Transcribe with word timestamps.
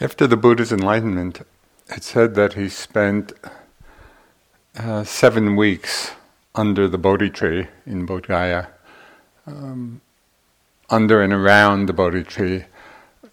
After 0.00 0.26
the 0.26 0.36
Buddha's 0.36 0.72
enlightenment, 0.72 1.42
it 1.86 2.02
said 2.02 2.34
that 2.34 2.54
he 2.54 2.68
spent 2.68 3.32
uh, 4.76 5.04
seven 5.04 5.54
weeks 5.54 6.10
under 6.52 6.88
the 6.88 6.98
Bodhi 6.98 7.30
tree 7.30 7.68
in 7.86 8.04
Bodh 8.04 8.26
Gaya, 8.26 8.66
um, 9.46 10.00
under 10.90 11.22
and 11.22 11.32
around 11.32 11.86
the 11.86 11.92
Bodhi 11.92 12.24
tree, 12.24 12.64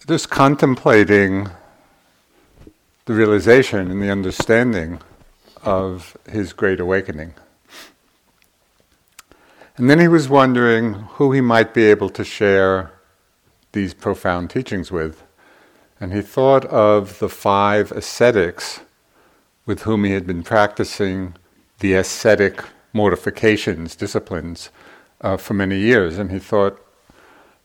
just 0.08 0.30
contemplating 0.30 1.50
the 3.06 3.14
realization 3.14 3.90
and 3.90 4.00
the 4.00 4.12
understanding 4.12 5.02
of 5.64 6.16
his 6.30 6.54
great 6.54 6.80
awakening. 6.80 7.34
And 9.78 9.90
then 9.90 10.00
he 10.00 10.08
was 10.08 10.30
wondering 10.30 10.94
who 10.94 11.32
he 11.32 11.42
might 11.42 11.74
be 11.74 11.86
able 11.86 12.10
to 12.10 12.24
share 12.24 12.92
these 13.72 13.96
profound 13.96 14.52
teachings 14.52 14.92
with. 14.92 15.24
And 16.02 16.12
he 16.14 16.24
thought 16.24 16.66
of 16.66 17.20
the 17.20 17.30
five 17.30 17.92
ascetics 17.92 18.80
with 19.68 19.84
whom 19.84 20.04
he 20.04 20.14
had 20.14 20.26
been 20.26 20.42
practicing 20.42 21.36
the 21.80 21.94
ascetic 21.94 22.64
mortifications, 22.92 23.96
disciplines, 23.96 24.72
uh, 25.22 25.38
for 25.38 25.54
many 25.54 25.78
years. 25.78 26.18
And 26.18 26.32
he 26.32 26.40
thought 26.40 26.84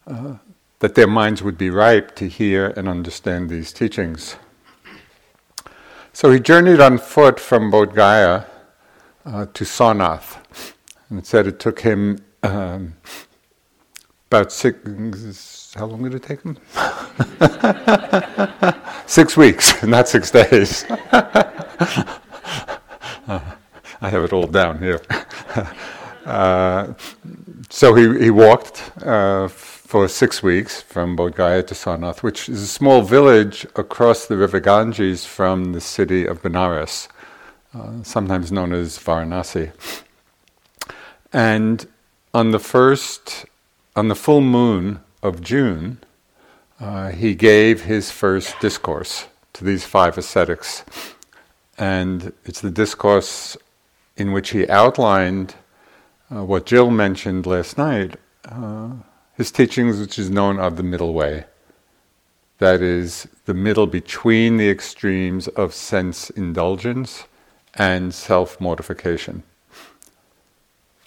uh, 0.06 0.34
that 0.80 0.94
their 0.94 1.06
minds 1.06 1.42
would 1.42 1.56
be 1.56 1.70
ripe 1.70 2.14
to 2.16 2.28
hear 2.28 2.74
and 2.76 2.90
understand 2.90 3.48
these 3.48 3.72
teachings. 3.72 4.36
So 6.12 6.30
he 6.30 6.38
journeyed 6.38 6.80
on 6.80 6.98
foot 6.98 7.40
from 7.40 7.72
Bodh 7.72 7.94
Gaya 7.94 8.44
uh, 9.24 9.46
to 9.54 9.64
Sarnath. 9.64 10.74
And 11.08 11.18
it 11.18 11.26
said 11.26 11.46
it 11.46 11.58
took 11.58 11.80
him 11.80 12.18
um, 12.42 12.96
about 14.28 14.52
six 14.52 15.65
how 15.76 15.86
long 15.86 16.02
did 16.02 16.14
it 16.14 16.22
take 16.22 16.42
him? 16.42 16.56
six 19.06 19.36
weeks, 19.36 19.82
not 19.96 20.08
six 20.08 20.30
days. 20.30 20.84
I 23.98 24.00
have 24.00 24.24
it 24.24 24.32
all 24.32 24.46
down 24.46 24.78
here. 24.78 25.00
Uh, 26.24 26.92
so 27.68 27.94
he, 27.94 28.24
he 28.24 28.30
walked 28.30 28.90
uh, 29.02 29.48
for 29.48 30.08
six 30.08 30.42
weeks 30.42 30.82
from 30.82 31.16
Bodh 31.16 31.34
Gaya 31.34 31.62
to 31.64 31.74
Sarnath, 31.74 32.22
which 32.22 32.48
is 32.48 32.62
a 32.62 32.66
small 32.66 33.02
village 33.02 33.64
across 33.76 34.26
the 34.26 34.36
river 34.36 34.60
Ganges 34.60 35.24
from 35.24 35.72
the 35.72 35.80
city 35.80 36.26
of 36.26 36.42
Benares, 36.42 37.08
uh, 37.74 38.02
sometimes 38.02 38.50
known 38.50 38.72
as 38.72 38.98
Varanasi. 38.98 39.72
And 41.32 41.86
on 42.32 42.50
the 42.50 42.58
first, 42.58 43.44
on 43.94 44.08
the 44.08 44.14
full 44.14 44.40
moon 44.40 45.00
of 45.26 45.40
June, 45.40 45.98
uh, 46.80 47.10
he 47.10 47.34
gave 47.34 47.82
his 47.82 48.10
first 48.10 48.58
discourse 48.60 49.26
to 49.54 49.64
these 49.64 49.84
five 49.84 50.16
ascetics. 50.16 50.84
And 51.78 52.32
it's 52.44 52.60
the 52.60 52.70
discourse 52.70 53.56
in 54.16 54.32
which 54.32 54.50
he 54.50 54.68
outlined 54.68 55.54
uh, 56.34 56.44
what 56.44 56.66
Jill 56.66 56.90
mentioned 56.90 57.46
last 57.46 57.76
night 57.76 58.16
uh, 58.44 58.90
his 59.36 59.50
teachings, 59.50 60.00
which 60.00 60.18
is 60.18 60.30
known 60.30 60.58
of 60.58 60.76
the 60.76 60.82
middle 60.82 61.12
way. 61.12 61.44
That 62.58 62.80
is, 62.80 63.28
the 63.44 63.54
middle 63.54 63.86
between 63.86 64.56
the 64.56 64.70
extremes 64.70 65.46
of 65.48 65.74
sense 65.74 66.30
indulgence 66.30 67.24
and 67.74 68.14
self 68.14 68.60
mortification. 68.60 69.42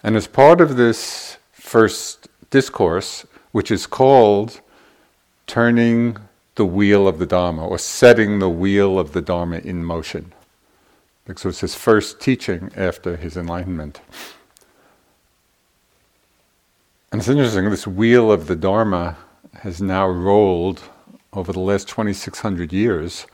And 0.03 0.15
as 0.15 0.27
part 0.27 0.61
of 0.61 0.77
this 0.77 1.37
first 1.51 2.27
discourse, 2.51 3.25
which 3.51 3.71
is 3.71 3.87
called 3.87 4.61
turning 5.47 6.17
the 6.55 6.65
wheel 6.65 7.07
of 7.07 7.19
the 7.19 7.25
Dharma 7.25 7.65
or 7.65 7.79
setting 7.79 8.39
the 8.39 8.49
wheel 8.49 8.99
of 8.99 9.13
the 9.13 9.21
Dharma 9.21 9.59
in 9.59 9.83
motion. 9.83 10.33
So 11.35 11.49
it's 11.49 11.61
his 11.61 11.75
first 11.75 12.19
teaching 12.19 12.71
after 12.75 13.15
his 13.15 13.37
enlightenment. 13.37 14.01
And 17.11 17.21
it's 17.21 17.29
interesting, 17.29 17.69
this 17.69 17.87
wheel 17.87 18.31
of 18.31 18.47
the 18.47 18.55
Dharma 18.55 19.15
has 19.61 19.81
now 19.81 20.07
rolled 20.07 20.81
over 21.33 21.53
the 21.53 21.59
last 21.59 21.87
2,600 21.87 22.73
years 22.73 23.25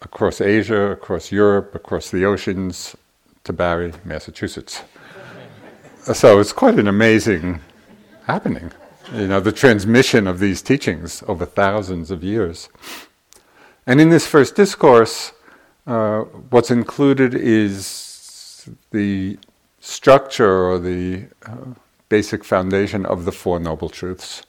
across 0.00 0.40
Asia, 0.40 0.90
across 0.90 1.30
Europe, 1.30 1.74
across 1.74 2.10
the 2.10 2.24
oceans 2.24 2.96
to 3.44 3.52
Barre, 3.52 3.92
Massachusetts. 4.04 4.82
so 6.12 6.38
it's 6.38 6.52
quite 6.52 6.78
an 6.78 6.88
amazing 6.88 7.60
happening 8.26 8.72
you 9.14 9.26
know, 9.26 9.40
the 9.40 9.52
transmission 9.52 10.26
of 10.26 10.38
these 10.38 10.62
teachings 10.62 11.22
over 11.26 11.46
thousands 11.46 12.10
of 12.10 12.22
years. 12.22 12.68
And 13.86 14.00
in 14.00 14.10
this 14.10 14.26
first 14.26 14.54
discourse, 14.54 15.32
uh, 15.86 16.20
what's 16.50 16.70
included 16.70 17.34
is 17.34 18.68
the 18.90 19.38
structure 19.80 20.66
or 20.68 20.78
the 20.78 21.24
uh, 21.46 21.56
basic 22.08 22.44
foundation 22.44 23.06
of 23.06 23.24
the 23.24 23.32
Four 23.32 23.58
Noble 23.58 23.88
Truths. 23.88 24.42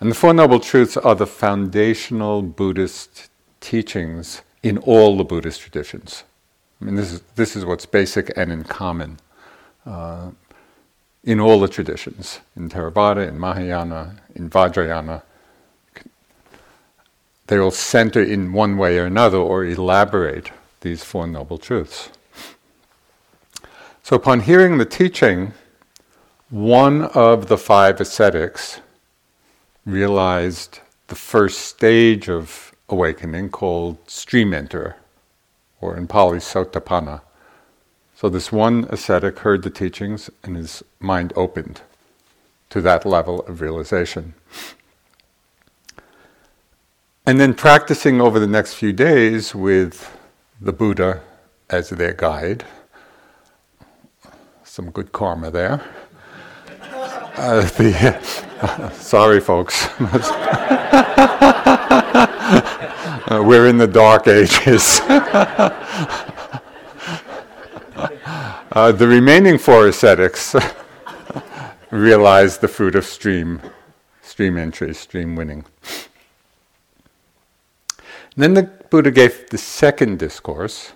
And 0.00 0.10
the 0.10 0.14
Four 0.14 0.32
Noble 0.32 0.60
Truths 0.60 0.96
are 0.96 1.14
the 1.14 1.26
foundational 1.26 2.42
Buddhist 2.42 3.30
teachings 3.60 4.42
in 4.62 4.78
all 4.78 5.16
the 5.16 5.24
Buddhist 5.24 5.60
traditions. 5.60 6.24
I 6.80 6.86
mean, 6.86 6.94
this 6.94 7.12
is, 7.12 7.20
this 7.36 7.54
is 7.54 7.64
what's 7.64 7.86
basic 7.86 8.32
and 8.36 8.50
in 8.50 8.64
common. 8.64 9.18
Uh, 9.84 10.30
in 11.24 11.38
all 11.38 11.60
the 11.60 11.68
traditions, 11.68 12.40
in 12.56 12.68
Theravada, 12.68 13.28
in 13.28 13.38
Mahayana, 13.38 14.16
in 14.34 14.50
Vajrayana. 14.50 15.22
They 17.46 17.58
all 17.58 17.70
center 17.70 18.22
in 18.22 18.52
one 18.52 18.76
way 18.76 18.98
or 18.98 19.06
another 19.06 19.38
or 19.38 19.64
elaborate 19.64 20.50
these 20.80 21.04
Four 21.04 21.26
Noble 21.26 21.58
Truths. 21.58 22.10
So, 24.02 24.16
upon 24.16 24.40
hearing 24.40 24.78
the 24.78 24.84
teaching, 24.84 25.52
one 26.50 27.02
of 27.02 27.46
the 27.46 27.58
five 27.58 28.00
ascetics 28.00 28.80
realized 29.86 30.80
the 31.06 31.14
first 31.14 31.60
stage 31.60 32.28
of 32.28 32.74
awakening 32.88 33.50
called 33.50 33.98
stream 34.08 34.50
enterer, 34.50 34.94
or 35.80 35.96
in 35.96 36.06
Pali, 36.06 36.38
Sotapanna. 36.38 37.20
So 38.22 38.28
this 38.28 38.52
one 38.52 38.86
ascetic 38.88 39.40
heard 39.40 39.62
the 39.62 39.70
teachings 39.70 40.30
and 40.44 40.54
his 40.54 40.84
mind 41.00 41.32
opened 41.34 41.80
to 42.70 42.80
that 42.80 43.04
level 43.04 43.40
of 43.48 43.60
realization. 43.60 44.34
And 47.26 47.40
then 47.40 47.52
practicing 47.52 48.20
over 48.20 48.38
the 48.38 48.46
next 48.46 48.74
few 48.74 48.92
days 48.92 49.56
with 49.56 50.16
the 50.60 50.72
Buddha 50.72 51.22
as 51.68 51.90
their 51.90 52.12
guide. 52.12 52.64
Some 54.62 54.92
good 54.92 55.10
karma 55.10 55.50
there. 55.50 55.82
Uh, 57.34 57.62
the, 57.70 58.20
uh, 58.60 58.90
sorry, 58.92 59.40
folks. 59.40 59.88
uh, 63.28 63.42
we're 63.44 63.66
in 63.66 63.78
the 63.78 63.88
dark 63.88 64.28
ages. 64.28 65.00
Uh, 68.74 68.90
the 68.90 69.06
remaining 69.06 69.58
four 69.58 69.86
ascetics 69.86 70.56
realized 71.90 72.62
the 72.62 72.68
fruit 72.68 72.94
of 72.94 73.04
stream, 73.04 73.60
stream 74.22 74.56
entry, 74.56 74.94
stream 74.94 75.36
winning. 75.36 75.62
Then 78.34 78.54
the 78.54 78.62
Buddha 78.62 79.10
gave 79.10 79.50
the 79.50 79.58
second 79.58 80.18
discourse, 80.18 80.92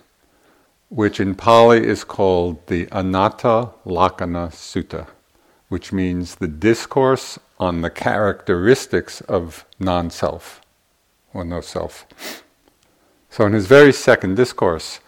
which 0.89 1.19
in 1.19 1.35
Pali 1.35 1.85
is 1.85 2.03
called 2.03 2.65
the 2.65 2.87
Anatta 2.87 3.73
Lakkhana 3.85 4.49
Sutta, 4.49 5.05
which 5.69 5.93
means 5.93 6.35
the 6.35 6.47
discourse 6.47 7.37
on 7.59 7.81
the 7.81 7.91
characteristics 7.91 9.21
of 9.21 9.65
non 9.79 10.09
self 10.09 10.61
or 11.31 11.45
no 11.45 11.61
self. 11.61 12.07
So, 13.29 13.45
in 13.45 13.53
his 13.53 13.67
very 13.67 13.93
second 13.93 14.35
discourse, 14.35 14.99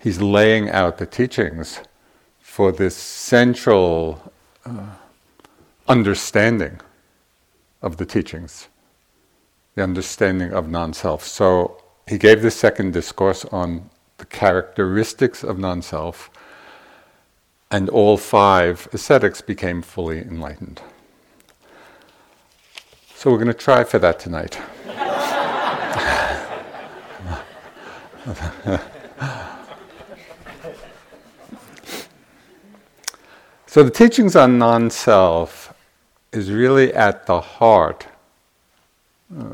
he's 0.00 0.20
laying 0.20 0.70
out 0.70 0.98
the 0.98 1.06
teachings 1.06 1.80
for 2.40 2.72
this 2.72 2.96
central 2.96 4.32
uh, 4.64 4.86
understanding 5.86 6.80
of 7.82 7.96
the 7.98 8.06
teachings, 8.06 8.68
the 9.74 9.82
understanding 9.82 10.52
of 10.52 10.68
non 10.68 10.92
self. 10.92 11.24
So 11.24 11.82
he 12.08 12.18
gave 12.18 12.42
the 12.42 12.50
second 12.50 12.92
discourse 12.92 13.44
on 13.46 13.88
the 14.18 14.26
characteristics 14.26 15.44
of 15.44 15.58
non 15.58 15.82
self, 15.82 16.30
and 17.70 17.88
all 17.88 18.16
five 18.16 18.88
ascetics 18.92 19.40
became 19.40 19.80
fully 19.82 20.18
enlightened. 20.18 20.80
So 23.14 23.30
we're 23.30 23.36
going 23.36 23.48
to 23.48 23.54
try 23.54 23.84
for 23.84 23.98
that 23.98 24.18
tonight. 24.18 24.58
So 33.70 33.84
the 33.84 33.90
teachings 33.92 34.34
on 34.34 34.58
non 34.58 34.90
self 34.90 35.72
is 36.32 36.50
really 36.50 36.92
at 36.92 37.26
the 37.26 37.40
heart 37.40 38.08
uh, 39.32 39.44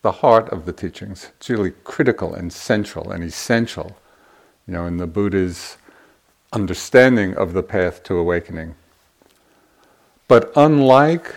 the 0.00 0.10
heart 0.10 0.48
of 0.48 0.64
the 0.64 0.72
teachings. 0.72 1.32
It's 1.36 1.50
really 1.50 1.72
critical 1.84 2.32
and 2.32 2.50
central 2.50 3.10
and 3.10 3.22
essential, 3.22 3.98
you 4.66 4.72
know, 4.72 4.86
in 4.86 4.96
the 4.96 5.06
Buddha's 5.06 5.76
understanding 6.50 7.36
of 7.36 7.52
the 7.52 7.62
path 7.62 8.02
to 8.04 8.16
awakening. 8.16 8.74
But 10.28 10.50
unlike 10.56 11.34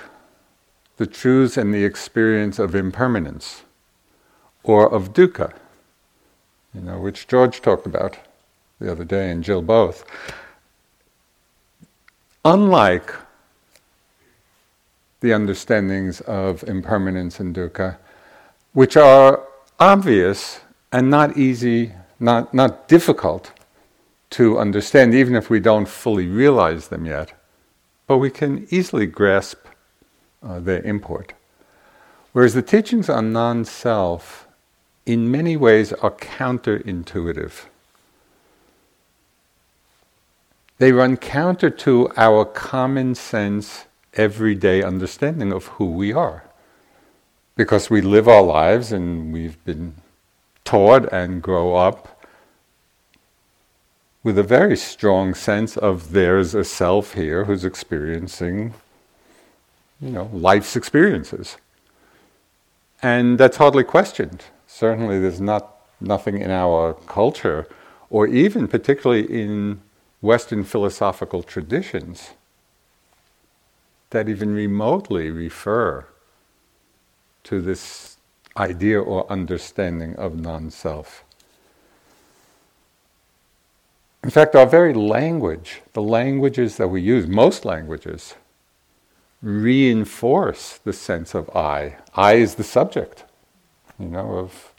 the 0.96 1.08
truths 1.08 1.58
and 1.58 1.74
the 1.74 1.84
experience 1.84 2.60
of 2.60 2.76
impermanence 2.76 3.64
or 4.64 4.90
of 4.90 5.12
dukkha, 5.12 5.52
you 6.74 6.80
know, 6.80 6.98
which 6.98 7.28
George 7.28 7.62
talked 7.62 7.86
about 7.86 8.18
the 8.80 8.90
other 8.90 9.04
day 9.04 9.30
and 9.30 9.44
Jill 9.44 9.62
both, 9.62 10.06
unlike 12.44 13.14
the 15.20 15.34
understandings 15.34 16.22
of 16.22 16.64
impermanence 16.64 17.40
and 17.40 17.56
dukkha, 17.56 17.98
which 18.74 18.98
are 18.98 19.44
obvious 19.80 20.62
and 20.92 21.10
not 21.10 21.38
easy, 21.38 21.94
not, 22.20 22.54
not 22.54 22.88
difficult 22.88 23.52
to 24.32 24.58
understand, 24.58 25.14
even 25.14 25.36
if 25.36 25.50
we 25.50 25.60
don't 25.60 25.88
fully 25.88 26.28
realize 26.28 26.88
them 26.88 27.06
yet. 27.06 27.34
But 28.08 28.18
we 28.18 28.30
can 28.30 28.68
easily 28.72 29.06
grasp 29.06 29.60
uh, 30.42 30.60
their 30.60 30.82
import. 30.82 31.34
Whereas 32.34 32.54
the 32.54 32.62
teachings 32.62 33.10
on 33.10 33.34
non 33.34 33.66
self, 33.66 34.48
in 35.06 35.30
many 35.30 35.58
ways, 35.58 35.94
are 35.94 36.12
counterintuitive. 36.12 37.66
They 40.82 40.94
run 40.94 41.18
counter 41.18 41.70
to 41.70 42.10
our 42.18 42.44
common 42.44 43.14
sense, 43.14 43.86
everyday 44.16 44.82
understanding 44.82 45.54
of 45.54 45.68
who 45.78 45.86
we 45.86 46.12
are 46.12 46.44
because 47.56 47.92
we 47.92 48.02
live 48.02 48.28
our 48.28 48.42
lives 48.42 48.92
and 48.92 49.32
we've 49.32 49.64
been 49.64 49.94
taught 50.66 51.08
and 51.14 51.40
grow 51.40 51.76
up 51.76 52.26
with 54.24 54.40
a 54.40 54.44
very 54.58 54.76
strong 54.76 55.36
sense 55.36 55.78
of 55.78 56.14
there's 56.14 56.56
a 56.56 56.64
self 56.64 57.14
here 57.14 57.46
who's 57.46 57.64
experiencing, 57.64 58.74
you 60.02 60.10
know, 60.10 60.32
life's 60.34 60.76
experiences. 60.76 61.58
And 63.04 63.38
that's 63.38 63.58
hardly 63.58 63.84
questioned. 63.84 64.46
Certainly, 64.66 65.20
there's 65.20 65.40
not 65.40 65.76
nothing 66.00 66.40
in 66.40 66.50
our 66.50 66.96
culture, 67.06 67.68
or 68.10 68.26
even 68.26 68.68
particularly 68.68 69.26
in 69.32 69.80
Western 70.22 70.64
philosophical 70.64 71.42
traditions, 71.44 72.32
that 74.12 74.30
even 74.30 74.54
remotely 74.54 75.30
refer 75.30 76.06
to 77.44 77.62
this 77.62 78.18
idea 78.58 79.02
or 79.02 79.30
understanding 79.32 80.16
of 80.16 80.40
non 80.40 80.70
self. 80.70 81.24
In 84.24 84.30
fact, 84.30 84.56
our 84.56 84.68
very 84.68 84.94
language, 84.94 85.82
the 85.94 86.02
languages 86.02 86.78
that 86.78 86.90
we 86.90 87.02
use, 87.02 87.26
most 87.26 87.66
languages, 87.66 88.36
reinforce 89.42 90.78
the 90.78 90.94
sense 90.94 91.34
of 91.34 91.50
I. 91.56 91.98
I 92.14 92.34
is 92.34 92.56
the 92.56 92.64
subject, 92.64 93.24
you 94.00 94.06
know, 94.06 94.38
of, 94.38 94.74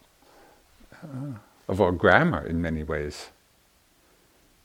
uh, 1.03 1.39
of 1.67 1.81
our 1.81 1.91
grammar 1.91 2.47
in 2.47 2.62
many 2.62 2.85
ways. 2.85 3.31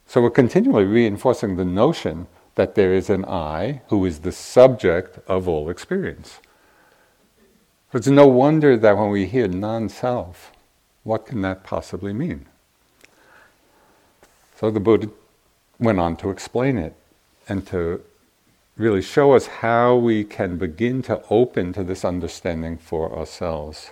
So 0.07 0.21
we're 0.21 0.29
continually 0.29 0.85
reinforcing 0.85 1.57
the 1.57 1.65
notion 1.65 2.27
that 2.55 2.75
there 2.75 2.93
is 2.93 3.09
an 3.09 3.25
I 3.25 3.81
who 3.89 4.05
is 4.05 4.19
the 4.19 4.31
subject 4.31 5.19
of 5.27 5.47
all 5.49 5.69
experience. 5.69 6.39
So 7.91 7.97
It's 7.97 8.07
no 8.07 8.25
wonder 8.25 8.77
that 8.77 8.97
when 8.97 9.09
we 9.09 9.25
hear 9.25 9.47
non 9.47 9.89
self, 9.89 10.51
what 11.03 11.25
can 11.25 11.41
that 11.41 11.63
possibly 11.63 12.13
mean? 12.13 12.45
So 14.55 14.71
the 14.71 14.79
Buddha 14.79 15.09
went 15.77 15.99
on 15.99 16.15
to 16.17 16.29
explain 16.29 16.77
it 16.77 16.95
and 17.47 17.67
to 17.67 18.01
really 18.77 19.01
show 19.01 19.33
us 19.33 19.47
how 19.47 19.95
we 19.95 20.23
can 20.23 20.57
begin 20.57 21.01
to 21.03 21.21
open 21.29 21.73
to 21.73 21.83
this 21.83 22.05
understanding 22.05 22.77
for 22.77 23.15
ourselves. 23.15 23.91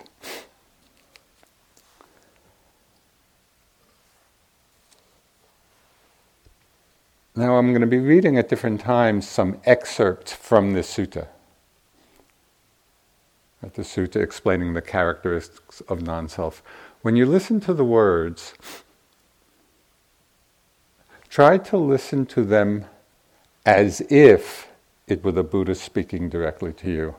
Now, 7.38 7.56
I'm 7.56 7.68
going 7.68 7.82
to 7.82 7.86
be 7.86 7.98
reading 7.98 8.38
at 8.38 8.48
different 8.48 8.80
times 8.80 9.28
some 9.28 9.60
excerpts 9.66 10.32
from 10.32 10.72
this 10.72 10.96
sutta 10.96 11.28
at 13.62 13.74
the 13.74 13.82
sutta 13.82 14.22
explaining 14.22 14.74
the 14.74 14.80
characteristics 14.80 15.82
of 15.82 16.00
non 16.00 16.28
self. 16.28 16.62
When 17.02 17.16
you 17.16 17.26
listen 17.26 17.60
to 17.60 17.74
the 17.74 17.84
words, 17.84 18.54
try 21.28 21.58
to 21.58 21.76
listen 21.76 22.26
to 22.26 22.44
them 22.44 22.86
as 23.64 24.00
if 24.08 24.68
it 25.06 25.24
were 25.24 25.32
the 25.32 25.42
Buddha 25.42 25.74
speaking 25.74 26.28
directly 26.28 26.72
to 26.74 26.90
you, 26.90 27.14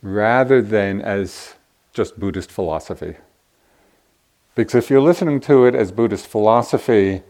rather 0.00 0.62
than 0.62 1.00
as 1.00 1.54
just 1.92 2.18
Buddhist 2.18 2.50
philosophy. 2.50 3.16
Because 4.54 4.84
if 4.84 4.90
you're 4.90 5.00
listening 5.00 5.40
to 5.40 5.66
it 5.66 5.74
as 5.74 5.92
Buddhist 5.92 6.26
philosophy, 6.26 7.22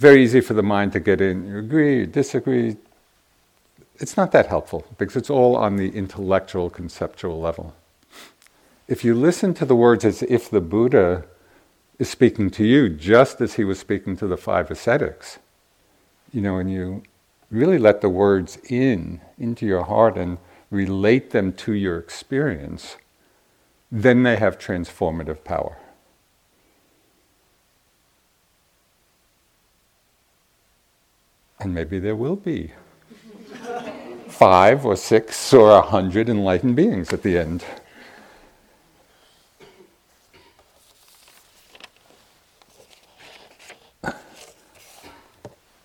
very 0.00 0.24
easy 0.24 0.40
for 0.40 0.54
the 0.54 0.62
mind 0.62 0.94
to 0.94 0.98
get 0.98 1.20
in. 1.20 1.46
You 1.46 1.58
agree, 1.58 1.98
you 1.98 2.06
disagree, 2.06 2.78
it's 3.96 4.16
not 4.16 4.32
that 4.32 4.46
helpful 4.46 4.86
because 4.96 5.14
it's 5.14 5.28
all 5.28 5.56
on 5.56 5.76
the 5.76 5.90
intellectual, 5.90 6.70
conceptual 6.70 7.38
level. 7.38 7.74
If 8.88 9.04
you 9.04 9.14
listen 9.14 9.52
to 9.54 9.66
the 9.66 9.76
words 9.76 10.06
as 10.06 10.22
if 10.22 10.48
the 10.48 10.62
Buddha 10.62 11.24
is 11.98 12.08
speaking 12.08 12.48
to 12.52 12.64
you 12.64 12.88
just 12.88 13.42
as 13.42 13.54
he 13.54 13.64
was 13.64 13.78
speaking 13.78 14.16
to 14.16 14.26
the 14.26 14.38
five 14.38 14.70
ascetics, 14.70 15.38
you 16.32 16.40
know, 16.40 16.56
and 16.56 16.72
you 16.72 17.02
really 17.50 17.78
let 17.78 18.00
the 18.00 18.08
words 18.08 18.56
in, 18.70 19.20
into 19.38 19.66
your 19.66 19.84
heart 19.84 20.16
and 20.16 20.38
relate 20.70 21.30
them 21.32 21.52
to 21.52 21.74
your 21.74 21.98
experience, 21.98 22.96
then 23.92 24.22
they 24.22 24.36
have 24.36 24.56
transformative 24.56 25.44
power. 25.44 25.76
And 31.60 31.74
maybe 31.74 31.98
there 31.98 32.16
will 32.16 32.36
be 32.36 32.72
five 34.28 34.86
or 34.86 34.96
six 34.96 35.52
or 35.52 35.70
a 35.70 35.82
hundred 35.82 36.28
enlightened 36.28 36.74
beings 36.74 37.12
at 37.12 37.22
the 37.22 37.36
end. 37.36 37.64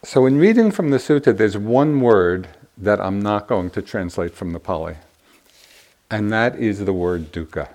So, 0.04 0.26
in 0.26 0.38
reading 0.38 0.72
from 0.72 0.92
the 0.92 0.98
sutta, 0.98 1.36
there's 1.36 1.58
one 1.58 2.00
word 2.00 2.48
that 2.78 3.02
I'm 3.02 3.22
not 3.22 3.48
going 3.48 3.70
to 3.72 3.82
translate 3.82 4.34
from 4.34 4.54
the 4.54 4.60
Pali, 4.60 4.96
and 6.10 6.32
that 6.32 6.56
is 6.58 6.86
the 6.86 6.94
word 6.94 7.34
dukkha. 7.34 7.68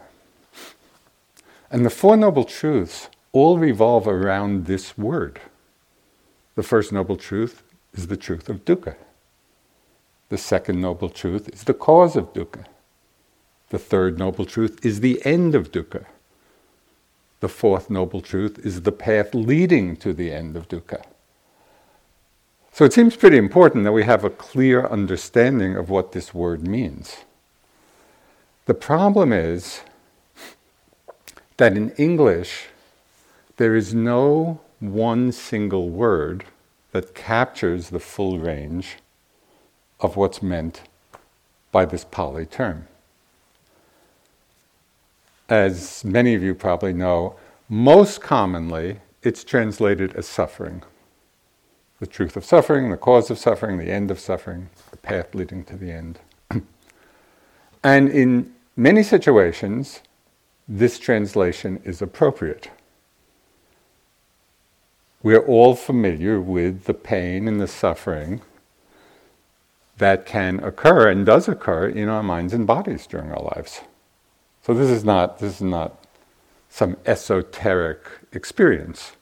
And 1.70 1.84
the 1.84 1.90
Four 1.90 2.16
Noble 2.16 2.44
Truths 2.44 3.08
all 3.32 3.58
revolve 3.58 4.08
around 4.08 4.64
this 4.64 4.96
word. 4.96 5.40
The 6.54 6.62
first 6.62 6.92
noble 6.92 7.16
truth 7.16 7.62
is 7.94 8.06
the 8.06 8.16
truth 8.16 8.48
of 8.48 8.64
dukkha. 8.64 8.96
The 10.28 10.38
second 10.38 10.80
noble 10.80 11.10
truth 11.10 11.48
is 11.52 11.64
the 11.64 11.74
cause 11.74 12.16
of 12.16 12.32
dukkha. 12.32 12.64
The 13.70 13.78
third 13.78 14.18
noble 14.18 14.44
truth 14.44 14.84
is 14.84 15.00
the 15.00 15.24
end 15.24 15.54
of 15.54 15.72
dukkha. 15.72 16.06
The 17.40 17.48
fourth 17.48 17.90
noble 17.90 18.20
truth 18.20 18.58
is 18.64 18.82
the 18.82 18.92
path 18.92 19.34
leading 19.34 19.96
to 19.96 20.12
the 20.12 20.32
end 20.32 20.56
of 20.56 20.68
dukkha. 20.68 21.02
So 22.72 22.84
it 22.84 22.92
seems 22.92 23.16
pretty 23.16 23.36
important 23.36 23.84
that 23.84 23.92
we 23.92 24.04
have 24.04 24.24
a 24.24 24.30
clear 24.30 24.86
understanding 24.86 25.76
of 25.76 25.90
what 25.90 26.12
this 26.12 26.32
word 26.32 26.66
means. 26.66 27.16
The 28.66 28.74
problem 28.74 29.32
is 29.32 29.80
that 31.56 31.76
in 31.76 31.90
English, 31.92 32.66
there 33.56 33.74
is 33.74 33.92
no 33.92 34.60
one 34.78 35.32
single 35.32 35.90
word 35.90 36.44
that 36.92 37.14
captures 37.14 37.90
the 37.90 38.00
full 38.00 38.38
range 38.38 38.96
of 40.00 40.16
what's 40.16 40.42
meant 40.42 40.82
by 41.72 41.84
this 41.84 42.04
Pali 42.04 42.46
term. 42.46 42.88
As 45.48 46.04
many 46.04 46.34
of 46.34 46.42
you 46.42 46.54
probably 46.54 46.92
know, 46.92 47.36
most 47.68 48.20
commonly 48.20 49.00
it's 49.22 49.44
translated 49.44 50.14
as 50.16 50.26
suffering. 50.26 50.82
The 51.98 52.06
truth 52.06 52.36
of 52.36 52.44
suffering, 52.44 52.90
the 52.90 52.96
cause 52.96 53.30
of 53.30 53.38
suffering, 53.38 53.76
the 53.76 53.90
end 53.90 54.10
of 54.10 54.18
suffering, 54.18 54.70
the 54.90 54.96
path 54.96 55.34
leading 55.34 55.64
to 55.64 55.76
the 55.76 55.92
end. 55.92 56.18
and 57.84 58.08
in 58.08 58.54
many 58.76 59.02
situations, 59.02 60.00
this 60.66 60.98
translation 60.98 61.80
is 61.84 62.00
appropriate. 62.00 62.70
We're 65.22 65.44
all 65.44 65.74
familiar 65.74 66.40
with 66.40 66.84
the 66.84 66.94
pain 66.94 67.46
and 67.46 67.60
the 67.60 67.66
suffering 67.66 68.40
that 69.98 70.24
can 70.24 70.64
occur 70.64 71.10
and 71.10 71.26
does 71.26 71.46
occur 71.46 71.88
in 71.88 72.08
our 72.08 72.22
minds 72.22 72.54
and 72.54 72.66
bodies 72.66 73.06
during 73.06 73.30
our 73.30 73.42
lives. 73.42 73.82
So 74.62 74.72
this 74.72 74.88
is 74.88 75.04
not 75.04 75.38
this 75.38 75.56
is 75.56 75.62
not 75.62 76.02
some 76.70 76.96
esoteric 77.04 78.00
experience. 78.32 79.12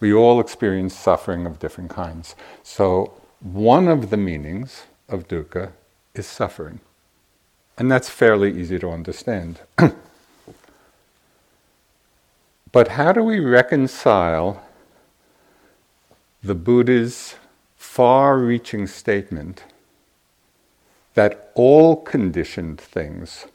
We 0.00 0.14
all 0.14 0.40
experience 0.40 0.94
suffering 0.94 1.44
of 1.44 1.58
different 1.58 1.90
kinds. 1.90 2.34
So 2.62 3.20
one 3.40 3.88
of 3.88 4.10
the 4.10 4.16
meanings 4.16 4.84
of 5.08 5.28
dukkha 5.28 5.72
is 6.14 6.26
suffering. 6.26 6.80
And 7.76 7.90
that's 7.90 8.08
fairly 8.08 8.58
easy 8.58 8.78
to 8.78 8.90
understand. 8.90 9.60
but 12.74 12.88
how 12.88 13.12
do 13.12 13.22
we 13.22 13.38
reconcile 13.38 14.60
the 16.42 16.56
Buddha's 16.56 17.36
far 17.76 18.36
reaching 18.36 18.88
statement 18.88 19.62
that 21.14 21.52
all 21.54 21.94
conditioned 21.94 22.80
things, 22.80 23.46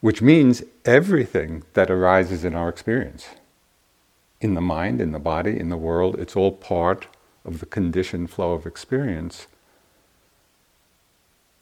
which 0.00 0.20
means 0.20 0.64
everything 0.84 1.62
that 1.74 1.88
arises 1.88 2.44
in 2.44 2.56
our 2.56 2.68
experience, 2.68 3.28
in 4.40 4.54
the 4.54 4.60
mind, 4.60 5.00
in 5.00 5.12
the 5.12 5.20
body, 5.20 5.56
in 5.56 5.68
the 5.68 5.76
world, 5.76 6.18
it's 6.18 6.34
all 6.34 6.50
part 6.50 7.06
of 7.44 7.60
the 7.60 7.66
conditioned 7.66 8.28
flow 8.28 8.54
of 8.54 8.66
experience. 8.66 9.46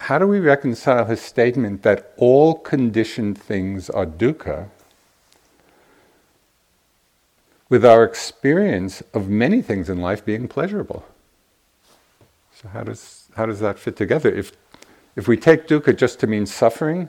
How 0.01 0.19
do 0.19 0.27
we 0.27 0.41
reconcile 0.41 1.05
his 1.05 1.21
statement 1.21 1.83
that 1.83 2.15
all 2.17 2.55
conditioned 2.55 3.37
things 3.37 3.91
are 3.91 4.07
dukkha 4.07 4.71
with 7.69 7.85
our 7.85 8.05
experience 8.05 9.03
of 9.13 9.29
many 9.29 9.63
things 9.63 9.89
in 9.89 10.01
life 10.01 10.25
being 10.25 10.49
pleasurable? 10.49 11.05
So 12.55 12.69
how 12.69 12.83
does 12.83 13.29
how 13.37 13.47
does 13.47 13.61
that 13.61 13.79
fit 13.79 13.97
together? 13.97 14.31
If 14.31 14.53
if 15.17 15.29
we 15.29 15.37
take 15.37 15.67
dukkha 15.67 15.97
just 15.97 16.21
to 16.21 16.27
mean 16.27 16.47
suffering, 16.47 17.09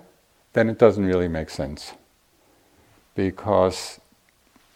then 0.54 0.70
it 0.70 0.78
doesn't 0.78 1.06
really 1.06 1.28
make 1.28 1.50
sense. 1.50 1.94
Because, 3.16 4.00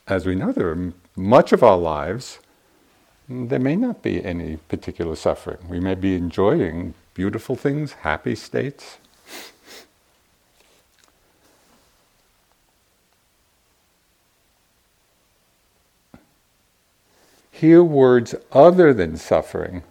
as 0.07 0.25
we 0.25 0.35
know, 0.35 0.51
there 0.51 0.69
are 0.69 0.93
much 1.15 1.51
of 1.51 1.63
our 1.63 1.77
lives, 1.77 2.39
there 3.29 3.59
may 3.59 3.75
not 3.75 4.01
be 4.01 4.23
any 4.23 4.57
particular 4.57 5.15
suffering. 5.15 5.57
We 5.69 5.79
may 5.79 5.95
be 5.95 6.15
enjoying 6.15 6.93
beautiful 7.13 7.55
things, 7.55 7.93
happy 7.93 8.35
states. 8.35 8.97
Hear 17.53 17.83
words 17.83 18.33
other 18.51 18.95
than 18.95 19.15
suffering 19.15 19.83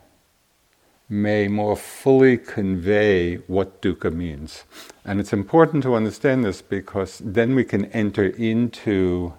may 1.09 1.47
more 1.47 1.77
fully 1.77 2.37
convey 2.37 3.37
what 3.47 3.81
dukkha 3.81 4.13
means. 4.13 4.65
And 5.05 5.21
it's 5.21 5.33
important 5.33 5.85
to 5.85 5.95
understand 5.95 6.45
this 6.45 6.61
because 6.61 7.21
then 7.25 7.55
we 7.55 7.63
can 7.63 7.85
enter 7.93 8.27
into 8.27 9.35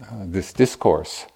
uh, 0.00 0.26
this 0.26 0.52
discourse 0.52 1.26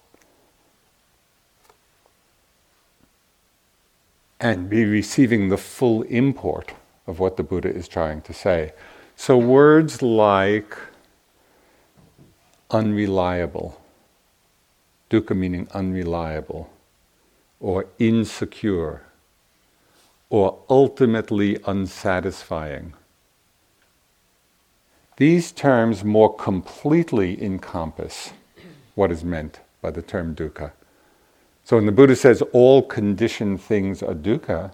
and 4.39 4.69
be 4.69 4.85
receiving 4.85 5.49
the 5.49 5.57
full 5.57 6.03
import 6.03 6.71
of 7.07 7.19
what 7.19 7.35
the 7.35 7.43
Buddha 7.43 7.75
is 7.75 7.89
trying 7.89 8.21
to 8.21 8.33
say. 8.33 8.71
So, 9.17 9.37
words 9.37 10.01
like 10.01 10.77
unreliable, 12.71 13.81
dukkha 15.09 15.35
meaning 15.35 15.67
unreliable, 15.73 16.69
or 17.59 17.87
insecure, 17.97 19.01
or 20.29 20.59
ultimately 20.69 21.57
unsatisfying. 21.65 22.93
These 25.17 25.51
terms 25.51 26.03
more 26.03 26.33
completely 26.35 27.43
encompass 27.43 28.31
what 28.95 29.11
is 29.11 29.23
meant 29.23 29.59
by 29.81 29.91
the 29.91 30.01
term 30.01 30.35
dukkha. 30.35 30.71
So 31.63 31.75
when 31.75 31.85
the 31.85 31.91
Buddha 31.91 32.15
says 32.15 32.41
all 32.53 32.81
conditioned 32.81 33.61
things 33.61 34.01
are 34.01 34.13
dukkha, 34.13 34.71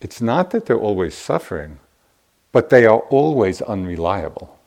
it's 0.00 0.20
not 0.20 0.50
that 0.50 0.66
they're 0.66 0.78
always 0.78 1.14
suffering, 1.14 1.78
but 2.52 2.70
they 2.70 2.86
are 2.86 3.00
always 3.10 3.60
unreliable. 3.62 4.58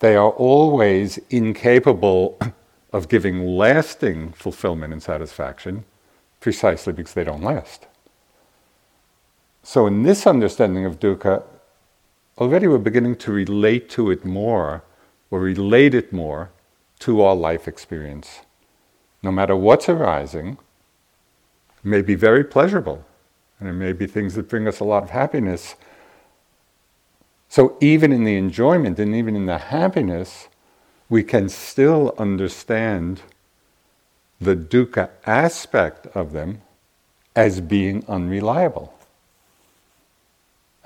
They 0.00 0.14
are 0.14 0.30
always 0.30 1.18
incapable 1.30 2.38
of 2.92 3.08
giving 3.08 3.46
lasting 3.46 4.32
fulfillment 4.32 4.92
and 4.92 5.02
satisfaction 5.02 5.84
precisely 6.40 6.92
because 6.92 7.14
they 7.14 7.24
don't 7.24 7.42
last. 7.42 7.86
So, 9.62 9.86
in 9.86 10.04
this 10.04 10.26
understanding 10.26 10.84
of 10.84 11.00
dukkha, 11.00 11.42
already 12.38 12.68
we're 12.68 12.78
beginning 12.78 13.16
to 13.16 13.32
relate 13.32 13.90
to 13.90 14.10
it 14.10 14.24
more, 14.24 14.84
or 15.30 15.40
relate 15.40 15.94
it 15.94 16.12
more 16.12 16.50
to 17.00 17.20
our 17.22 17.34
life 17.34 17.66
experience. 17.66 18.40
No 19.22 19.32
matter 19.32 19.56
what's 19.56 19.88
arising, 19.88 20.58
may 21.82 22.00
be 22.00 22.14
very 22.14 22.44
pleasurable, 22.44 23.04
and 23.58 23.68
it 23.68 23.72
may 23.72 23.92
be 23.92 24.06
things 24.06 24.34
that 24.34 24.48
bring 24.48 24.68
us 24.68 24.80
a 24.80 24.84
lot 24.84 25.02
of 25.02 25.10
happiness. 25.10 25.74
So, 27.48 27.76
even 27.80 28.12
in 28.12 28.24
the 28.24 28.36
enjoyment 28.36 28.98
and 28.98 29.14
even 29.14 29.34
in 29.34 29.46
the 29.46 29.58
happiness, 29.58 30.48
we 31.08 31.22
can 31.22 31.48
still 31.48 32.14
understand 32.18 33.22
the 34.40 34.56
dukkha 34.56 35.08
aspect 35.26 36.06
of 36.08 36.32
them 36.32 36.62
as 37.34 37.60
being 37.60 38.04
unreliable 38.08 38.96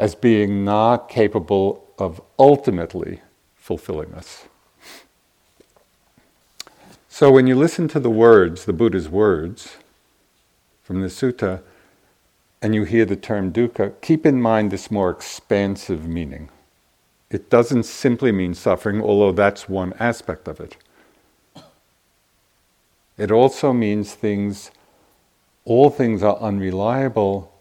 as 0.01 0.15
being 0.15 0.65
not 0.65 1.11
capable 1.11 1.87
of 1.99 2.23
ultimately 2.39 3.21
fulfilling 3.55 4.15
us. 4.15 4.47
So 7.11 7.31
when 7.31 7.47
you 7.47 7.55
listen 7.55 7.87
to 7.89 8.01
the 8.01 8.09
words, 8.09 8.65
the 8.65 8.73
Buddha's 8.73 9.11
words 9.11 9.77
from 10.83 11.03
the 11.03 11.09
sutta, 11.09 11.61
and 12.63 12.75
you 12.75 12.85
hear 12.85 13.05
the 13.05 13.15
term 13.15 13.53
dukkha, 13.53 13.93
keep 14.01 14.25
in 14.25 14.41
mind 14.41 14.71
this 14.71 14.91
more 14.91 15.11
expansive 15.11 16.07
meaning. 16.07 16.49
It 17.31 17.49
doesn't 17.49 17.85
simply 17.85 18.33
mean 18.33 18.55
suffering, 18.55 19.01
although 19.01 19.33
that's 19.33 19.69
one 19.69 19.93
aspect 20.01 20.49
of 20.49 20.61
it. 20.61 20.77
It 23.17 23.31
also 23.31 23.73
means 23.73 24.15
things, 24.15 24.71
all 25.65 25.91
things 25.91 26.23
are 26.23 26.37
unreliable 26.39 27.53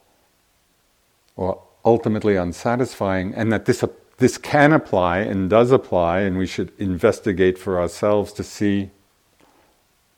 or 1.36 1.62
ultimately 1.86 2.36
unsatisfying, 2.36 3.34
and 3.36 3.52
that 3.52 3.66
this, 3.66 3.84
this 4.18 4.38
can 4.38 4.74
apply 4.74 5.20
and 5.20 5.50
does 5.50 5.72
apply, 5.72 6.22
and 6.22 6.38
we 6.38 6.48
should 6.48 6.72
investigate 6.80 7.58
for 7.58 7.80
ourselves 7.80 8.34
to 8.34 8.44
see 8.44 8.90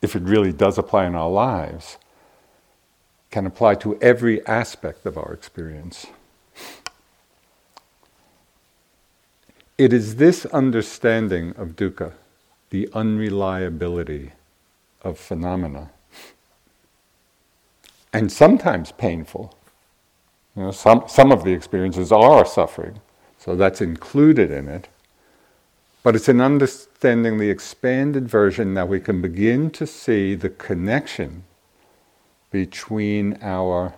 if 0.02 0.16
it 0.16 0.24
really 0.24 0.54
does 0.54 0.78
apply 0.78 1.06
in 1.06 1.16
our 1.16 1.30
lives, 1.30 1.98
can 3.30 3.46
apply 3.46 3.76
to 3.76 4.00
every 4.02 4.46
aspect 4.48 5.06
of 5.06 5.18
our 5.18 5.34
experience. 5.34 6.08
It 9.78 9.94
is 9.94 10.18
this 10.18 10.46
understanding 10.48 11.54
of 11.58 11.76
dukkha, 11.76 12.14
the 12.70 12.90
unreliability 12.94 14.32
of 15.02 15.18
phenomena, 15.18 15.92
and 18.14 18.32
sometimes 18.32 18.92
painful 18.92 19.56
you 20.56 20.64
know, 20.64 20.72
some, 20.72 21.04
some 21.08 21.32
of 21.32 21.44
the 21.44 21.54
experiences 21.54 22.12
are 22.12 22.46
suffering, 22.46 23.00
so 23.38 23.56
that's 23.56 23.82
included 23.82 24.52
in 24.52 24.68
it. 24.68 24.90
But 26.04 26.16
it's 26.16 26.28
in 26.28 26.42
understanding 26.42 27.38
the 27.38 27.50
expanded 27.50 28.28
version 28.28 28.74
that 28.74 28.90
we 28.90 29.00
can 29.00 29.22
begin 29.22 29.70
to 29.72 29.88
see 29.88 30.36
the 30.36 30.50
connection 30.50 31.44
between 32.50 33.38
our 33.42 33.94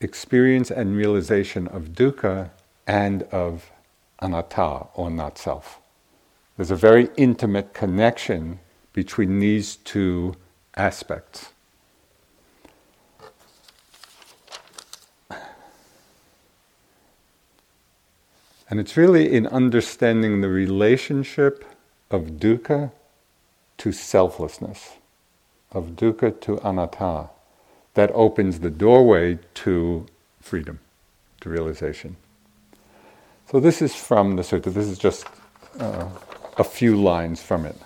experience 0.00 0.70
and 0.70 0.96
realization 0.96 1.68
of 1.68 1.90
dukkha 1.90 2.50
and 2.86 3.22
of 3.24 3.70
anatta, 4.26 4.88
or 4.94 5.10
not 5.10 5.38
self. 5.38 5.78
There's 6.56 6.70
a 6.70 6.76
very 6.76 7.08
intimate 7.16 7.72
connection 7.72 8.58
between 8.92 9.38
these 9.38 9.76
two 9.76 10.34
aspects. 10.76 11.52
And 18.68 18.80
it's 18.80 18.96
really 18.96 19.32
in 19.32 19.46
understanding 19.46 20.40
the 20.40 20.48
relationship 20.48 21.64
of 22.10 22.40
dukkha 22.40 22.90
to 23.78 23.92
selflessness, 23.92 24.94
of 25.70 25.90
dukkha 25.90 26.40
to 26.40 26.58
anatta, 26.66 27.28
that 27.94 28.10
opens 28.12 28.60
the 28.60 28.70
doorway 28.70 29.38
to 29.54 30.06
freedom, 30.40 30.80
to 31.42 31.48
realization. 31.48 32.16
So, 33.48 33.60
this 33.60 33.80
is 33.80 33.94
from 33.94 34.34
the 34.34 34.42
sutta. 34.42 34.74
This 34.74 34.86
is 34.86 34.98
just 34.98 35.26
uh, 35.78 36.08
a 36.58 36.64
few 36.64 37.00
lines 37.00 37.40
from 37.40 37.64
it. 37.64 37.76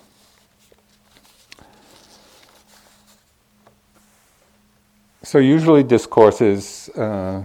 So, 5.22 5.38
usually 5.38 5.82
discourses, 5.82 6.88
uh, 6.96 7.42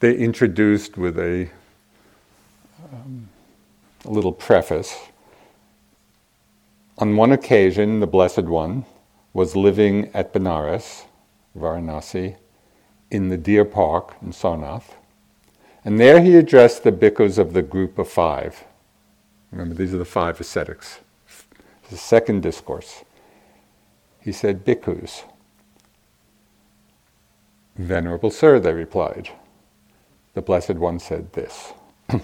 they 0.00 0.16
introduced 0.16 0.96
with 0.96 1.18
a 1.18 1.50
um, 2.90 3.28
a 4.04 4.10
little 4.10 4.32
preface. 4.32 4.96
On 6.98 7.16
one 7.16 7.32
occasion, 7.32 8.00
the 8.00 8.06
Blessed 8.06 8.44
One 8.44 8.86
was 9.32 9.54
living 9.54 10.10
at 10.14 10.32
Benares, 10.32 11.04
Varanasi, 11.58 12.36
in 13.10 13.28
the 13.28 13.36
Deer 13.36 13.64
Park 13.64 14.14
in 14.22 14.30
Sarnath. 14.30 14.94
And 15.84 16.00
there 16.00 16.22
he 16.22 16.36
addressed 16.36 16.82
the 16.82 16.92
bhikkhus 16.92 17.38
of 17.38 17.52
the 17.52 17.62
group 17.62 17.98
of 17.98 18.08
five. 18.08 18.64
Remember, 19.50 19.74
these 19.74 19.92
are 19.92 19.98
the 19.98 20.04
five 20.04 20.40
ascetics. 20.40 21.00
The 21.90 21.96
second 21.96 22.42
discourse. 22.42 23.04
He 24.20 24.32
said, 24.32 24.64
Bhikkhus. 24.64 25.24
Venerable 27.76 28.30
Sir, 28.30 28.58
they 28.58 28.72
replied. 28.72 29.30
The 30.32 30.42
Blessed 30.42 30.76
One 30.76 30.98
said 30.98 31.32
this. 31.34 31.72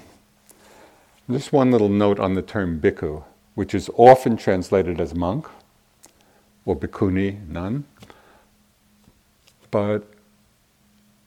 Just 1.30 1.52
one 1.52 1.70
little 1.70 1.88
note 1.88 2.18
on 2.18 2.34
the 2.34 2.42
term 2.42 2.80
bhikkhu, 2.80 3.22
which 3.54 3.74
is 3.74 3.90
often 3.96 4.36
translated 4.36 5.00
as 5.00 5.14
monk 5.14 5.46
or 6.64 6.74
bhikkhuni, 6.74 7.46
nun. 7.48 7.84
But 9.70 10.08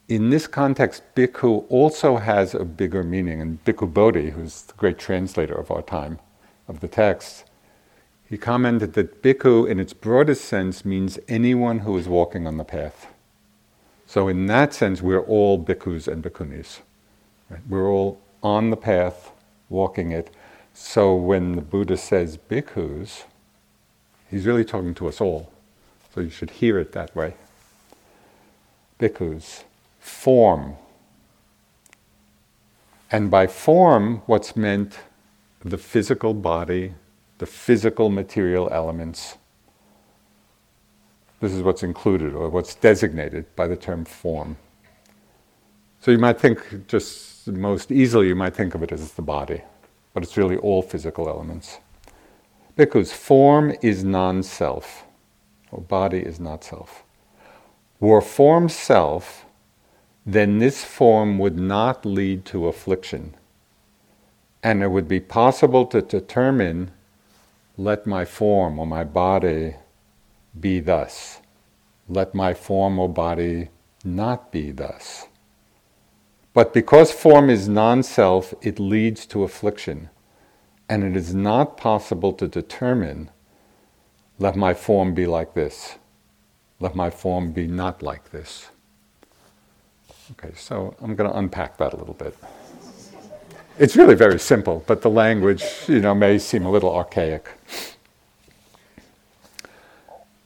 in 0.08 0.30
this 0.30 0.46
context, 0.46 1.02
bhikkhu 1.14 1.64
also 1.68 2.16
has 2.16 2.54
a 2.54 2.64
bigger 2.64 3.02
meaning. 3.02 3.40
And 3.40 3.64
Bhikkhu 3.64 3.92
Bodhi, 3.92 4.30
who's 4.30 4.62
the 4.62 4.74
great 4.74 4.98
translator 4.98 5.54
of 5.54 5.70
our 5.70 5.82
time 5.82 6.18
of 6.68 6.80
the 6.80 6.88
text, 6.88 7.44
he 8.28 8.36
commented 8.36 8.94
that 8.94 9.22
bhikkhu, 9.22 9.68
in 9.68 9.78
its 9.78 9.92
broadest 9.92 10.44
sense, 10.44 10.84
means 10.84 11.18
anyone 11.28 11.80
who 11.80 11.96
is 11.96 12.08
walking 12.08 12.46
on 12.46 12.56
the 12.56 12.64
path. 12.64 13.06
So, 14.06 14.28
in 14.28 14.46
that 14.46 14.74
sense, 14.74 15.00
we're 15.00 15.22
all 15.22 15.62
bhikkhus 15.62 16.08
and 16.08 16.22
bhikkhunis. 16.22 16.80
Right? 17.48 17.60
We're 17.68 17.88
all 17.88 18.20
on 18.42 18.70
the 18.70 18.76
path, 18.76 19.30
walking 19.68 20.12
it. 20.12 20.30
So, 20.74 21.14
when 21.14 21.56
the 21.56 21.62
Buddha 21.62 21.96
says 21.96 22.36
bhikkhus, 22.36 23.24
he's 24.30 24.46
really 24.46 24.64
talking 24.64 24.94
to 24.94 25.08
us 25.08 25.20
all. 25.20 25.52
So, 26.14 26.20
you 26.20 26.30
should 26.30 26.50
hear 26.50 26.78
it 26.78 26.92
that 26.92 27.14
way. 27.16 27.34
Bhikkhus, 29.00 29.64
form. 30.04 30.76
And 33.10 33.30
by 33.30 33.46
form, 33.46 34.22
what's 34.26 34.56
meant 34.56 34.98
the 35.60 35.78
physical 35.78 36.34
body, 36.34 36.94
the 37.38 37.46
physical 37.46 38.10
material 38.10 38.68
elements 38.72 39.36
this 41.44 41.52
is 41.52 41.62
what's 41.62 41.82
included 41.82 42.32
or 42.34 42.48
what's 42.48 42.74
designated 42.74 43.44
by 43.54 43.66
the 43.66 43.76
term 43.76 44.06
form. 44.06 44.56
So 46.00 46.10
you 46.10 46.18
might 46.18 46.40
think, 46.40 46.88
just 46.88 47.46
most 47.46 47.92
easily, 47.92 48.28
you 48.28 48.34
might 48.34 48.56
think 48.56 48.74
of 48.74 48.82
it 48.82 48.90
as 48.90 49.12
the 49.12 49.20
body, 49.20 49.60
but 50.14 50.22
it's 50.22 50.38
really 50.38 50.56
all 50.56 50.80
physical 50.80 51.28
elements. 51.28 51.80
Because 52.76 53.12
form 53.12 53.74
is 53.82 54.04
non 54.04 54.42
self, 54.42 55.04
or 55.70 55.82
body 55.82 56.20
is 56.20 56.40
not 56.40 56.64
self. 56.64 57.04
Were 58.00 58.22
form 58.22 58.70
self, 58.70 59.43
then 60.26 60.58
this 60.58 60.84
form 60.84 61.38
would 61.38 61.58
not 61.58 62.06
lead 62.06 62.44
to 62.46 62.66
affliction. 62.66 63.34
And 64.62 64.82
it 64.82 64.90
would 64.90 65.08
be 65.08 65.20
possible 65.20 65.84
to 65.86 66.00
determine 66.00 66.90
let 67.76 68.06
my 68.06 68.24
form 68.24 68.78
or 68.78 68.86
my 68.86 69.04
body 69.04 69.76
be 70.58 70.80
thus. 70.80 71.40
Let 72.08 72.34
my 72.34 72.54
form 72.54 72.98
or 72.98 73.08
body 73.08 73.68
not 74.04 74.52
be 74.52 74.70
thus. 74.70 75.26
But 76.52 76.72
because 76.72 77.10
form 77.10 77.50
is 77.50 77.68
non 77.68 78.02
self, 78.02 78.54
it 78.62 78.78
leads 78.78 79.26
to 79.26 79.42
affliction, 79.42 80.08
and 80.88 81.02
it 81.02 81.16
is 81.16 81.34
not 81.34 81.76
possible 81.76 82.32
to 82.34 82.46
determine 82.46 83.30
let 84.38 84.56
my 84.56 84.72
form 84.72 85.14
be 85.14 85.26
like 85.26 85.54
this, 85.54 85.96
let 86.78 86.94
my 86.94 87.10
form 87.10 87.52
be 87.52 87.66
not 87.66 88.02
like 88.02 88.30
this. 88.30 88.70
Okay, 90.32 90.54
so 90.56 90.96
I'm 91.02 91.14
going 91.14 91.30
to 91.30 91.36
unpack 91.36 91.76
that 91.76 91.92
a 91.92 91.96
little 91.96 92.14
bit. 92.14 92.34
It's 93.78 93.94
really 93.94 94.14
very 94.14 94.38
simple, 94.38 94.82
but 94.86 95.02
the 95.02 95.10
language, 95.10 95.62
you 95.86 96.00
know, 96.00 96.14
may 96.14 96.38
seem 96.38 96.64
a 96.64 96.70
little 96.70 96.94
archaic. 96.94 97.50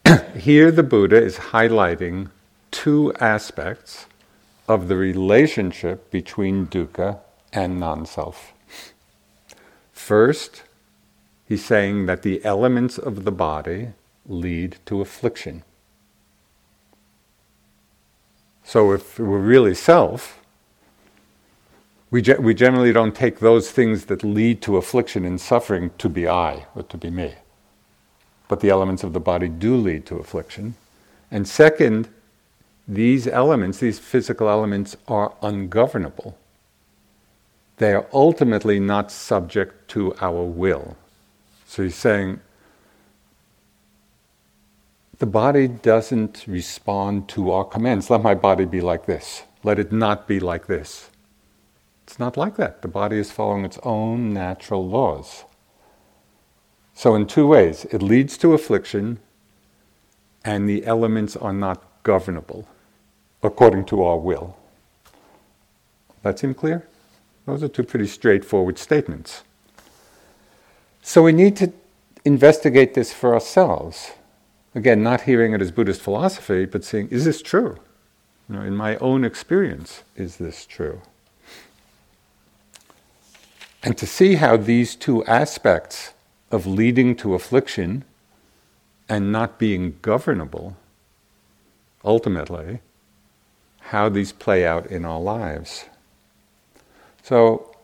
here 0.37 0.73
the 0.73 0.83
Buddha 0.83 1.23
is 1.23 1.37
highlighting 1.37 2.31
two 2.71 3.12
aspects 3.21 4.07
of 4.67 4.88
the 4.88 4.97
relationship 4.97 6.11
between 6.11 6.67
dukkha 6.67 7.21
and 7.53 7.79
non 7.79 8.05
self. 8.05 8.53
First, 9.93 10.62
he's 11.47 11.64
saying 11.64 12.07
that 12.07 12.23
the 12.23 12.45
elements 12.45 12.99
of 12.99 13.25
the 13.25 13.33
body 13.33 13.91
lead 14.27 14.79
to 14.87 15.01
affliction. 15.01 15.62
So, 18.69 18.93
if 18.93 19.19
we're 19.19 19.39
really 19.39 19.75
self, 19.75 20.39
we, 22.11 22.21
ge- 22.21 22.39
we 22.39 22.53
generally 22.53 22.93
don't 22.93 23.15
take 23.15 23.39
those 23.39 23.71
things 23.71 24.05
that 24.07 24.23
lead 24.23 24.61
to 24.63 24.77
affliction 24.77 25.25
and 25.25 25.41
suffering 25.41 25.91
to 25.97 26.09
be 26.09 26.29
I 26.29 26.67
or 26.75 26.83
to 26.83 26.97
be 26.99 27.11
me 27.11 27.35
but 28.49 28.61
the 28.61 28.71
elements 28.71 29.05
of 29.05 29.13
the 29.13 29.21
body 29.21 29.49
do 29.49 29.77
lead 29.77 30.07
to 30.07 30.17
affliction. 30.17 30.75
And 31.31 31.47
second, 31.47 32.09
these 32.89 33.29
elements, 33.29 33.79
these 33.79 33.99
physical 33.99 34.49
elements, 34.49 34.97
are 35.07 35.35
ungovernable. 35.43 36.37
They 37.77 37.93
are 37.93 38.07
ultimately 38.13 38.81
not 38.81 39.13
subject 39.13 39.89
to 39.89 40.15
our 40.21 40.43
will. 40.43 40.97
So 41.67 41.83
he's 41.83 41.95
saying 41.95 42.41
the 45.19 45.27
body 45.27 45.67
doesn't 45.67 46.45
respond 46.47 47.29
to 47.31 47.51
our 47.51 47.65
commands. 47.65 48.09
Let 48.09 48.23
my 48.23 48.35
body 48.35 48.65
be 48.65 48.81
like 48.81 49.07
this. 49.07 49.43
Let 49.65 49.79
it 49.79 49.91
not 49.91 50.29
be 50.29 50.39
like 50.39 50.67
this. 50.67 51.11
It's 52.05 52.19
not 52.19 52.37
like 52.37 52.57
that. 52.57 52.83
The 52.83 52.89
body 52.89 53.19
is 53.19 53.31
following 53.31 53.65
its 53.65 53.79
own 53.83 54.33
natural 54.33 54.89
laws. 54.89 55.45
So, 56.95 57.15
in 57.15 57.27
two 57.27 57.47
ways, 57.47 57.85
it 57.93 58.03
leads 58.03 58.39
to 58.39 58.55
affliction, 58.55 59.19
and 60.45 60.69
the 60.69 60.87
elements 60.87 61.37
are 61.37 61.53
not 61.53 61.85
governable 62.03 62.67
according 63.43 63.85
to 63.87 64.03
our 64.03 64.19
will. 64.19 64.57
That 66.23 66.39
seem 66.39 66.55
clear? 66.55 66.89
Those 67.47 67.63
are 67.63 67.69
two 67.69 67.85
pretty 67.85 68.07
straightforward 68.07 68.79
statements. 68.79 69.43
So, 71.03 71.23
we 71.23 71.33
need 71.33 71.57
to 71.57 71.73
investigate 72.25 72.95
this 72.95 73.13
for 73.13 73.35
ourselves. 73.35 74.13
Again, 74.79 75.03
not 75.03 75.23
hearing 75.23 75.55
it 75.55 75.61
as 75.61 75.73
Buddhist 75.73 76.01
philosophy, 76.01 76.64
but 76.64 76.85
seeing, 76.85 77.09
is 77.09 77.25
this 77.25 77.43
true? 77.43 77.79
You 78.49 78.55
know, 78.55 78.62
in 78.62 78.77
my 78.77 78.95
own 78.99 79.25
experience, 79.25 80.05
is 80.14 80.37
this 80.37 80.64
true? 80.64 81.03
And 83.83 83.99
to 83.99 84.07
see 84.07 84.37
how 84.37 84.57
these 84.57 84.95
two 84.95 85.25
aspects 85.25 86.12
of 86.53 86.64
leading 86.64 87.17
to 87.17 87.35
affliction 87.35 88.05
and 89.09 89.33
not 89.33 89.59
being 89.59 89.99
governable, 90.01 90.77
ultimately, 92.05 92.79
how 93.81 94.09
these 94.09 94.31
play 94.31 94.64
out 94.64 94.87
in 94.87 95.05
our 95.05 95.21
lives. 95.21 95.87
So, 97.25 97.75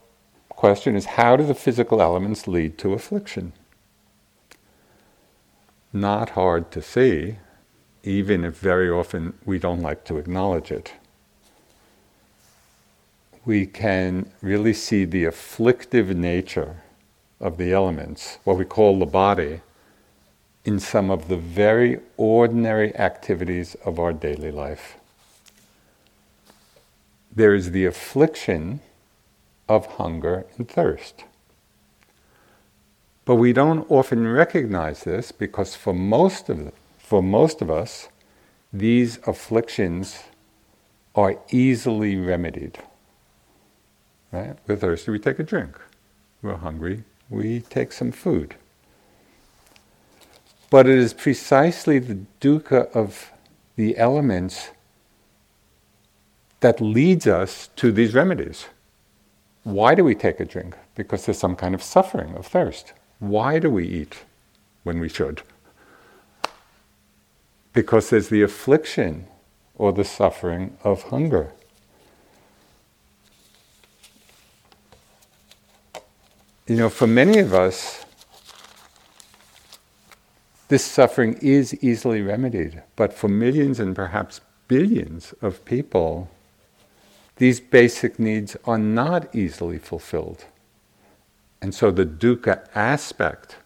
question 0.48 0.94
is 0.94 1.07
how 1.07 1.35
do 1.35 1.44
the 1.44 1.57
physical 1.57 2.00
elements 2.00 2.46
lead 2.46 2.78
to 2.78 2.92
affliction? 2.92 3.52
Not 5.96 6.30
hard 6.30 6.72
to 6.72 6.83
see, 6.83 7.37
even 8.02 8.44
if 8.44 8.59
very 8.59 8.90
often 8.90 9.35
we 9.44 9.61
don't 9.61 9.80
like 9.80 10.04
to 10.07 10.18
acknowledge 10.18 10.72
it. 10.72 10.92
We 13.44 13.66
can 13.66 14.33
really 14.42 14.72
see 14.72 15.04
the 15.04 15.24
afflictive 15.24 16.09
nature 16.16 16.83
of 17.38 17.59
the 17.59 17.72
elements, 17.72 18.38
what 18.42 18.59
we 18.59 18.64
call 18.64 18.98
the 18.98 19.07
body, 19.07 19.61
in 20.64 20.80
some 20.80 21.11
of 21.11 21.28
the 21.28 21.37
very 21.37 22.00
ordinary 22.16 22.92
activities 22.96 23.76
of 23.85 24.00
our 24.00 24.12
daily 24.12 24.50
life. 24.50 24.96
There 27.33 27.54
is 27.54 27.70
the 27.70 27.85
affliction 27.85 28.80
of 29.68 29.87
hunger 29.87 30.44
and 30.59 30.68
thirst. 30.68 31.22
But 33.24 33.37
we 33.37 33.52
don't 33.52 33.90
often 33.90 34.26
recognize 34.28 35.04
this 35.04 35.32
because 35.32 35.74
for 35.74 35.94
most 35.94 36.48
of, 36.48 36.72
for 36.98 37.22
most 37.22 37.62
of 37.62 37.70
us, 37.70 38.08
these 38.72 39.18
afflictions 39.26 40.24
are 41.14 41.38
easily 41.50 42.16
remedied. 42.16 42.78
Right? 44.32 44.56
We're 44.66 44.76
thirsty, 44.76 45.12
we 45.12 45.18
take 45.18 45.38
a 45.38 45.44
drink. 45.44 45.78
We're 46.42 46.56
hungry, 46.56 47.04
we 47.30 47.60
take 47.60 47.92
some 47.92 48.12
food. 48.12 48.56
But 50.68 50.87
it 50.88 50.98
is 50.98 51.14
precisely 51.14 51.98
the 52.00 52.18
dukkha 52.40 52.90
of 52.94 53.30
the 53.76 53.96
elements 53.96 54.70
that 56.60 56.80
leads 56.80 57.26
us 57.26 57.68
to 57.76 57.92
these 57.92 58.12
remedies. 58.12 58.66
Why 59.62 59.94
do 59.94 60.04
we 60.04 60.14
take 60.14 60.40
a 60.40 60.44
drink? 60.44 60.76
Because 60.94 61.24
there's 61.24 61.38
some 61.38 61.56
kind 61.56 61.74
of 61.74 61.82
suffering 61.82 62.34
of 62.34 62.46
thirst. 62.46 62.92
Why 63.24 63.58
do 63.58 63.70
we 63.70 63.87
eat 63.87 64.18
when 64.82 65.00
we 65.00 65.08
should? 65.08 65.40
Because 67.72 68.10
there's 68.10 68.28
the 68.28 68.42
affliction 68.42 69.26
or 69.76 69.92
the 69.92 70.04
suffering 70.04 70.76
of 70.84 71.04
hunger. 71.04 71.52
You 76.66 76.76
know, 76.76 76.90
for 76.90 77.06
many 77.06 77.38
of 77.38 77.54
us, 77.54 78.04
this 80.68 80.84
suffering 80.84 81.38
is 81.40 81.72
easily 81.82 82.20
remedied, 82.20 82.82
but 82.94 83.14
for 83.14 83.28
millions 83.28 83.80
and 83.80 83.96
perhaps 83.96 84.42
billions 84.68 85.32
of 85.40 85.64
people, 85.64 86.30
these 87.37 87.58
basic 87.58 88.18
needs 88.18 88.54
are 88.66 88.78
not 88.78 89.34
easily 89.34 89.78
fulfilled. 89.78 90.44
And 91.64 91.74
so 91.74 91.90
the 91.90 92.05
dukkha 92.05 92.66
aspect 92.74 93.57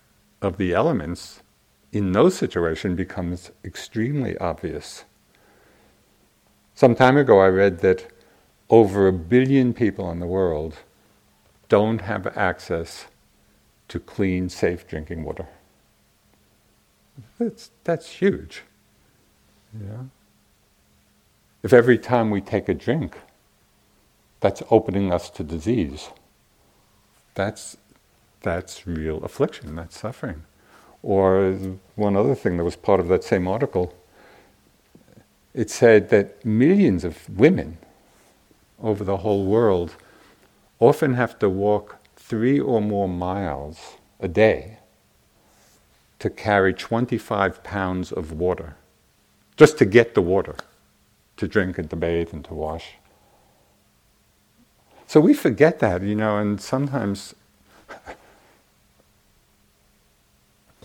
of 0.41 0.57
the 0.57 0.73
elements 0.73 1.43
in 1.91 2.13
those 2.13 2.37
situations 2.37 2.97
becomes 2.97 3.51
extremely 3.65 4.39
obvious. 4.39 5.05
Some 6.77 6.95
time 6.95 7.17
ago, 7.17 7.41
I 7.41 7.49
read 7.49 7.81
that 7.81 8.07
over 8.71 9.09
a 9.09 9.13
billion 9.13 9.75
people 9.75 10.13
in 10.13 10.21
the 10.21 10.29
world 10.29 10.77
don't 11.69 12.03
have 12.03 12.29
access 12.37 13.07
to 13.89 13.99
clean, 13.99 14.49
safe 14.49 14.87
drinking 14.87 15.25
water. 15.25 15.49
That's, 17.37 17.73
that's 17.83 18.09
huge. 18.09 18.63
Yeah. 19.75 20.05
If 21.65 21.73
every 21.73 21.99
time 21.99 22.31
we 22.31 22.43
take 22.43 22.69
a 22.69 22.75
drink, 22.75 23.19
that's 24.39 24.63
opening 24.71 25.13
us 25.13 25.31
to 25.31 25.43
disease, 25.43 26.11
that's, 27.35 27.77
that's 28.43 28.87
real 28.87 29.19
affliction, 29.25 29.77
that's 29.77 29.99
suffering. 29.99 30.45
Or 31.03 31.53
one 31.97 32.17
other 32.17 32.35
thing 32.35 32.57
that 32.57 32.65
was 32.65 32.77
part 32.77 33.01
of 33.01 33.09
that 33.09 33.25
same 33.25 33.49
article, 33.49 33.95
it 35.55 35.71
said 35.71 36.11
that 36.11 36.45
millions 36.45 37.05
of 37.05 37.29
women 37.39 37.79
over 38.81 39.05
the 39.05 39.19
whole 39.19 39.45
world 39.45 39.97
often 40.81 41.15
have 41.15 41.39
to 41.41 41.49
walk 41.49 41.97
three 42.17 42.61
or 42.61 42.81
more 42.81 43.09
miles 43.09 43.95
a 44.21 44.29
day 44.29 44.79
to 46.19 46.31
carry 46.31 46.75
25 46.75 47.63
pounds 47.63 48.13
of 48.13 48.33
water, 48.33 48.77
just 49.57 49.79
to 49.79 49.85
get 49.85 50.15
the 50.15 50.23
water, 50.23 50.57
to 51.37 51.49
drink 51.49 51.79
and 51.79 51.89
to 51.91 51.97
bathe 51.97 52.33
and 52.33 52.45
to 52.45 52.55
wash. 52.55 52.95
So 55.07 55.21
we 55.21 55.35
forget 55.35 55.79
that, 55.79 56.03
you 56.03 56.15
know, 56.15 56.39
and 56.39 56.61
sometimes 56.61 57.35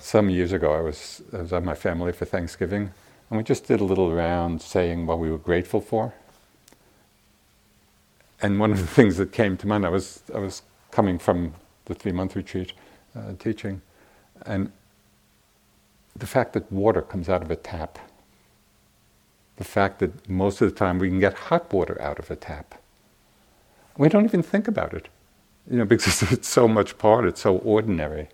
some 0.03 0.29
years 0.29 0.51
ago, 0.51 0.73
I 0.73 0.81
was, 0.81 1.21
I 1.31 1.37
was 1.43 1.51
my 1.63 1.75
family 1.75 2.11
for 2.11 2.25
Thanksgiving, 2.25 2.91
and 3.29 3.37
we 3.37 3.43
just 3.43 3.65
did 3.67 3.79
a 3.79 3.85
little 3.85 4.11
round 4.13 4.61
saying 4.61 5.05
what 5.05 5.17
we 5.17 5.31
were 5.31 5.37
grateful 5.37 5.79
for. 5.79 6.13
And 8.41 8.59
one 8.59 8.71
of 8.73 8.79
the 8.79 8.87
things 8.97 9.15
that 9.15 9.31
came 9.31 9.55
to 9.57 9.67
mind, 9.67 9.85
I 9.85 9.89
was, 9.89 10.21
I 10.35 10.39
was 10.39 10.61
coming 10.91 11.17
from 11.17 11.53
the 11.85 11.95
three 11.95 12.11
month 12.11 12.35
retreat 12.35 12.73
uh, 13.15 13.33
teaching, 13.39 13.81
and 14.45 14.73
the 16.17 16.27
fact 16.27 16.51
that 16.51 16.69
water 16.69 17.01
comes 17.01 17.29
out 17.29 17.41
of 17.41 17.49
a 17.49 17.55
tap, 17.55 17.97
the 19.55 19.63
fact 19.63 19.99
that 19.99 20.29
most 20.29 20.61
of 20.61 20.69
the 20.69 20.75
time 20.75 20.99
we 20.99 21.07
can 21.07 21.19
get 21.21 21.33
hot 21.33 21.71
water 21.71 21.99
out 22.01 22.19
of 22.19 22.29
a 22.29 22.35
tap. 22.35 22.75
We 23.97 24.09
don't 24.09 24.25
even 24.25 24.43
think 24.43 24.67
about 24.67 24.93
it, 24.93 25.07
you 25.71 25.77
know, 25.77 25.85
because 25.95 26.21
it's 26.33 26.49
so 26.49 26.67
much 26.67 26.97
part, 26.97 27.23
it's 27.25 27.41
so 27.41 27.55
ordinary. 27.59 28.27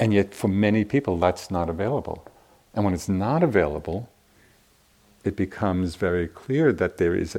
And 0.00 0.14
yet, 0.14 0.34
for 0.34 0.48
many 0.48 0.86
people, 0.86 1.18
that's 1.18 1.50
not 1.50 1.68
available. 1.68 2.26
And 2.72 2.86
when 2.86 2.94
it's 2.94 3.08
not 3.08 3.42
available, 3.42 4.08
it 5.24 5.36
becomes 5.36 5.96
very 5.96 6.26
clear 6.26 6.72
that 6.72 6.96
there 6.96 7.14
is 7.14 7.36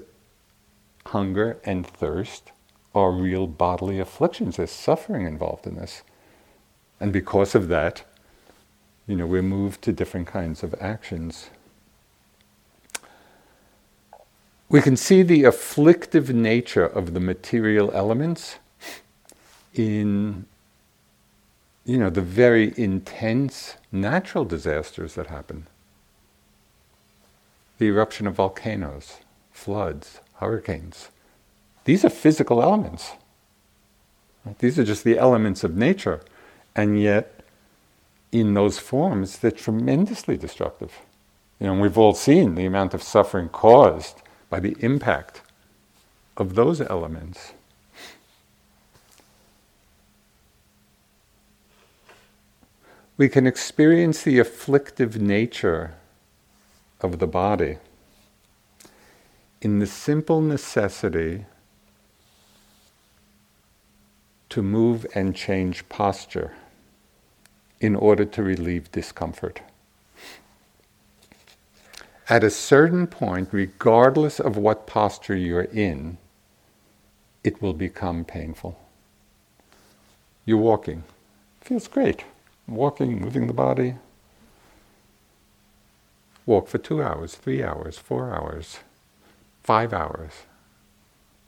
hunger 1.07 1.57
and 1.65 1.87
thirst 1.87 2.51
are 2.93 3.11
real 3.11 3.47
bodily 3.47 3.99
afflictions. 3.99 4.57
There's 4.57 4.69
suffering 4.71 5.25
involved 5.25 5.65
in 5.65 5.75
this. 5.75 6.03
And 6.99 7.11
because 7.11 7.55
of 7.55 7.67
that, 7.69 8.03
you 9.07 9.15
know, 9.15 9.25
we're 9.25 9.41
moved 9.41 9.81
to 9.83 9.91
different 9.91 10.27
kinds 10.27 10.61
of 10.61 10.75
actions. 10.79 11.49
We 14.69 14.81
can 14.81 14.95
see 14.95 15.23
the 15.23 15.45
afflictive 15.45 16.31
nature 16.31 16.85
of 16.85 17.15
the 17.15 17.19
material 17.19 17.89
elements 17.91 18.59
in 19.73 20.45
you 21.85 21.97
know, 21.97 22.09
the 22.09 22.21
very 22.21 22.73
intense 22.77 23.75
natural 23.91 24.45
disasters 24.45 25.15
that 25.15 25.27
happen. 25.27 25.67
The 27.79 27.87
eruption 27.87 28.27
of 28.27 28.35
volcanoes, 28.35 29.17
floods, 29.51 30.19
hurricanes. 30.35 31.09
These 31.85 32.05
are 32.05 32.09
physical 32.09 32.61
elements. 32.61 33.11
These 34.59 34.77
are 34.79 34.83
just 34.83 35.03
the 35.03 35.17
elements 35.17 35.63
of 35.63 35.75
nature. 35.75 36.21
And 36.75 37.01
yet, 37.01 37.43
in 38.31 38.53
those 38.53 38.79
forms, 38.79 39.39
they're 39.39 39.51
tremendously 39.51 40.37
destructive. 40.37 40.99
You 41.59 41.67
know, 41.67 41.73
we've 41.79 41.97
all 41.97 42.13
seen 42.13 42.55
the 42.55 42.65
amount 42.65 42.93
of 42.93 43.03
suffering 43.03 43.49
caused 43.49 44.21
by 44.49 44.59
the 44.59 44.75
impact 44.79 45.41
of 46.37 46.55
those 46.55 46.81
elements. 46.81 47.53
We 53.21 53.29
can 53.29 53.45
experience 53.45 54.23
the 54.23 54.39
afflictive 54.39 55.21
nature 55.21 55.93
of 57.01 57.19
the 57.19 57.27
body 57.27 57.77
in 59.61 59.77
the 59.77 59.85
simple 59.85 60.41
necessity 60.41 61.45
to 64.49 64.63
move 64.63 65.05
and 65.13 65.35
change 65.35 65.87
posture 65.87 66.53
in 67.79 67.95
order 67.95 68.25
to 68.25 68.41
relieve 68.41 68.91
discomfort. 68.91 69.61
At 72.27 72.43
a 72.43 72.49
certain 72.49 73.05
point, 73.05 73.49
regardless 73.51 74.39
of 74.39 74.57
what 74.57 74.87
posture 74.87 75.35
you're 75.35 75.69
in, 75.71 76.17
it 77.43 77.61
will 77.61 77.73
become 77.75 78.25
painful. 78.25 78.79
You're 80.43 80.57
walking, 80.57 81.03
feels 81.61 81.87
great 81.87 82.25
walking, 82.75 83.19
moving 83.19 83.47
the 83.47 83.53
body. 83.53 83.95
Walk 86.45 86.67
for 86.67 86.77
two 86.77 87.01
hours, 87.01 87.35
three 87.35 87.63
hours, 87.63 87.97
four 87.97 88.33
hours, 88.33 88.79
five 89.63 89.93
hours. 89.93 90.31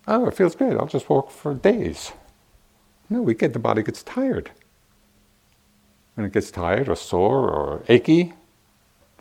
Oh, 0.08 0.28
it 0.28 0.36
feels 0.36 0.56
great. 0.56 0.78
I'll 0.78 0.86
just 0.86 1.10
walk 1.10 1.32
for 1.32 1.54
days. 1.54 2.12
No, 3.10 3.22
we 3.22 3.34
get 3.34 3.54
the 3.54 3.60
body 3.60 3.84
gets 3.84 4.04
tired. 4.04 4.52
When 6.16 6.26
it 6.26 6.34
gets 6.34 6.52
tired 6.52 6.90
or 6.90 6.96
sore 6.96 7.50
or 7.50 7.84
achy, 7.88 8.34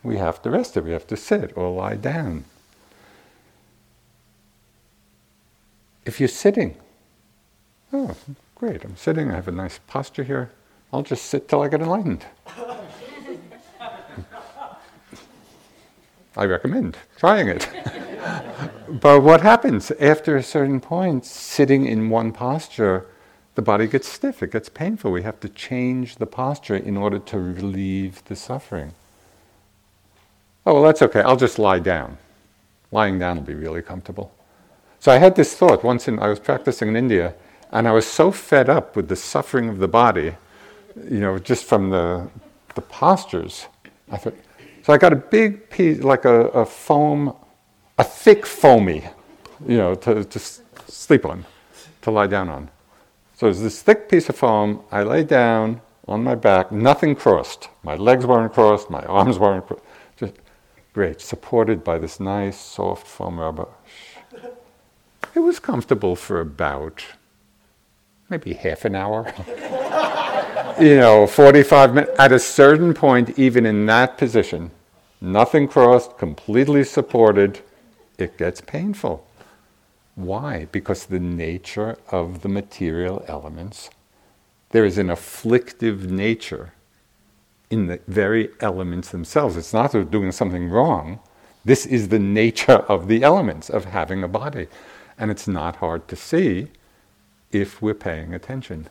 we 0.03 0.17
have 0.17 0.41
to 0.43 0.51
rest 0.51 0.77
it. 0.77 0.83
We 0.83 0.91
have 0.91 1.07
to 1.07 1.17
sit 1.17 1.55
or 1.55 1.71
lie 1.71 1.95
down. 1.95 2.45
If 6.05 6.19
you're 6.19 6.27
sitting, 6.27 6.75
oh, 7.93 8.15
great, 8.55 8.83
I'm 8.83 8.97
sitting, 8.97 9.31
I 9.31 9.35
have 9.35 9.47
a 9.47 9.51
nice 9.51 9.79
posture 9.87 10.23
here. 10.23 10.51
I'll 10.93 11.01
just 11.01 11.25
sit 11.25 11.49
till 11.49 11.63
I 11.63 11.69
get 11.69 11.81
enlightened. 11.81 12.23
I 16.37 16.45
recommend 16.45 16.97
trying 17.17 17.47
it. 17.47 17.67
but 19.01 19.23
what 19.23 19.41
happens 19.41 19.89
after 19.99 20.37
a 20.37 20.43
certain 20.43 20.79
point, 20.79 21.25
sitting 21.25 21.87
in 21.87 22.11
one 22.11 22.31
posture, 22.31 23.07
the 23.55 23.61
body 23.63 23.87
gets 23.87 24.07
stiff, 24.07 24.43
it 24.43 24.51
gets 24.51 24.69
painful. 24.69 25.11
We 25.11 25.23
have 25.23 25.39
to 25.39 25.49
change 25.49 26.17
the 26.17 26.27
posture 26.27 26.75
in 26.75 26.95
order 26.95 27.17
to 27.17 27.39
relieve 27.39 28.23
the 28.25 28.35
suffering. 28.35 28.93
Oh, 30.63 30.75
well, 30.75 30.83
that's 30.83 31.01
okay. 31.01 31.21
I'll 31.21 31.35
just 31.35 31.57
lie 31.57 31.79
down. 31.79 32.19
Lying 32.91 33.17
down 33.17 33.37
will 33.37 33.43
be 33.43 33.55
really 33.55 33.81
comfortable. 33.81 34.31
So 34.99 35.11
I 35.11 35.17
had 35.17 35.35
this 35.35 35.55
thought 35.55 35.83
once 35.83 36.07
in, 36.07 36.19
I 36.19 36.27
was 36.27 36.39
practicing 36.39 36.87
in 36.87 36.95
India, 36.95 37.33
and 37.71 37.87
I 37.87 37.91
was 37.91 38.05
so 38.05 38.31
fed 38.31 38.69
up 38.69 38.95
with 38.95 39.07
the 39.07 39.15
suffering 39.15 39.69
of 39.69 39.79
the 39.79 39.87
body 39.87 40.35
you 40.95 41.19
know, 41.19 41.37
just 41.39 41.65
from 41.65 41.89
the, 41.89 42.29
the 42.75 42.81
postures. 42.81 43.67
I 44.11 44.17
thought, 44.17 44.35
so 44.83 44.93
I 44.93 44.97
got 44.97 45.13
a 45.13 45.17
big 45.17 45.69
piece, 45.69 46.03
like 46.03 46.25
a, 46.25 46.47
a 46.49 46.65
foam, 46.65 47.35
a 47.97 48.03
thick 48.03 48.45
foamy, 48.45 49.03
you 49.67 49.77
know, 49.77 49.95
to, 49.95 50.23
to 50.23 50.39
sleep 50.87 51.25
on, 51.25 51.45
to 52.01 52.11
lie 52.11 52.27
down 52.27 52.49
on. 52.49 52.69
So 53.35 53.47
there's 53.47 53.61
this 53.61 53.81
thick 53.81 54.09
piece 54.09 54.29
of 54.29 54.35
foam. 54.35 54.83
I 54.91 55.03
lay 55.03 55.23
down 55.23 55.81
on 56.07 56.23
my 56.23 56.35
back, 56.35 56.71
nothing 56.71 57.15
crossed. 57.15 57.69
My 57.83 57.95
legs 57.95 58.25
weren't 58.25 58.53
crossed, 58.53 58.89
my 58.89 59.03
arms 59.03 59.39
weren't 59.39 59.65
crossed. 59.65 59.83
Just 60.17 60.33
great, 60.93 61.21
supported 61.21 61.83
by 61.83 61.97
this 61.97 62.19
nice, 62.19 62.59
soft 62.59 63.07
foam 63.07 63.39
rubber. 63.39 63.67
It 65.33 65.39
was 65.39 65.59
comfortable 65.59 66.15
for 66.15 66.39
about 66.41 67.03
maybe 68.33 68.53
half 68.53 68.83
an 68.83 68.95
hour, 68.95 69.31
you 70.81 70.97
know, 70.97 71.27
45 71.27 71.93
minutes. 71.93 72.11
At 72.17 72.31
a 72.31 72.39
certain 72.39 72.95
point, 72.95 73.37
even 73.37 73.63
in 73.63 73.85
that 73.85 74.17
position, 74.17 74.71
nothing 75.21 75.67
crossed, 75.67 76.17
completely 76.17 76.83
supported, 76.83 77.59
it 78.17 78.35
gets 78.39 78.59
painful. 78.59 79.27
Why? 80.15 80.65
Because 80.71 81.05
the 81.05 81.19
nature 81.19 81.95
of 82.09 82.41
the 82.41 82.49
material 82.49 83.23
elements, 83.27 83.91
there 84.71 84.83
is 84.83 84.97
an 84.97 85.11
afflictive 85.11 86.09
nature 86.09 86.73
in 87.69 87.85
the 87.85 87.99
very 88.07 88.49
elements 88.59 89.11
themselves. 89.11 89.57
It's 89.57 89.73
not 89.73 89.91
that 89.91 90.09
doing 90.09 90.31
something 90.31 90.69
wrong. 90.69 91.19
This 91.63 91.85
is 91.85 92.07
the 92.07 92.17
nature 92.17 92.79
of 92.93 93.07
the 93.07 93.21
elements 93.21 93.69
of 93.69 93.85
having 93.85 94.23
a 94.23 94.27
body. 94.27 94.67
And 95.19 95.29
it's 95.29 95.47
not 95.47 95.75
hard 95.75 96.07
to 96.07 96.15
see 96.15 96.69
if 97.53 97.81
we're 97.81 97.93
paying 97.93 98.33
attention. 98.33 98.89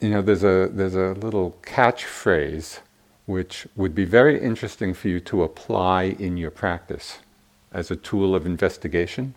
You 0.00 0.10
know, 0.10 0.22
there's 0.22 0.44
a, 0.44 0.70
there's 0.72 0.94
a 0.94 1.12
little 1.14 1.56
catchphrase 1.62 2.80
which 3.26 3.66
would 3.74 3.94
be 3.94 4.04
very 4.04 4.40
interesting 4.40 4.92
for 4.92 5.08
you 5.08 5.18
to 5.18 5.42
apply 5.42 6.04
in 6.18 6.36
your 6.36 6.50
practice 6.50 7.18
as 7.72 7.90
a 7.90 7.96
tool 7.96 8.34
of 8.34 8.44
investigation. 8.44 9.34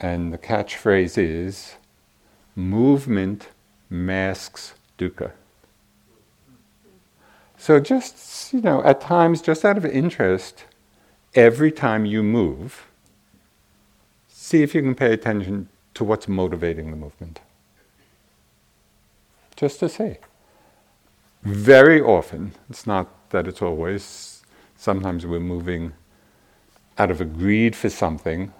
And 0.00 0.32
the 0.32 0.38
catchphrase 0.38 1.18
is 1.18 1.74
movement 2.54 3.48
masks 3.90 4.74
dukkha. 4.98 5.32
So, 7.56 7.80
just, 7.80 8.52
you 8.52 8.60
know, 8.60 8.82
at 8.84 9.00
times, 9.00 9.40
just 9.40 9.64
out 9.64 9.76
of 9.76 9.84
interest, 9.86 10.64
every 11.34 11.72
time 11.72 12.04
you 12.04 12.22
move, 12.22 12.86
see 14.28 14.62
if 14.62 14.74
you 14.74 14.82
can 14.82 14.94
pay 14.94 15.12
attention 15.12 15.68
to 15.94 16.04
what's 16.04 16.28
motivating 16.28 16.90
the 16.90 16.96
movement. 16.96 17.40
Just 19.56 19.80
to 19.80 19.88
see. 19.88 20.16
Very 21.42 22.00
often, 22.00 22.52
it's 22.70 22.86
not 22.86 23.30
that 23.30 23.46
it's 23.46 23.62
always, 23.62 24.42
sometimes 24.76 25.26
we're 25.26 25.40
moving 25.40 25.92
out 26.98 27.10
of 27.10 27.20
a 27.20 27.24
greed 27.24 27.76
for 27.76 27.90
something 27.90 28.52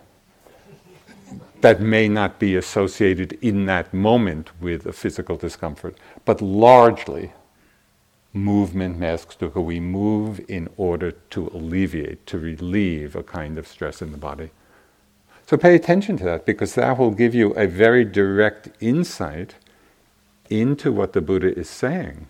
that 1.61 1.81
may 1.81 2.09
not 2.09 2.39
be 2.39 2.57
associated 2.57 3.33
in 3.41 3.65
that 3.67 3.95
moment 3.95 4.51
with 4.61 4.85
a 4.87 4.93
physical 4.93 5.37
discomfort, 5.37 5.97
but 6.25 6.43
largely 6.43 7.33
movement 8.35 8.99
masks 8.99 9.37
dukkha. 9.37 9.65
We 9.65 9.81
move 9.81 10.41
in 10.49 10.69
order 10.77 11.13
to 11.13 11.49
alleviate, 11.49 12.27
to 12.27 12.39
relieve 12.39 13.17
a 13.17 13.23
kind 13.23 13.57
of 13.57 13.67
stress 13.67 14.03
in 14.03 14.11
the 14.13 14.19
body. 14.19 14.51
So 15.47 15.57
pay 15.57 15.75
attention 15.75 16.17
to 16.19 16.25
that 16.25 16.45
because 16.45 16.75
that 16.75 16.99
will 16.99 17.13
give 17.13 17.35
you 17.35 17.53
a 17.53 17.67
very 17.67 18.05
direct 18.05 18.69
insight 18.81 19.55
into 20.51 20.93
what 20.93 21.13
the 21.13 21.21
Buddha 21.23 21.57
is 21.57 21.71
saying. 21.71 22.27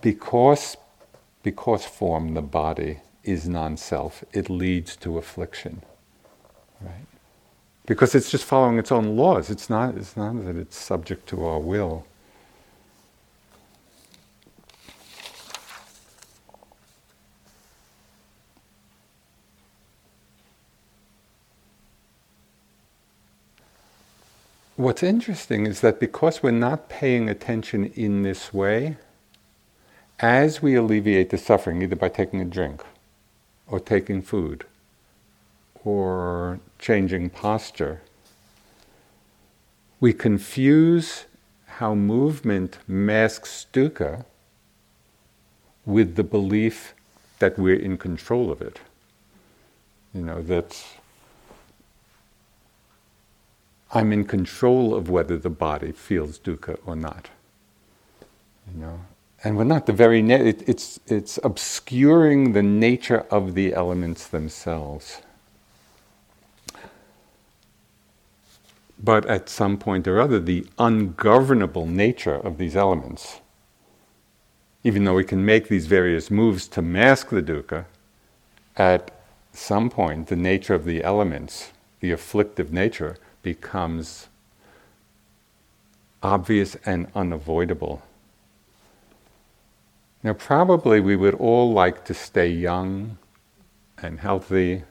Because 0.00 0.76
because 1.44 1.84
form, 1.84 2.34
the 2.34 2.42
body, 2.42 3.00
is 3.22 3.48
non 3.48 3.76
self, 3.76 4.24
it 4.32 4.50
leads 4.50 4.96
to 4.96 5.18
affliction. 5.18 5.82
Right? 6.80 7.13
Because 7.86 8.14
it's 8.14 8.30
just 8.30 8.44
following 8.44 8.78
its 8.78 8.90
own 8.90 9.16
laws. 9.16 9.50
It's 9.50 9.68
not, 9.68 9.96
it's 9.96 10.16
not 10.16 10.44
that 10.44 10.56
it's 10.56 10.76
subject 10.76 11.28
to 11.28 11.44
our 11.44 11.58
will. 11.58 12.06
What's 24.76 25.04
interesting 25.04 25.66
is 25.66 25.82
that 25.82 26.00
because 26.00 26.42
we're 26.42 26.50
not 26.50 26.88
paying 26.88 27.28
attention 27.28 27.92
in 27.94 28.22
this 28.22 28.52
way, 28.52 28.96
as 30.18 30.60
we 30.60 30.74
alleviate 30.74 31.30
the 31.30 31.38
suffering, 31.38 31.80
either 31.82 31.94
by 31.96 32.08
taking 32.08 32.40
a 32.40 32.44
drink, 32.44 32.82
or 33.68 33.78
taking 33.78 34.20
food, 34.20 34.64
or 35.84 36.60
changing 36.78 37.30
posture, 37.30 38.00
we 40.00 40.12
confuse 40.12 41.26
how 41.66 41.94
movement 41.94 42.78
masks 42.86 43.66
dukkha 43.72 44.24
with 45.84 46.16
the 46.16 46.24
belief 46.24 46.94
that 47.38 47.58
we're 47.58 47.78
in 47.78 47.98
control 47.98 48.50
of 48.50 48.62
it. 48.62 48.80
You 50.14 50.22
know, 50.22 50.42
that 50.42 50.84
I'm 53.92 54.12
in 54.12 54.24
control 54.24 54.94
of 54.94 55.08
whether 55.08 55.36
the 55.36 55.50
body 55.50 55.92
feels 55.92 56.38
dukkha 56.38 56.78
or 56.86 56.96
not. 56.96 57.28
You 58.72 58.80
know, 58.80 59.00
and 59.42 59.56
we're 59.56 59.64
not 59.64 59.86
the 59.86 59.92
very 59.92 60.22
na- 60.22 60.36
it, 60.36 60.66
it's 60.66 61.00
it's 61.06 61.38
obscuring 61.44 62.52
the 62.52 62.62
nature 62.62 63.26
of 63.30 63.54
the 63.54 63.74
elements 63.74 64.26
themselves 64.28 65.22
but 69.04 69.26
at 69.26 69.48
some 69.48 69.76
point 69.76 70.08
or 70.08 70.20
other 70.20 70.40
the 70.40 70.66
ungovernable 70.78 71.86
nature 71.86 72.36
of 72.36 72.58
these 72.58 72.76
elements 72.76 73.40
even 74.82 75.04
though 75.04 75.14
we 75.14 75.24
can 75.24 75.44
make 75.44 75.68
these 75.68 75.86
various 75.86 76.30
moves 76.30 76.68
to 76.68 76.82
mask 76.82 77.30
the 77.30 77.42
dukkha 77.42 77.84
at 78.76 79.10
some 79.52 79.88
point 79.90 80.28
the 80.28 80.36
nature 80.36 80.74
of 80.74 80.84
the 80.84 81.02
elements 81.02 81.72
the 82.00 82.12
afflictive 82.12 82.72
nature 82.72 83.16
becomes 83.42 84.28
obvious 86.24 86.74
and 86.86 87.06
unavoidable. 87.14 88.02
Now, 90.22 90.32
probably 90.32 91.00
we 91.00 91.14
would 91.16 91.34
all 91.34 91.72
like 91.72 92.04
to 92.06 92.14
stay 92.14 92.48
young 92.48 93.18
and 94.02 94.20
healthy 94.20 94.84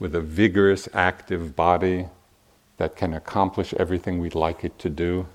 with 0.00 0.14
a 0.14 0.20
vigorous, 0.20 0.88
active 0.92 1.54
body 1.54 2.06
that 2.80 2.96
can 2.96 3.12
accomplish 3.12 3.74
everything 3.74 4.18
we'd 4.18 4.34
like 4.34 4.64
it 4.64 4.78
to 4.78 4.88
do. 4.88 5.26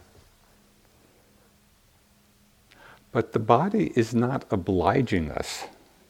But 3.12 3.34
the 3.34 3.40
body 3.40 3.92
is 3.96 4.16
not 4.16 4.46
obliging 4.50 5.30
us 5.30 5.66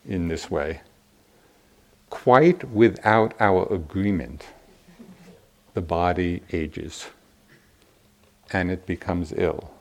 in 0.07 0.29
this 0.29 0.49
way. 0.49 0.79
Quite 2.09 2.69
without 2.69 3.33
our 3.41 3.67
agreement, 3.69 4.45
the 5.73 5.81
body 5.81 6.41
ages 6.53 7.07
and 8.53 8.71
it 8.71 8.85
becomes 8.85 9.33
ill 9.35 9.71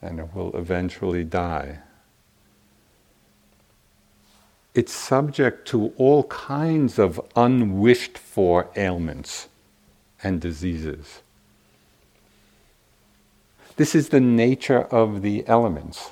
and 0.00 0.18
it 0.18 0.34
will 0.34 0.56
eventually 0.56 1.24
die. 1.24 1.80
It's 4.74 4.94
subject 4.94 5.68
to 5.68 5.92
all 5.98 6.24
kinds 6.24 6.98
of 6.98 7.20
unwished 7.36 8.16
for 8.16 8.70
ailments 8.76 9.49
and 10.22 10.40
diseases. 10.40 11.20
This 13.76 13.94
is 13.94 14.10
the 14.10 14.20
nature 14.20 14.82
of 14.82 15.22
the 15.22 15.46
elements. 15.46 16.10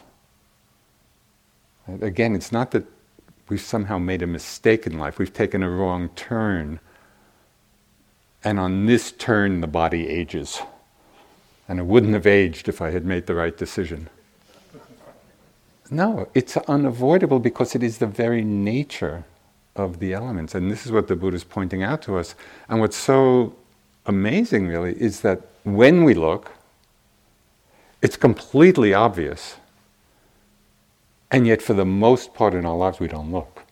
Again, 2.01 2.35
it's 2.35 2.53
not 2.53 2.71
that 2.71 2.85
we've 3.49 3.61
somehow 3.61 3.99
made 3.99 4.23
a 4.23 4.27
mistake 4.27 4.87
in 4.87 4.99
life, 4.99 5.19
we've 5.19 5.33
taken 5.33 5.63
a 5.63 5.71
wrong 5.71 6.09
turn, 6.11 6.81
and 8.45 8.59
on 8.59 8.87
this 8.87 9.13
turn 9.13 9.61
the 9.61 9.67
body 9.67 10.09
ages 10.09 10.61
and 11.69 11.79
it 11.79 11.85
wouldn't 11.85 12.15
have 12.15 12.27
aged 12.27 12.69
if 12.69 12.81
I 12.81 12.91
had 12.91 13.05
made 13.05 13.27
the 13.27 13.35
right 13.35 13.57
decision. 13.57 14.09
No, 15.91 16.29
it's 16.35 16.57
unavoidable 16.57 17.39
because 17.39 17.75
it 17.75 17.83
is 17.83 17.99
the 17.99 18.07
very 18.07 18.43
nature 18.43 19.25
of 19.77 20.01
the 20.01 20.15
elements. 20.15 20.55
And 20.55 20.71
this 20.71 20.87
is 20.87 20.93
what 20.93 21.09
the 21.09 21.17
Buddha 21.17 21.37
is 21.37 21.45
pointing 21.45 21.83
out 21.83 22.03
to 22.03 22.17
us. 22.17 22.35
And 22.69 22.81
what's 22.81 22.97
so 22.97 23.55
amazing, 24.09 24.67
really, 24.67 25.01
is 25.01 25.21
that 25.21 25.43
when 25.63 26.03
we 26.03 26.15
look, 26.15 26.53
it's 28.03 28.17
completely 28.17 28.95
obvious. 28.95 29.57
And 31.31 31.47
yet, 31.47 31.61
for 31.61 31.75
the 31.75 31.85
most 31.85 32.33
part 32.33 32.55
in 32.55 32.65
our 32.65 32.77
lives, 32.77 32.99
we 32.99 33.07
don't 33.07 33.31
look. 33.31 33.65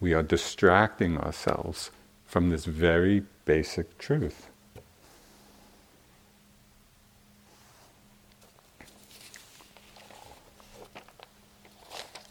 We 0.00 0.14
are 0.14 0.22
distracting 0.22 1.18
ourselves 1.18 1.90
from 2.24 2.50
this 2.50 2.64
very 2.64 3.24
basic 3.44 3.98
truth. 3.98 4.48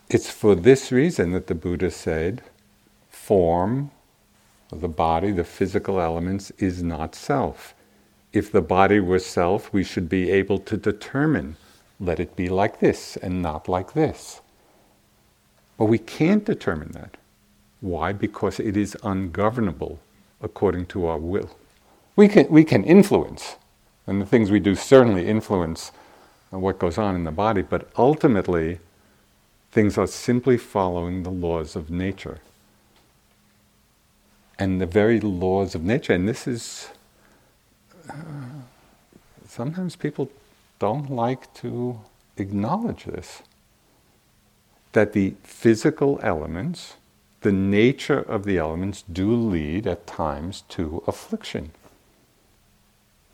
It's 0.10 0.32
for 0.32 0.56
this 0.56 0.92
reason 0.92 1.34
that 1.34 1.48
the 1.48 1.56
Buddha 1.56 1.92
said 1.92 2.42
form, 3.10 3.92
the 4.72 4.88
body, 4.88 5.32
the 5.32 5.44
physical 5.44 6.00
elements, 6.00 6.52
is 6.58 6.84
not 6.84 7.16
self. 7.16 7.74
If 8.34 8.52
the 8.52 8.62
body 8.62 9.00
were 9.00 9.20
self, 9.20 9.72
we 9.74 9.84
should 9.84 10.10
be 10.10 10.30
able 10.32 10.60
to 10.60 10.78
determine 10.78 11.56
let 12.00 12.20
it 12.20 12.36
be 12.36 12.48
like 12.48 12.80
this 12.80 13.18
and 13.18 13.42
not 13.42 13.68
like 13.68 13.94
this. 13.94 14.42
But 15.78 15.86
we 15.86 15.98
can't 15.98 16.46
determine 16.46 16.92
that. 16.92 17.18
Why? 17.82 18.12
Because 18.12 18.60
it 18.60 18.76
is 18.76 18.98
ungovernable 19.04 20.00
according 20.42 20.88
to 20.88 21.08
our 21.08 21.18
will. 21.18 21.50
We 22.16 22.28
can, 22.28 22.48
we 22.50 22.64
can 22.64 22.84
influence, 22.84 23.56
and 24.06 24.22
the 24.22 24.26
things 24.26 24.52
we 24.52 24.60
do 24.60 24.76
certainly 24.76 25.28
influence 25.28 25.92
what 26.50 26.80
goes 26.80 26.98
on 26.98 27.16
in 27.16 27.24
the 27.24 27.32
body, 27.32 27.62
but 27.62 27.90
ultimately, 27.98 28.80
things 29.72 29.98
are 29.98 30.08
simply 30.08 30.58
following 30.58 31.24
the 31.24 31.30
laws 31.30 31.76
of 31.76 31.92
nature. 31.92 32.40
And 34.60 34.82
the 34.82 34.86
very 34.86 35.20
laws 35.20 35.76
of 35.76 35.84
nature, 35.84 36.14
and 36.14 36.28
this 36.28 36.48
is. 36.48 36.90
Uh, 38.10 38.14
sometimes 39.48 39.96
people 39.96 40.32
don't 40.80 41.10
like 41.10 41.54
to 41.56 42.00
acknowledge 42.38 43.06
this 43.06 43.42
that 44.94 45.14
the 45.14 45.36
physical 45.44 46.20
elements, 46.24 46.96
the 47.42 47.52
nature 47.52 48.20
of 48.20 48.46
the 48.46 48.58
elements, 48.58 49.04
do 49.04 49.36
lead 49.36 49.86
at 49.86 50.08
times 50.08 50.64
to 50.70 51.04
affliction. 51.06 51.72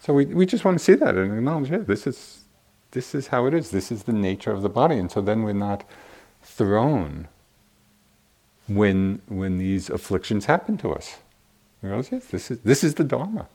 So 0.01 0.13
we, 0.13 0.25
we 0.25 0.45
just 0.45 0.65
want 0.65 0.77
to 0.77 0.83
see 0.83 0.95
that 0.95 1.15
and 1.15 1.33
acknowledge, 1.33 1.71
yeah, 1.71 1.77
this 1.77 2.05
is, 2.05 2.43
this 2.91 3.15
is 3.15 3.27
how 3.27 3.45
it 3.45 3.53
is. 3.53 3.71
This 3.71 3.93
is 3.93 4.03
the 4.03 4.11
nature 4.11 4.51
of 4.51 4.61
the 4.61 4.67
body. 4.67 4.97
And 4.97 5.09
so 5.09 5.21
then 5.21 5.43
we're 5.43 5.53
not 5.53 5.85
thrown 6.41 7.29
when, 8.67 9.21
when 9.27 9.57
these 9.57 9.89
afflictions 9.89 10.45
happen 10.45 10.77
to 10.77 10.91
us. 10.91 11.17
We 11.81 11.89
realize, 11.89 12.11
yes, 12.11 12.25
this 12.27 12.51
is, 12.51 12.59
this 12.59 12.83
is 12.83 12.95
the 12.95 13.03
Dharma. 13.03 13.47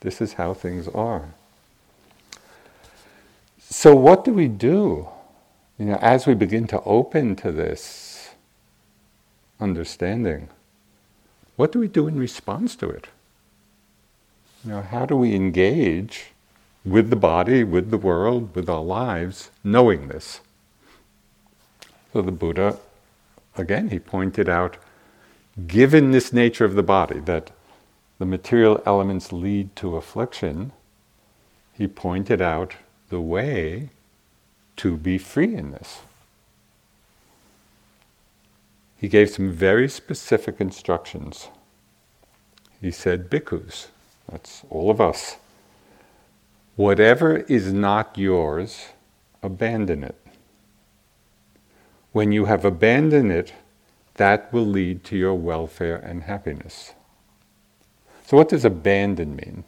This 0.00 0.20
is 0.20 0.34
how 0.34 0.54
things 0.54 0.86
are. 0.88 1.34
So, 3.58 3.94
what 3.94 4.24
do 4.24 4.32
we 4.32 4.48
do? 4.48 5.08
You 5.78 5.86
know, 5.86 5.98
as 6.00 6.26
we 6.26 6.34
begin 6.34 6.66
to 6.68 6.80
open 6.82 7.34
to 7.36 7.50
this 7.50 8.30
understanding, 9.58 10.48
what 11.56 11.72
do 11.72 11.78
we 11.80 11.88
do 11.88 12.06
in 12.06 12.18
response 12.18 12.76
to 12.76 12.88
it? 12.88 13.08
You 14.64 14.70
know, 14.70 14.82
how 14.82 15.06
do 15.06 15.16
we 15.16 15.34
engage 15.34 16.26
with 16.84 17.10
the 17.10 17.16
body, 17.16 17.64
with 17.64 17.90
the 17.90 17.98
world, 17.98 18.54
with 18.54 18.68
our 18.68 18.82
lives, 18.82 19.50
knowing 19.64 20.08
this? 20.08 20.40
So 22.12 22.22
the 22.22 22.30
Buddha, 22.30 22.78
again, 23.56 23.90
he 23.90 23.98
pointed 23.98 24.48
out, 24.48 24.76
given 25.66 26.10
this 26.10 26.32
nature 26.32 26.64
of 26.64 26.74
the 26.74 26.82
body, 26.82 27.20
that 27.20 27.50
the 28.18 28.26
material 28.26 28.82
elements 28.86 29.32
lead 29.32 29.74
to 29.76 29.96
affliction, 29.96 30.72
he 31.72 31.86
pointed 31.86 32.40
out 32.40 32.74
the 33.08 33.20
way 33.20 33.90
to 34.76 34.96
be 34.96 35.18
free 35.18 35.54
in 35.54 35.72
this. 35.72 36.00
He 38.96 39.08
gave 39.08 39.30
some 39.30 39.52
very 39.52 39.88
specific 39.88 40.60
instructions. 40.60 41.48
He 42.80 42.90
said, 42.90 43.28
Bhikkhus, 43.30 43.88
that's 44.30 44.62
all 44.70 44.90
of 44.90 45.00
us, 45.00 45.36
whatever 46.76 47.38
is 47.38 47.72
not 47.72 48.16
yours, 48.16 48.88
abandon 49.42 50.04
it. 50.04 50.23
When 52.14 52.30
you 52.30 52.44
have 52.44 52.64
abandoned 52.64 53.32
it, 53.32 53.52
that 54.14 54.52
will 54.52 54.64
lead 54.64 55.02
to 55.06 55.16
your 55.16 55.34
welfare 55.34 55.96
and 55.96 56.22
happiness. 56.22 56.92
So, 58.24 58.36
what 58.36 58.50
does 58.50 58.64
abandon 58.64 59.34
mean? 59.34 59.64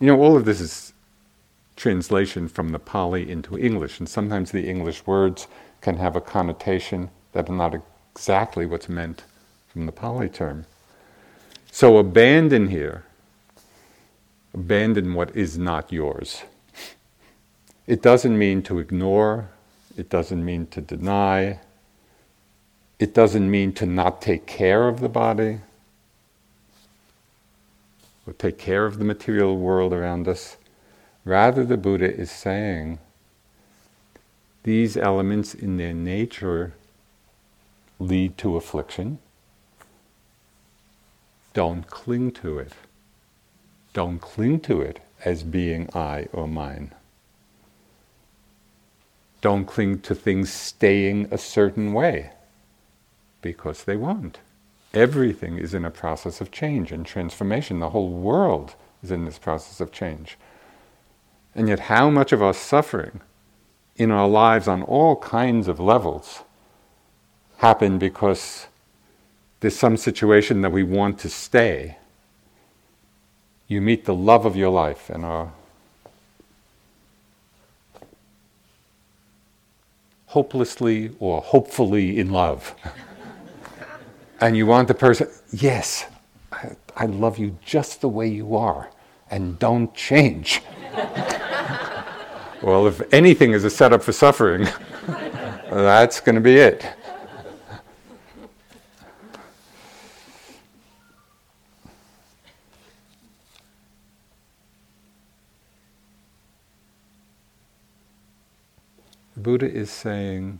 You 0.00 0.08
know, 0.08 0.20
all 0.20 0.36
of 0.36 0.44
this 0.44 0.60
is 0.60 0.92
translation 1.76 2.48
from 2.48 2.70
the 2.70 2.80
Pali 2.80 3.30
into 3.30 3.56
English. 3.56 4.00
And 4.00 4.08
sometimes 4.08 4.50
the 4.50 4.68
English 4.68 5.06
words 5.06 5.46
can 5.80 5.98
have 5.98 6.16
a 6.16 6.20
connotation 6.20 7.10
that 7.30 7.48
are 7.48 7.54
not 7.54 7.80
exactly 8.10 8.66
what's 8.66 8.88
meant 8.88 9.22
from 9.68 9.86
the 9.86 9.92
Pali 9.92 10.28
term. 10.28 10.66
So 11.70 11.98
abandon 11.98 12.70
here, 12.70 13.04
abandon 14.52 15.14
what 15.14 15.36
is 15.36 15.56
not 15.56 15.92
yours. 15.92 16.42
It 17.86 18.02
doesn't 18.02 18.36
mean 18.36 18.64
to 18.64 18.80
ignore, 18.80 19.50
it 19.96 20.10
doesn't 20.10 20.44
mean 20.44 20.66
to 20.72 20.80
deny, 20.80 21.60
it 22.98 23.14
doesn't 23.14 23.50
mean 23.50 23.72
to 23.72 23.86
not 23.86 24.20
take 24.20 24.46
care 24.46 24.88
of 24.88 25.00
the 25.00 25.08
body 25.08 25.60
or 28.26 28.32
take 28.32 28.58
care 28.58 28.86
of 28.86 28.98
the 28.98 29.04
material 29.04 29.56
world 29.56 29.92
around 29.92 30.26
us. 30.26 30.56
Rather, 31.24 31.64
the 31.64 31.76
Buddha 31.76 32.12
is 32.12 32.30
saying 32.30 32.98
these 34.64 34.96
elements 34.96 35.54
in 35.54 35.76
their 35.76 35.94
nature 35.94 36.74
lead 38.00 38.36
to 38.38 38.56
affliction. 38.56 39.18
Don't 41.54 41.86
cling 41.86 42.32
to 42.32 42.58
it. 42.58 42.72
Don't 43.92 44.20
cling 44.20 44.60
to 44.60 44.80
it 44.80 45.00
as 45.24 45.42
being 45.42 45.88
I 45.94 46.28
or 46.32 46.48
mine. 46.48 46.92
Don't 49.40 49.66
cling 49.66 50.00
to 50.00 50.14
things 50.14 50.52
staying 50.52 51.28
a 51.30 51.38
certain 51.38 51.92
way 51.92 52.32
because 53.42 53.84
they 53.84 53.96
won't. 53.96 54.38
Everything 54.94 55.58
is 55.58 55.74
in 55.74 55.84
a 55.84 55.90
process 55.90 56.40
of 56.40 56.50
change 56.50 56.92
and 56.92 57.04
transformation. 57.04 57.78
The 57.78 57.90
whole 57.90 58.10
world 58.10 58.74
is 59.02 59.10
in 59.10 59.24
this 59.24 59.38
process 59.38 59.80
of 59.80 59.92
change. 59.92 60.38
And 61.54 61.68
yet, 61.68 61.80
how 61.80 62.08
much 62.10 62.32
of 62.32 62.42
our 62.42 62.54
suffering 62.54 63.20
in 63.96 64.10
our 64.10 64.28
lives 64.28 64.68
on 64.68 64.82
all 64.82 65.16
kinds 65.16 65.68
of 65.68 65.80
levels 65.80 66.42
happen 67.58 67.98
because 67.98 68.68
there's 69.60 69.76
some 69.76 69.96
situation 69.96 70.60
that 70.62 70.70
we 70.70 70.84
want 70.84 71.18
to 71.18 71.28
stay. 71.28 71.96
You 73.66 73.80
meet 73.80 74.04
the 74.04 74.14
love 74.14 74.46
of 74.46 74.56
your 74.56 74.70
life 74.70 75.10
and 75.10 75.24
are 75.24 75.52
hopelessly 80.26 81.10
or 81.18 81.42
hopefully 81.42 82.18
in 82.18 82.30
love. 82.30 82.74
and 84.40 84.56
you 84.56 84.66
want 84.66 84.88
the 84.88 84.94
person, 84.94 85.28
yes, 85.52 86.06
I, 86.52 86.76
I 86.96 87.06
love 87.06 87.38
you 87.38 87.58
just 87.64 88.00
the 88.00 88.08
way 88.08 88.28
you 88.28 88.56
are, 88.56 88.90
and 89.30 89.58
don't 89.58 89.92
change. 89.94 90.62
well, 92.62 92.86
if 92.86 93.02
anything 93.12 93.52
is 93.52 93.64
a 93.64 93.70
setup 93.70 94.02
for 94.02 94.12
suffering, 94.12 94.68
that's 95.70 96.20
going 96.20 96.36
to 96.36 96.40
be 96.40 96.56
it. 96.56 96.86
The 109.34 109.40
Buddha 109.40 109.70
is 109.70 109.90
saying, 109.90 110.58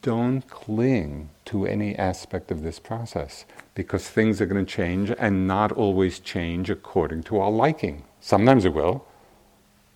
don't 0.00 0.40
cling 0.48 1.28
to 1.48 1.66
any 1.66 1.96
aspect 1.96 2.50
of 2.50 2.62
this 2.62 2.78
process 2.78 3.44
because 3.74 4.08
things 4.08 4.40
are 4.40 4.46
going 4.46 4.64
to 4.64 4.70
change 4.70 5.10
and 5.18 5.46
not 5.46 5.72
always 5.72 6.18
change 6.18 6.68
according 6.68 7.22
to 7.22 7.38
our 7.38 7.50
liking. 7.50 8.04
Sometimes 8.20 8.64
it 8.64 8.74
will, 8.74 9.06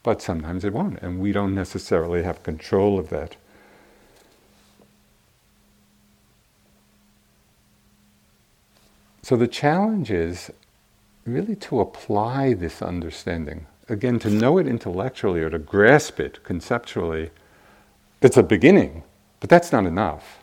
but 0.02 0.22
sometimes 0.22 0.64
it 0.64 0.72
won't, 0.72 0.98
and 1.00 1.20
we 1.20 1.30
don't 1.30 1.54
necessarily 1.54 2.22
have 2.22 2.42
control 2.42 2.98
of 2.98 3.10
that. 3.10 3.36
So 9.22 9.36
the 9.36 9.46
challenge 9.46 10.10
is 10.10 10.50
really 11.26 11.54
to 11.56 11.80
apply 11.80 12.54
this 12.54 12.82
understanding. 12.82 13.66
Again, 13.88 14.18
to 14.20 14.30
know 14.30 14.58
it 14.58 14.66
intellectually 14.66 15.42
or 15.42 15.50
to 15.50 15.58
grasp 15.58 16.18
it 16.18 16.42
conceptually, 16.44 17.30
that's 18.20 18.36
a 18.36 18.42
beginning, 18.42 19.04
but 19.38 19.50
that's 19.50 19.70
not 19.70 19.86
enough. 19.86 20.41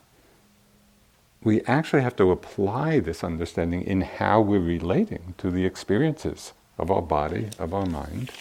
We 1.43 1.61
actually 1.61 2.01
have 2.01 2.15
to 2.17 2.31
apply 2.31 2.99
this 2.99 3.23
understanding 3.23 3.81
in 3.81 4.01
how 4.01 4.41
we're 4.41 4.59
relating 4.59 5.35
to 5.37 5.49
the 5.49 5.65
experiences 5.65 6.53
of 6.77 6.91
our 6.91 7.01
body, 7.01 7.49
of 7.57 7.73
our 7.73 7.85
mind. 7.85 8.31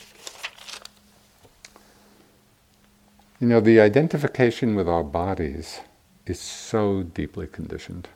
You 3.40 3.46
know, 3.46 3.60
the 3.60 3.78
identification 3.78 4.74
with 4.74 4.88
our 4.88 5.04
bodies 5.04 5.80
is 6.26 6.40
so 6.40 7.04
deeply 7.04 7.46
conditioned. 7.46 8.08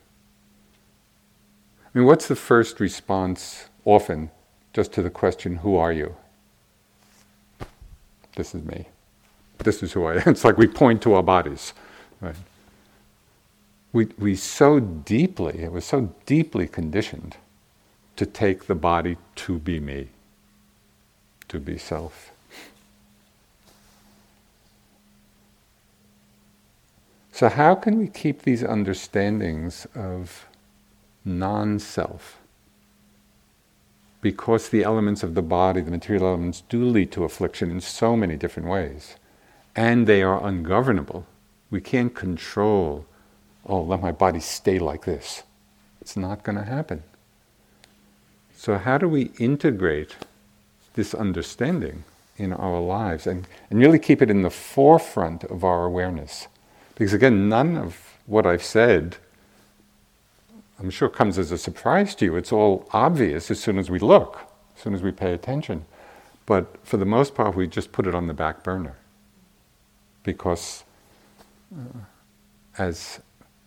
I 1.95 1.99
mean, 1.99 2.07
what's 2.07 2.27
the 2.27 2.37
first 2.37 2.81
response 2.81 3.69
often 3.85 4.31
just 4.73 4.93
to 4.95 5.03
the 5.03 5.11
question, 5.11 5.57
Who 5.57 5.77
are 5.77 5.93
you? 5.93 6.17
This 8.37 8.55
is 8.55 8.65
me. 8.65 8.89
This 9.59 9.83
is 9.83 9.93
who 9.93 10.07
I 10.07 10.15
am. 10.17 10.23
It's 10.27 10.45
like 10.45 10.57
we 10.57 10.67
point 10.67 11.03
to 11.03 11.15
our 11.15 11.23
bodies. 11.23 11.73
Right? 12.21 12.35
We, 13.93 14.07
we 14.19 14.37
so 14.37 14.81
deeply, 14.81 15.63
it 15.63 15.73
was 15.73 15.85
so 15.85 16.15
deeply 16.25 16.67
conditioned 16.67 17.37
to 18.17 18.27
take 18.27 18.67
the 18.67 18.75
body 18.75 19.19
to 19.37 19.59
be 19.59 19.81
me, 19.81 20.09
to 21.49 21.59
be 21.59 21.77
self. 21.77 22.33
So, 27.33 27.49
how 27.49 27.75
can 27.75 27.99
we 27.99 28.09
keep 28.09 28.43
these 28.43 28.63
understandings 28.63 29.87
of 29.95 30.47
non 31.25 31.79
self? 31.79 32.39
Because 34.21 34.69
the 34.69 34.85
elements 34.85 35.23
of 35.23 35.35
the 35.35 35.43
body, 35.43 35.81
the 35.81 35.91
material 35.91 36.27
elements, 36.27 36.63
do 36.69 36.85
lead 36.85 37.11
to 37.13 37.25
affliction 37.25 37.71
in 37.71 37.81
so 37.81 38.17
many 38.17 38.37
different 38.37 38.69
ways, 38.69 39.17
and 39.75 40.07
they 40.07 40.23
are 40.23 40.47
ungovernable. 40.47 41.27
We 41.71 41.81
can't 41.81 42.15
control, 42.15 43.07
oh, 43.67 43.83
let 43.83 44.01
my 44.01 44.13
body 44.13 44.41
stay 44.41 44.79
like 44.79 45.05
this. 45.05 45.43
It's 46.01 46.17
not 46.17 46.43
going 46.43 46.57
to 46.59 46.65
happen. 46.65 47.03
So, 48.57 48.79
how 48.79 48.99
do 48.99 49.09
we 49.09 49.31
integrate 49.39 50.17
this 50.95 51.15
understanding 51.15 52.05
in 52.37 52.53
our 52.53 52.81
lives 52.81 53.27
and, 53.27 53.47
and 53.71 53.79
really 53.79 53.99
keep 53.99 54.23
it 54.23 54.31
in 54.31 54.43
the 54.43 54.51
forefront 54.51 55.45
of 55.45 55.65
our 55.65 55.85
awareness? 55.85 56.49
Because 56.95 57.13
again, 57.13 57.49
none 57.49 57.77
of 57.77 58.19
what 58.27 58.47
I've 58.47 58.63
said, 58.63 59.17
I'm 60.79 60.91
sure, 60.91 61.09
comes 61.09 61.39
as 61.39 61.51
a 61.51 61.59
surprise 61.59 62.15
to 62.17 62.25
you. 62.25 62.37
It's 62.37 62.53
all 62.53 62.89
obvious 62.93 63.51
as 63.51 63.61
soon 63.61 63.79
as 63.79 63.91
we 63.91 63.99
look, 63.99 64.39
as 64.77 64.83
soon 64.83 64.95
as 64.95 65.03
we 65.03 65.11
pay 65.11 65.33
attention. 65.33 65.85
But 66.47 66.77
for 66.85 66.97
the 66.97 67.05
most 67.05 67.35
part, 67.35 67.57
we 67.57 67.67
just 67.67 67.93
put 67.93 68.07
it 68.07 68.15
on 68.15 68.27
the 68.27 68.35
back 68.35 68.63
burner. 68.63 68.97
Because, 70.23 70.85
uh, 71.75 71.99
as 72.79 73.21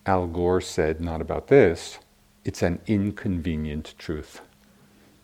Al 0.06 0.28
Gore 0.28 0.62
said, 0.62 1.02
not 1.02 1.22
about 1.22 1.48
this, 1.48 2.00
it's 2.44 2.62
an 2.62 2.80
inconvenient 2.86 3.96
truth. 3.98 4.42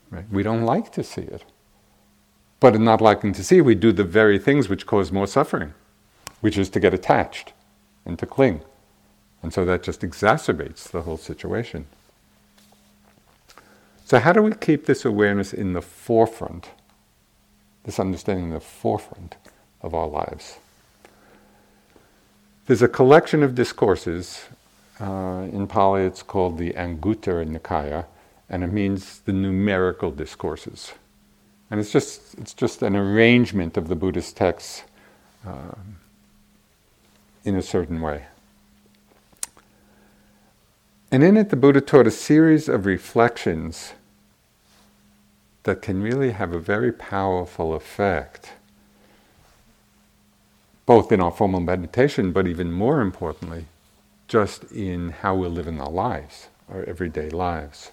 Right? 0.10 0.26
We 0.32 0.44
don't 0.44 0.64
like 0.64 0.92
to 0.94 1.04
see 1.04 1.22
it. 1.22 1.44
But 2.60 2.76
in 2.76 2.84
not 2.84 3.02
liking 3.02 3.34
to 3.34 3.44
see 3.44 3.62
we 3.62 3.76
do 3.76 3.92
the 3.92 4.04
very 4.04 4.38
things 4.38 4.70
which 4.70 4.86
cause 4.86 5.12
more 5.12 5.28
suffering, 5.28 5.74
which 6.42 6.58
is 6.58 6.70
to 6.70 6.80
get 6.80 6.94
attached 6.94 7.54
and 8.06 8.18
to 8.20 8.26
cling. 8.26 8.62
And 9.42 9.54
so 9.54 9.66
that 9.66 9.84
just 9.84 10.02
exacerbates 10.02 10.84
the 10.84 11.02
whole 11.02 11.18
situation. 11.18 11.88
So, 14.06 14.20
how 14.20 14.34
do 14.34 14.42
we 14.42 14.52
keep 14.52 14.86
this 14.86 15.06
awareness 15.06 15.54
in 15.54 15.74
the 15.74 15.82
forefront, 15.82 16.70
this 17.86 18.00
understanding 18.00 18.46
in 18.48 18.52
the 18.52 18.60
forefront 18.60 19.38
of 19.82 19.96
our 19.96 20.08
lives? 20.08 20.58
There's 22.66 22.82
a 22.82 22.88
collection 22.88 23.42
of 23.42 23.56
discourses. 23.56 24.46
Uh, 25.02 25.47
in 25.52 25.66
Pali, 25.68 26.04
it's 26.04 26.22
called 26.22 26.58
the 26.58 26.72
Anguttara 26.74 27.45
Nikaya, 27.45 28.06
and 28.49 28.64
it 28.64 28.72
means 28.72 29.20
the 29.20 29.34
numerical 29.34 30.12
discourses. 30.12 30.93
And 31.72 31.80
it's 31.80 31.91
just, 31.91 32.36
it's 32.36 32.54
just 32.54 32.84
an 32.84 32.95
arrangement 32.95 33.78
of 33.78 33.88
the 33.88 33.95
Buddhist 33.95 34.38
texts. 34.38 34.84
Uh, 35.45 35.74
in 37.43 37.56
a 37.56 37.62
certain 37.62 38.02
way. 38.02 38.26
And 41.12 41.24
in 41.24 41.36
it, 41.36 41.49
the 41.49 41.56
Buddha 41.56 41.82
taught 41.82 42.08
a 42.08 42.12
series 42.12 42.70
of 42.70 42.86
reflections 42.86 43.93
that 45.64 45.82
can 45.82 46.02
really 46.02 46.32
have 46.32 46.54
a 46.54 46.60
very 46.60 46.91
powerful 46.91 47.74
effect, 47.74 48.52
both 50.86 51.12
in 51.12 51.20
our 51.20 51.32
formal 51.32 51.60
meditation, 51.60 52.32
but 52.32 52.47
even 52.47 52.72
more 52.72 53.02
importantly, 53.02 53.66
just 54.32 54.64
in 54.72 55.10
how 55.10 55.36
we're 55.36 55.50
living 55.50 55.82
our 55.82 55.92
lives, 55.92 56.48
our 56.70 56.86
everyday 56.86 57.30
lives. 57.30 57.92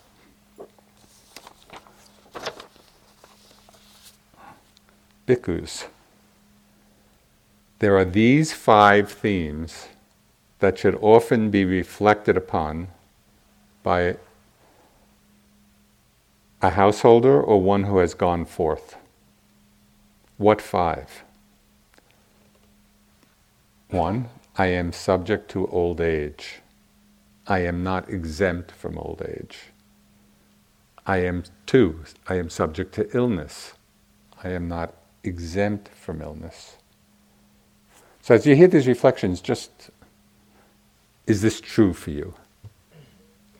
Bhikkhus 5.26 5.86
there 7.80 7.96
are 7.96 8.04
these 8.04 8.52
five 8.52 9.10
themes 9.10 9.88
that 10.60 10.78
should 10.78 10.96
often 11.00 11.50
be 11.50 11.64
reflected 11.64 12.36
upon 12.36 12.86
by 13.82 14.16
a 16.62 16.70
householder 16.70 17.40
or 17.40 17.60
one 17.60 17.82
who 17.82 17.98
has 17.98 18.14
gone 18.14 18.44
forth. 18.44 18.96
What 20.36 20.62
five? 20.62 21.24
One, 23.90 24.28
I 24.58 24.66
am 24.66 24.92
subject 24.92 25.48
to 25.52 25.68
old 25.68 26.00
age. 26.00 26.60
I 27.46 27.60
am 27.60 27.84
not 27.84 28.10
exempt 28.10 28.72
from 28.72 28.98
old 28.98 29.22
age. 29.22 29.58
I 31.06 31.18
am, 31.18 31.44
too, 31.64 32.04
I 32.28 32.34
am 32.34 32.50
subject 32.50 32.92
to 32.96 33.08
illness. 33.16 33.74
I 34.42 34.50
am 34.50 34.68
not 34.68 34.94
exempt 35.22 35.88
from 35.88 36.20
illness. 36.20 36.76
So 38.20 38.34
as 38.34 38.46
you 38.46 38.56
hear 38.56 38.68
these 38.68 38.88
reflections, 38.88 39.40
just 39.40 39.90
is 41.26 41.40
this 41.40 41.60
true 41.60 41.92
for 41.94 42.10
you? 42.10 42.34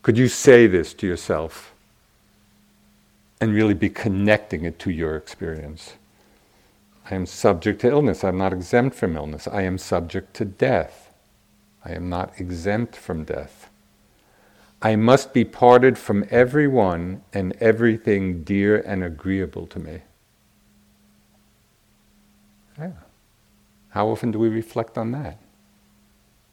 Could 0.02 0.18
you 0.18 0.28
say 0.28 0.66
this 0.66 0.92
to 0.94 1.06
yourself 1.06 1.74
and 3.40 3.54
really 3.54 3.74
be 3.74 3.88
connecting 3.88 4.64
it 4.64 4.78
to 4.80 4.90
your 4.90 5.16
experience? 5.16 5.94
I 7.10 7.14
am 7.14 7.26
subject 7.26 7.80
to 7.80 7.88
illness. 7.88 8.22
I'm 8.22 8.38
not 8.38 8.52
exempt 8.52 8.94
from 8.96 9.16
illness. 9.16 9.48
I 9.48 9.62
am 9.62 9.78
subject 9.78 10.34
to 10.34 10.44
death. 10.44 11.12
I 11.84 11.92
am 11.92 12.08
not 12.08 12.38
exempt 12.38 12.96
from 12.96 13.24
death. 13.24 13.70
I 14.82 14.94
must 14.94 15.32
be 15.32 15.44
parted 15.44 15.98
from 15.98 16.24
everyone 16.30 17.22
and 17.32 17.56
everything 17.60 18.44
dear 18.44 18.78
and 18.80 19.02
agreeable 19.02 19.66
to 19.68 19.78
me. 19.78 20.02
Yeah. 22.78 22.92
How 23.90 24.08
often 24.08 24.30
do 24.30 24.38
we 24.38 24.48
reflect 24.48 24.96
on 24.98 25.10
that? 25.12 25.38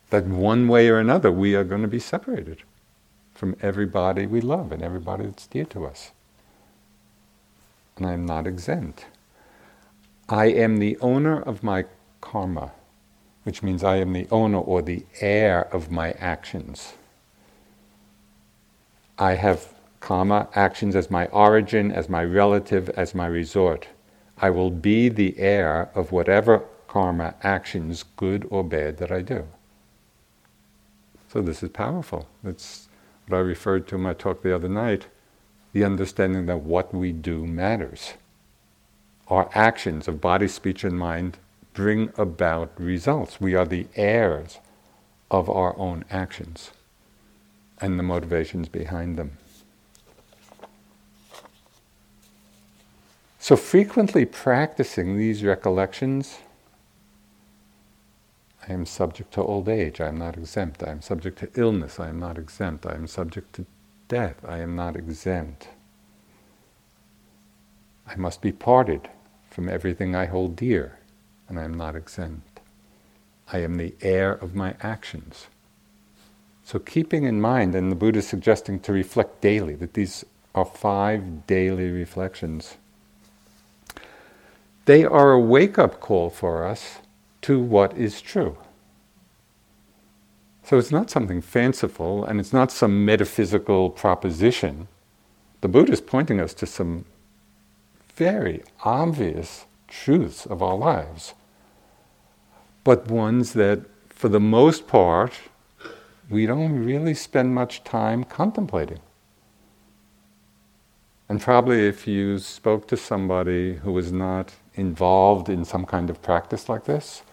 That 0.09 0.25
one 0.25 0.67
way 0.67 0.89
or 0.89 0.99
another 0.99 1.31
we 1.31 1.53
are 1.55 1.63
going 1.63 1.81
to 1.81 1.87
be 1.87 1.99
separated 1.99 2.63
from 3.33 3.55
everybody 3.61 4.25
we 4.25 4.41
love 4.41 4.71
and 4.71 4.81
everybody 4.81 5.25
that's 5.25 5.47
dear 5.47 5.65
to 5.65 5.85
us. 5.85 6.11
And 7.97 8.05
I'm 8.05 8.25
not 8.25 8.47
exempt. 8.47 9.05
I 10.27 10.45
am 10.47 10.77
the 10.77 10.97
owner 11.01 11.39
of 11.39 11.63
my 11.63 11.85
karma, 12.19 12.71
which 13.43 13.61
means 13.61 13.83
I 13.83 13.97
am 13.97 14.13
the 14.13 14.27
owner 14.31 14.57
or 14.57 14.81
the 14.81 15.05
heir 15.21 15.61
of 15.73 15.91
my 15.91 16.11
actions. 16.13 16.93
I 19.19 19.35
have 19.35 19.73
karma, 19.99 20.49
actions 20.55 20.95
as 20.95 21.11
my 21.11 21.27
origin, 21.27 21.91
as 21.91 22.09
my 22.09 22.23
relative, 22.23 22.89
as 22.89 23.13
my 23.13 23.27
resort. 23.27 23.87
I 24.37 24.49
will 24.49 24.71
be 24.71 25.09
the 25.09 25.37
heir 25.37 25.89
of 25.95 26.11
whatever 26.11 26.63
karma, 26.87 27.35
actions, 27.43 28.03
good 28.15 28.47
or 28.49 28.63
bad, 28.63 28.97
that 28.97 29.11
I 29.11 29.21
do. 29.21 29.45
So 31.27 31.41
this 31.41 31.61
is 31.61 31.69
powerful. 31.69 32.27
It's 32.43 32.87
what 33.27 33.37
I 33.37 33.41
referred 33.41 33.87
to 33.87 33.95
in 33.95 34.01
my 34.01 34.13
talk 34.13 34.41
the 34.41 34.55
other 34.55 34.69
night 34.69 35.07
the 35.73 35.83
understanding 35.83 36.45
that 36.45 36.61
what 36.61 36.93
we 36.93 37.11
do 37.11 37.45
matters. 37.45 38.13
Our 39.27 39.49
actions 39.53 40.07
of 40.07 40.21
body, 40.21 40.47
speech, 40.47 40.83
and 40.83 40.97
mind 40.97 41.37
bring 41.73 42.11
about 42.17 42.71
results. 42.79 43.41
We 43.41 43.55
are 43.55 43.65
the 43.65 43.87
heirs 43.95 44.59
of 45.31 45.49
our 45.49 45.77
own 45.77 46.05
actions 46.09 46.71
and 47.81 47.99
the 47.99 48.03
motivations 48.03 48.69
behind 48.69 49.17
them. 49.17 49.37
So, 53.39 53.55
frequently 53.55 54.25
practicing 54.25 55.17
these 55.17 55.43
recollections 55.43 56.39
I 58.67 58.73
am 58.73 58.85
subject 58.85 59.31
to 59.33 59.43
old 59.43 59.69
age, 59.69 60.01
I 60.01 60.07
am 60.07 60.17
not 60.17 60.37
exempt. 60.37 60.81
I 60.81 60.89
am 60.89 61.01
subject 61.01 61.37
to 61.39 61.49
illness, 61.55 61.99
I 61.99 62.09
am 62.09 62.19
not 62.19 62.37
exempt. 62.37 62.85
I 62.85 62.95
am 62.95 63.05
subject 63.05 63.53
to 63.53 63.65
death, 64.07 64.37
I 64.47 64.59
am 64.59 64.75
not 64.75 64.95
exempt. 64.95 65.67
I 68.07 68.15
must 68.15 68.41
be 68.41 68.51
parted 68.51 69.09
from 69.55 69.69
everything 69.69 70.13
I 70.13 70.25
hold 70.25 70.57
dear, 70.57 70.99
and 71.47 71.57
I 71.57 71.63
am 71.63 71.75
not 71.75 71.95
exempt. 71.95 72.59
I 73.53 73.59
am 73.59 73.77
the 73.77 73.95
heir 74.01 74.33
of 74.33 74.53
my 74.53 74.75
actions. 74.81 75.47
So, 76.65 76.77
keeping 76.77 77.23
in 77.23 77.39
mind, 77.39 77.73
and 77.73 77.89
the 77.89 77.95
Buddha 77.95 78.19
is 78.19 78.27
suggesting 78.27 78.81
to 78.81 78.91
reflect 78.91 79.39
daily, 79.39 79.75
that 79.75 79.93
these 79.93 80.25
are 80.53 80.65
five 80.65 81.47
daily 81.47 81.89
reflections. 81.89 82.75
They 84.83 85.05
are 85.05 85.31
a 85.31 85.39
wake 85.39 85.79
up 85.79 86.01
call 86.01 86.29
for 86.29 86.65
us 86.65 86.99
to 87.43 87.57
what 87.57 87.97
is 87.97 88.19
true. 88.19 88.57
So 90.63 90.77
it's 90.77 90.91
not 90.91 91.09
something 91.11 91.41
fanciful 91.41 92.25
and 92.25 92.39
it's 92.39 92.51
not 92.51 92.71
some 92.71 93.05
metaphysical 93.05 93.91
proposition. 93.91 94.87
The 95.61 95.67
Buddha 95.67 95.93
is 95.93 96.01
pointing 96.01 96.39
us 96.41 96.55
to 96.55 96.65
some 96.65 97.05
very 98.15 98.63
obvious 98.83 99.65
truths 99.87 100.45
of 100.45 100.61
our 100.61 100.75
lives, 100.75 101.33
but 102.83 103.07
ones 103.07 103.53
that, 103.53 103.81
for 104.09 104.29
the 104.29 104.39
most 104.39 104.87
part, 104.87 105.33
we 106.29 106.45
don't 106.45 106.83
really 106.83 107.13
spend 107.13 107.53
much 107.53 107.83
time 107.83 108.23
contemplating. 108.23 108.99
And 111.27 111.41
probably 111.41 111.87
if 111.87 112.07
you 112.07 112.37
spoke 112.39 112.87
to 112.87 112.97
somebody 112.97 113.75
who 113.75 113.91
was 113.91 114.11
not 114.11 114.53
involved 114.75 115.49
in 115.49 115.65
some 115.65 115.85
kind 115.85 116.09
of 116.09 116.21
practice 116.21 116.69
like 116.69 116.85
this, 116.85 117.23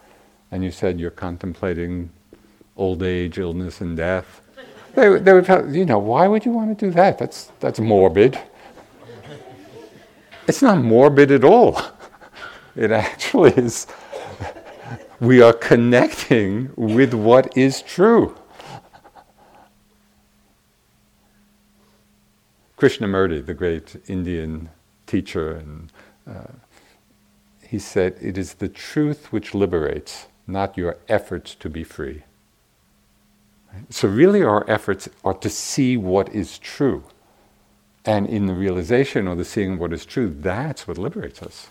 and 0.50 0.64
you 0.64 0.70
said 0.70 0.98
you're 0.98 1.10
contemplating 1.10 2.10
old 2.76 3.02
age, 3.02 3.38
illness, 3.38 3.80
and 3.80 3.96
death. 3.96 4.40
They, 4.94 5.18
they 5.18 5.32
would 5.32 5.74
you 5.74 5.84
know, 5.84 5.98
why 5.98 6.26
would 6.26 6.44
you 6.44 6.52
want 6.52 6.76
to 6.78 6.86
do 6.86 6.90
that? 6.92 7.18
That's, 7.18 7.50
that's 7.60 7.80
morbid. 7.80 8.38
It's 10.48 10.62
not 10.62 10.78
morbid 10.78 11.30
at 11.30 11.44
all. 11.44 11.80
It 12.74 12.90
actually 12.90 13.52
is, 13.52 13.86
we 15.20 15.42
are 15.42 15.52
connecting 15.52 16.70
with 16.76 17.14
what 17.14 17.56
is 17.56 17.82
true. 17.82 18.34
Krishnamurti, 22.76 23.46
the 23.46 23.54
great 23.54 23.94
Indian 24.08 24.68
teacher, 25.06 25.52
and 25.52 25.92
uh, 26.28 26.52
he 27.68 27.78
said, 27.78 28.16
It 28.20 28.36
is 28.36 28.54
the 28.54 28.68
truth 28.68 29.32
which 29.32 29.54
liberates, 29.54 30.26
not 30.48 30.76
your 30.76 30.96
efforts 31.08 31.54
to 31.56 31.70
be 31.70 31.84
free. 31.84 32.24
So, 33.88 34.08
really, 34.08 34.42
our 34.42 34.68
efforts 34.68 35.08
are 35.24 35.34
to 35.34 35.48
see 35.48 35.96
what 35.96 36.34
is 36.34 36.58
true. 36.58 37.04
And 38.04 38.26
in 38.26 38.46
the 38.46 38.54
realization 38.54 39.28
or 39.28 39.36
the 39.36 39.44
seeing 39.44 39.78
what 39.78 39.92
is 39.92 40.04
true, 40.04 40.34
that's 40.40 40.88
what 40.88 40.98
liberates 40.98 41.42
us. 41.42 41.68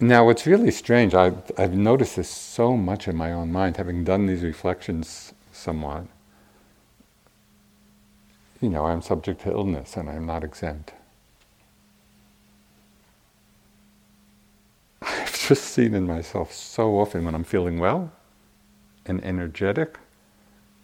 Now, 0.00 0.24
what's 0.24 0.46
really 0.46 0.70
strange, 0.70 1.12
I've, 1.12 1.50
I've 1.58 1.74
noticed 1.74 2.16
this 2.16 2.30
so 2.30 2.76
much 2.76 3.08
in 3.08 3.16
my 3.16 3.32
own 3.32 3.50
mind, 3.50 3.78
having 3.78 4.04
done 4.04 4.26
these 4.26 4.44
reflections 4.44 5.34
somewhat. 5.52 6.06
You 8.60 8.70
know, 8.70 8.86
I'm 8.86 9.02
subject 9.02 9.42
to 9.42 9.50
illness 9.50 9.96
and 9.96 10.08
I'm 10.08 10.24
not 10.24 10.44
exempt. 10.44 10.92
I've 15.02 15.48
just 15.48 15.64
seen 15.64 15.94
in 15.94 16.06
myself 16.06 16.52
so 16.52 16.98
often 16.98 17.24
when 17.24 17.34
I'm 17.34 17.44
feeling 17.44 17.78
well 17.78 18.12
and 19.04 19.22
energetic, 19.24 19.98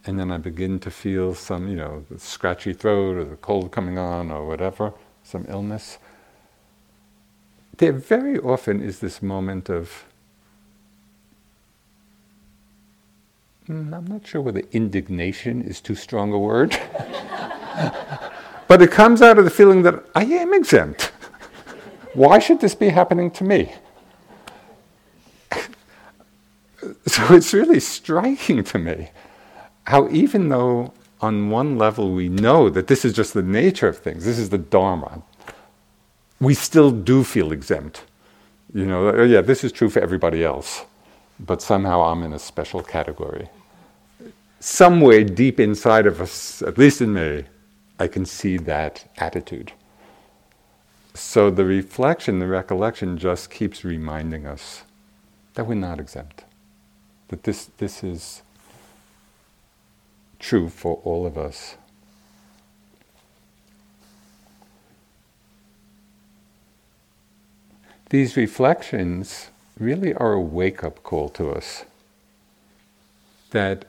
and 0.07 0.19
then 0.19 0.31
I 0.31 0.39
begin 0.39 0.79
to 0.81 0.91
feel 0.91 1.35
some, 1.35 1.69
you 1.69 1.77
know, 1.77 2.05
scratchy 2.19 2.75
throat 2.75 3.17
or 3.17 3.25
the 3.25 3.37
cold 3.37 3.73
coming 3.73 3.99
on 3.99 4.31
or 4.31 4.47
whatever, 4.47 4.93
some 5.23 5.47
illness. 5.49 5.99
There 7.79 7.93
very 7.93 8.39
often 8.39 8.83
is 8.83 9.01
this 9.01 9.23
moment 9.23 9.71
of, 9.71 10.05
hmm, 13.67 13.95
I'm 13.95 14.07
not 14.07 14.27
sure 14.27 14.43
whether 14.43 14.63
indignation 14.73 15.63
is 15.63 15.81
too 15.81 15.95
strong 15.95 16.33
a 16.33 16.39
word, 16.39 16.71
but 18.69 18.83
it 18.83 18.91
comes 18.91 19.23
out 19.23 19.39
of 19.39 19.45
the 19.45 19.51
feeling 19.51 19.83
that 19.83 20.05
I 20.15 20.25
am 20.25 20.53
exempt. 20.53 21.13
Why 22.13 22.39
should 22.39 22.61
this 22.61 22.75
be 22.75 22.91
happening 22.91 23.31
to 23.33 23.43
me? 23.43 23.73
so 27.07 27.35
it's 27.35 27.55
really 27.55 27.81
striking 27.81 28.63
to 28.65 28.79
me 28.79 29.09
how, 29.85 30.09
even 30.09 30.49
though 30.49 30.93
on 31.21 31.51
one 31.51 31.79
level 31.79 32.13
we 32.13 32.29
know 32.29 32.69
that 32.69 32.87
this 32.87 33.05
is 33.05 33.13
just 33.13 33.35
the 33.35 33.43
nature 33.43 33.89
of 33.89 33.99
things, 33.99 34.25
this 34.25 34.39
is 34.39 34.51
the 34.51 34.59
Dharma, 34.59 35.23
we 36.41 36.55
still 36.55 36.91
do 36.91 37.25
feel 37.25 37.53
exempt. 37.53 38.05
You 38.73 38.87
know, 38.87 39.09
oh, 39.09 39.25
yeah, 39.25 39.41
this 39.41 39.63
is 39.63 39.73
true 39.73 39.89
for 39.89 40.01
everybody 40.01 40.45
else, 40.45 40.85
but 41.39 41.63
somehow 41.63 42.03
I'm 42.03 42.23
in 42.23 42.33
a 42.33 42.39
special 42.39 42.83
category. 42.83 43.49
Somewhere 44.61 45.25
deep 45.25 45.61
inside 45.61 46.07
of 46.07 46.21
us, 46.21 46.63
at 46.63 46.79
least 46.79 47.01
in 47.01 47.15
me, 47.15 47.45
I 47.99 48.09
can 48.09 48.25
see 48.25 48.57
that 48.59 49.11
attitude. 49.19 49.73
So 51.15 51.51
the 51.51 51.65
reflection, 51.65 52.41
the 52.41 52.49
recollection 52.49 53.17
just 53.19 53.51
keeps 53.51 53.85
reminding 53.85 54.47
us 54.47 54.83
that 55.55 55.67
we're 55.67 55.75
not 55.75 56.01
exempt 56.01 56.45
that 57.29 57.45
this, 57.45 57.67
this 57.79 58.05
is 58.05 58.43
true 60.45 60.69
for 60.69 61.01
all 61.05 61.27
of 61.27 61.39
us. 61.39 61.77
These 68.11 68.37
reflections 68.37 69.49
really 69.81 70.13
are 70.13 70.35
a 70.35 70.41
wake 70.41 70.85
up 70.85 71.03
call 71.03 71.31
to 71.31 71.51
us 71.51 71.87
that 73.53 73.87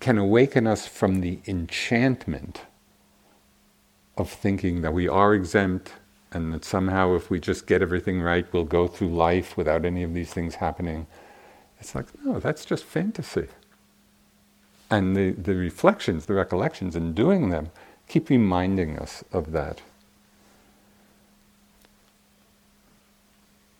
can 0.00 0.16
awaken 0.16 0.66
us 0.66 0.86
from 0.86 1.20
the 1.20 1.40
enchantment 1.46 2.62
of 4.16 4.30
thinking 4.30 4.80
that 4.80 4.94
we 4.94 5.06
are 5.08 5.34
exempt 5.34 5.92
and 6.32 6.54
that 6.54 6.64
somehow 6.64 7.14
if 7.14 7.28
we 7.28 7.38
just 7.38 7.66
get 7.66 7.82
everything 7.82 8.22
right, 8.22 8.50
we'll 8.50 8.64
go 8.64 8.88
through 8.88 9.14
life 9.14 9.58
without 9.58 9.84
any 9.84 10.02
of 10.02 10.14
these 10.14 10.32
things 10.32 10.54
happening. 10.54 11.06
It's 11.80 11.94
like, 11.94 12.06
no, 12.24 12.40
that's 12.40 12.64
just 12.64 12.84
fantasy. 12.84 13.48
And 14.90 15.16
the, 15.16 15.32
the 15.32 15.54
reflections, 15.54 16.26
the 16.26 16.34
recollections, 16.34 16.94
in 16.94 17.14
doing 17.14 17.50
them 17.50 17.70
keep 18.08 18.28
reminding 18.28 18.98
us 18.98 19.24
of 19.32 19.52
that. 19.52 19.80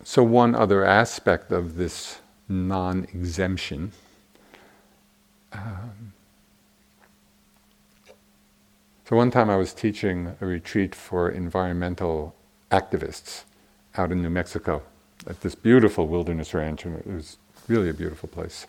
So, 0.02 0.22
one 0.22 0.54
other 0.54 0.84
aspect 0.84 1.50
of 1.50 1.76
this 1.76 2.20
non 2.48 3.04
exemption. 3.04 3.92
Um, 5.52 6.12
so, 9.08 9.16
one 9.16 9.30
time 9.30 9.48
I 9.48 9.56
was 9.56 9.72
teaching 9.72 10.36
a 10.40 10.46
retreat 10.46 10.94
for 10.94 11.30
environmental 11.30 12.34
activists 12.70 13.44
out 13.96 14.12
in 14.12 14.22
New 14.22 14.30
Mexico 14.30 14.82
at 15.26 15.40
this 15.40 15.54
beautiful 15.54 16.06
wilderness 16.06 16.52
ranch, 16.52 16.84
and 16.84 16.98
it 16.98 17.06
was 17.06 17.38
really 17.66 17.88
a 17.88 17.94
beautiful 17.94 18.28
place. 18.28 18.66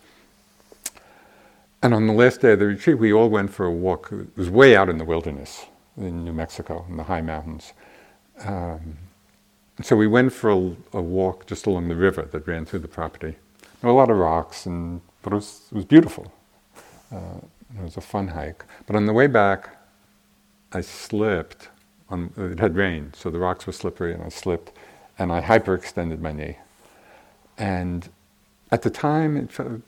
And 1.82 1.94
on 1.94 2.06
the 2.06 2.12
last 2.12 2.40
day 2.40 2.52
of 2.52 2.58
the 2.58 2.66
retreat, 2.66 2.98
we 2.98 3.12
all 3.12 3.28
went 3.28 3.52
for 3.52 3.66
a 3.66 3.72
walk. 3.72 4.10
It 4.12 4.36
was 4.36 4.50
way 4.50 4.74
out 4.76 4.88
in 4.88 4.98
the 4.98 5.04
wilderness 5.04 5.66
in 5.96 6.24
New 6.24 6.32
Mexico, 6.32 6.84
in 6.88 6.96
the 6.96 7.04
high 7.04 7.20
mountains. 7.20 7.72
Um, 8.44 8.98
so 9.82 9.94
we 9.96 10.06
went 10.06 10.32
for 10.32 10.50
a, 10.50 10.76
a, 10.94 11.02
walk 11.02 11.46
just 11.46 11.66
along 11.66 11.88
the 11.88 11.96
river 11.96 12.22
that 12.32 12.46
ran 12.46 12.64
through 12.64 12.78
the 12.80 12.88
property. 12.88 13.36
There 13.60 13.68
were 13.82 13.90
a 13.90 13.94
lot 13.94 14.10
of 14.10 14.16
rocks, 14.16 14.66
and 14.66 15.00
but 15.22 15.32
it 15.32 15.36
was, 15.36 15.62
it 15.70 15.74
was 15.74 15.84
beautiful. 15.84 16.32
Uh, 17.12 17.40
it 17.78 17.82
was 17.82 17.96
a 17.96 18.00
fun 18.00 18.28
hike. 18.28 18.64
But 18.86 18.96
on 18.96 19.06
the 19.06 19.12
way 19.12 19.26
back, 19.26 19.76
I 20.72 20.80
slipped. 20.80 21.68
On, 22.08 22.32
it 22.36 22.60
had 22.60 22.76
rained, 22.76 23.16
so 23.16 23.30
the 23.30 23.38
rocks 23.38 23.66
were 23.66 23.72
slippery, 23.72 24.14
and 24.14 24.22
I 24.22 24.28
slipped, 24.28 24.72
and 25.18 25.32
I 25.32 25.40
hyperextended 25.40 26.20
my 26.20 26.32
knee. 26.32 26.56
And 27.58 28.08
at 28.70 28.82
the 28.82 28.90
time, 28.90 29.36
it 29.36 29.50
felt, 29.50 29.82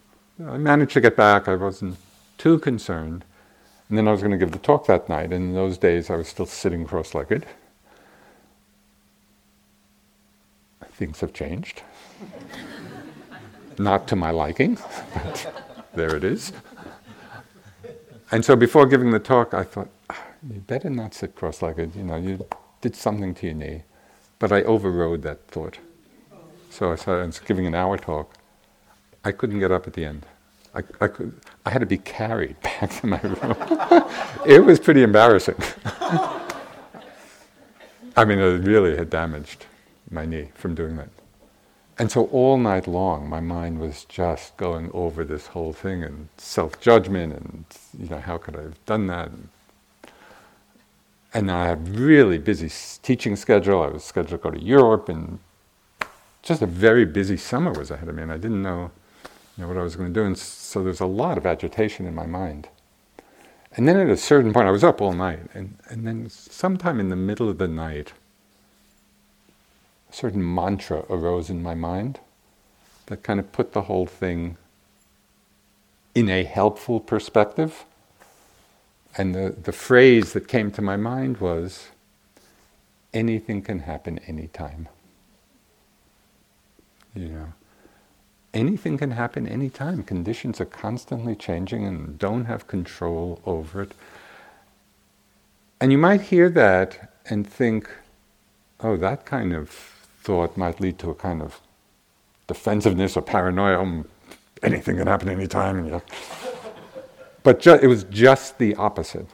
I 0.47 0.57
managed 0.57 0.93
to 0.93 1.01
get 1.01 1.16
back. 1.16 1.49
I 1.49 1.57
wasn't 1.57 1.97
too 2.36 2.59
concerned. 2.61 3.24
And 3.89 3.99
then 3.99 4.07
I 4.07 4.12
was 4.12 4.20
going 4.20 4.32
to 4.32 4.39
give 4.39 4.53
the 4.53 4.59
talk 4.59 4.86
that 4.86 5.09
night. 5.09 5.32
And 5.32 5.49
in 5.49 5.55
those 5.55 5.78
days, 5.78 6.11
I 6.11 6.16
was 6.16 6.28
still 6.28 6.47
sitting 6.47 6.86
cross 6.86 7.14
legged. 7.14 7.47
Things 10.93 11.20
have 11.20 11.32
changed. 11.32 11.82
Not 13.78 14.09
to 14.09 14.16
my 14.16 14.30
liking, 14.30 14.78
but 15.14 15.64
there 15.95 16.16
it 16.16 16.24
is. 16.24 16.53
And 18.30 18.45
so 18.45 18.57
before 18.57 18.86
giving 18.86 19.11
the 19.11 19.20
talk, 19.20 19.55
I 19.55 19.64
thought, 19.64 19.89
ah, 20.11 20.24
you 20.49 20.61
better 20.61 20.91
not 20.91 21.14
sit 21.14 21.34
cross 21.34 21.62
legged. 21.62 21.97
You 21.97 22.05
know, 22.05 22.16
you 22.16 22.47
did 22.80 22.95
something 22.95 23.34
to 23.36 23.47
your 23.47 23.55
knee. 23.55 23.82
But 24.39 24.53
I 24.53 24.62
overrode 24.62 25.22
that 25.22 25.47
thought. 25.49 25.78
So 26.70 26.91
I 26.91 27.24
was 27.24 27.39
giving 27.41 27.66
an 27.66 27.74
hour 27.74 27.97
talk. 27.97 28.38
I 29.28 29.32
couldn't 29.32 29.60
get 29.60 29.70
up 29.70 29.86
at 29.86 29.92
the 29.92 30.06
end. 30.06 30.24
I, 30.74 30.78
I, 31.02 31.08
could, 31.08 31.38
I 31.66 31.70
had 31.70 31.80
to 31.80 31.86
be 31.86 31.98
carried 31.98 32.58
back 32.62 32.90
to 33.00 33.06
my 33.06 33.20
room. 33.20 33.56
it 34.46 34.64
was 34.64 34.80
pretty 34.80 35.02
embarrassing. 35.02 35.56
I 38.16 38.24
mean, 38.24 38.38
it 38.38 38.64
really 38.66 38.96
had 38.96 39.10
damaged 39.10 39.66
my 40.10 40.24
knee 40.24 40.48
from 40.54 40.74
doing 40.74 40.96
that. 40.96 41.10
And 41.98 42.10
so 42.10 42.24
all 42.26 42.56
night 42.56 42.86
long, 42.86 43.28
my 43.28 43.40
mind 43.40 43.80
was 43.80 44.06
just 44.06 44.56
going 44.56 44.90
over 44.94 45.24
this 45.24 45.48
whole 45.48 45.74
thing 45.74 46.02
and 46.02 46.28
self-judgment 46.38 47.34
and, 47.34 47.64
you 47.98 48.08
know, 48.08 48.20
how 48.20 48.38
could 48.38 48.56
I 48.56 48.62
have 48.62 48.82
done 48.86 49.08
that? 49.08 49.30
And 51.34 51.50
I 51.50 51.66
had 51.66 51.86
a 51.86 51.90
really 51.90 52.38
busy 52.38 52.70
teaching 53.02 53.36
schedule. 53.36 53.82
I 53.82 53.88
was 53.88 54.04
scheduled 54.04 54.42
to 54.42 54.50
go 54.50 54.56
to 54.56 54.64
Europe 54.64 55.10
and 55.10 55.38
just 56.42 56.62
a 56.62 56.66
very 56.66 57.04
busy 57.04 57.36
summer 57.36 57.72
was 57.72 57.90
ahead 57.90 58.08
of 58.08 58.14
me 58.14 58.22
and 58.22 58.32
I 58.32 58.38
didn't 58.38 58.62
know 58.62 58.90
know, 59.62 59.68
what 59.68 59.76
I 59.76 59.82
was 59.82 59.96
going 59.96 60.12
to 60.12 60.20
do. 60.20 60.24
And 60.24 60.38
so 60.38 60.82
there's 60.82 61.00
a 61.00 61.06
lot 61.06 61.38
of 61.38 61.46
agitation 61.46 62.06
in 62.06 62.14
my 62.14 62.26
mind. 62.26 62.68
And 63.72 63.86
then 63.86 63.98
at 63.98 64.09
a 64.09 64.16
certain 64.16 64.52
point, 64.52 64.66
I 64.66 64.70
was 64.70 64.84
up 64.84 65.00
all 65.00 65.12
night, 65.12 65.40
and, 65.54 65.76
and 65.88 66.06
then 66.06 66.30
sometime 66.30 66.98
in 67.00 67.11
the 67.11 67.16
middle 67.16 67.48
of 67.48 67.59
the 67.59 67.68
night, 67.68 68.12
a 70.11 70.12
certain 70.12 70.54
mantra 70.54 71.04
arose 71.11 71.50
in 71.50 71.62
my 71.62 71.74
mind 71.74 72.20
that 73.06 73.22
kind 73.22 73.38
of 73.38 73.52
put 73.52 73.72
the 73.72 73.82
whole 73.82 74.06
thing 74.06 74.56
in 76.14 76.28
a 76.28 76.44
helpful 76.44 77.00
perspective. 77.00 77.84
And 79.16 79.34
the, 79.34 79.54
the 79.62 79.72
phrase 79.72 80.32
that 80.32 80.48
came 80.48 80.70
to 80.72 80.82
my 80.82 80.96
mind 80.96 81.38
was 81.38 81.88
anything 83.12 83.62
can 83.62 83.80
happen 83.80 84.18
anytime. 84.26 84.88
You 87.14 87.28
know, 87.28 87.52
anything 88.55 88.99
can 88.99 89.12
happen 89.12 89.46
anytime. 89.46 90.03
Conditions 90.03 90.61
are 90.61 90.66
constantly 90.66 91.34
changing 91.34 91.84
and 91.84 92.18
don't 92.18 92.46
have 92.46 92.66
control 92.66 93.40
over 93.46 93.82
it. 93.82 93.92
And 95.80 95.92
you 95.92 95.99
might 95.99 96.22
hear 96.22 96.49
that 96.51 97.12
and 97.26 97.46
think, 97.46 97.88
oh, 98.80 98.96
that 98.96 99.26
kind 99.26 99.53
of 99.53 99.70
thought 99.70 100.57
might 100.57 100.80
lead 100.80 100.99
to 100.99 101.11
a 101.11 101.14
kind 101.14 101.40
of 101.42 101.61
defensiveness 102.46 103.16
or 103.16 103.22
paranoia. 103.22 103.80
Um, 103.80 104.05
anything 104.62 104.96
can 104.96 105.07
happen 105.07 105.28
anytime. 105.28 105.86
You. 105.86 106.03
But 107.42 107.61
ju- 107.61 107.78
it 107.80 107.86
was 107.86 108.05
just 108.05 108.59
the 108.59 108.74
opposite. 108.74 109.26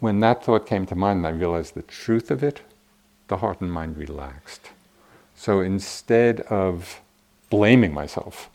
When 0.00 0.20
that 0.20 0.44
thought 0.44 0.66
came 0.66 0.86
to 0.86 0.94
mind 0.94 1.18
and 1.18 1.26
I 1.26 1.30
realized 1.30 1.74
the 1.74 1.82
truth 1.82 2.30
of 2.30 2.42
it, 2.42 2.60
the 3.28 3.38
heart 3.38 3.60
and 3.60 3.72
mind 3.72 3.96
relaxed. 3.96 4.70
So 5.36 5.60
instead 5.60 6.40
of 6.42 7.00
blaming 7.54 7.94
myself 7.94 8.50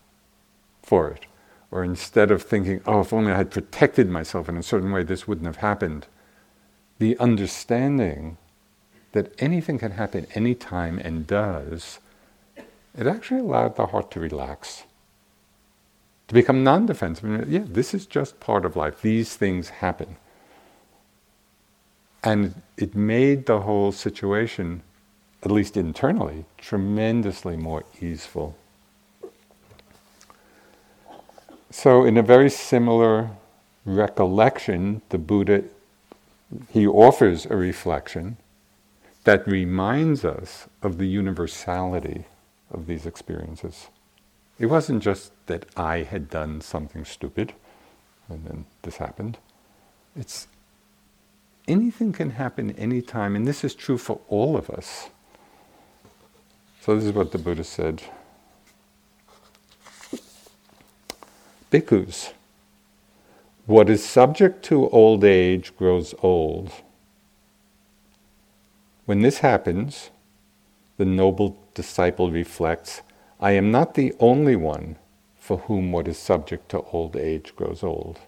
for 0.84 1.10
it, 1.10 1.26
or 1.72 1.86
instead 1.86 2.32
of 2.32 2.44
thinking, 2.44 2.82
oh, 2.86 3.00
if 3.00 3.14
only 3.14 3.32
I 3.32 3.38
had 3.38 3.50
protected 3.50 4.10
myself 4.10 4.50
in 4.50 4.58
a 4.58 4.64
certain 4.72 4.92
way, 4.92 5.04
this 5.04 5.26
wouldn't 5.26 5.48
have 5.48 5.64
happened, 5.70 6.06
the 6.98 7.18
understanding 7.18 8.36
that 9.14 9.32
anything 9.40 9.80
can 9.80 9.92
happen 9.92 10.28
anytime 10.36 11.00
and 11.00 11.26
does, 11.26 12.00
it 12.98 13.08
actually 13.08 13.40
allowed 13.40 13.78
the 13.78 13.86
heart 13.86 14.12
to 14.12 14.20
relax, 14.20 14.84
to 16.28 16.34
become 16.34 16.62
non 16.62 16.86
defensive. 16.86 17.50
Yeah, 17.50 17.64
this 17.66 17.94
is 17.94 18.06
just 18.06 18.42
part 18.42 18.66
of 18.66 18.76
life. 18.76 19.02
These 19.02 19.38
things 19.38 19.70
happen. 19.70 20.18
And 22.22 22.62
it 22.76 22.96
made 22.96 23.46
the 23.46 23.62
whole 23.62 23.94
situation, 23.94 24.84
at 25.42 25.52
least 25.52 25.78
internally, 25.78 26.44
tremendously 26.58 27.56
more 27.56 27.86
easeful. 28.02 28.58
So, 31.72 32.04
in 32.04 32.18
a 32.18 32.24
very 32.24 32.50
similar 32.50 33.30
recollection, 33.86 35.02
the 35.10 35.18
Buddha 35.18 35.64
he 36.70 36.88
offers 36.88 37.46
a 37.46 37.56
reflection 37.56 38.38
that 39.24 39.48
reminds 39.48 40.26
us 40.26 40.68
of 40.82 40.98
the 40.98 41.06
universality 41.08 42.26
of 42.72 42.88
these 42.88 43.06
experiences. 43.06 43.88
It 44.58 44.66
wasn't 44.66 45.04
just 45.04 45.32
that 45.46 45.66
I 45.78 46.04
had 46.04 46.30
done 46.30 46.62
something 46.62 47.06
stupid 47.06 47.54
and 48.30 48.46
then 48.46 48.66
this 48.84 48.98
happened. 48.98 49.38
It's 50.16 50.48
anything 51.68 52.14
can 52.14 52.32
happen 52.32 52.72
anytime, 52.72 53.36
and 53.36 53.48
this 53.48 53.64
is 53.64 53.76
true 53.76 53.98
for 53.98 54.22
all 54.28 54.56
of 54.56 54.70
us. 54.70 55.10
So, 56.82 56.96
this 56.96 57.06
is 57.06 57.14
what 57.14 57.32
the 57.32 57.38
Buddha 57.38 57.64
said 57.64 58.02
Bhikkhus, 61.72 62.34
what 63.68 63.92
is 63.92 64.04
subject 64.04 64.64
to 64.66 64.90
old 64.90 65.24
age 65.24 65.76
grows 65.78 66.16
old. 66.24 66.72
When 69.06 69.22
this 69.22 69.40
happens, 69.40 70.10
the 70.98 71.06
noble 71.06 71.58
disciple 71.76 72.32
reflects 72.32 73.04
I 73.40 73.52
am 73.52 73.70
not 73.70 73.94
the 73.94 74.16
only 74.20 74.56
one 74.56 74.96
for 75.38 75.60
whom 75.60 75.92
what 75.92 76.08
is 76.08 76.18
subject 76.18 76.70
to 76.70 76.82
old 76.92 77.16
age 77.16 77.56
grows 77.56 77.84
old. 77.84 78.20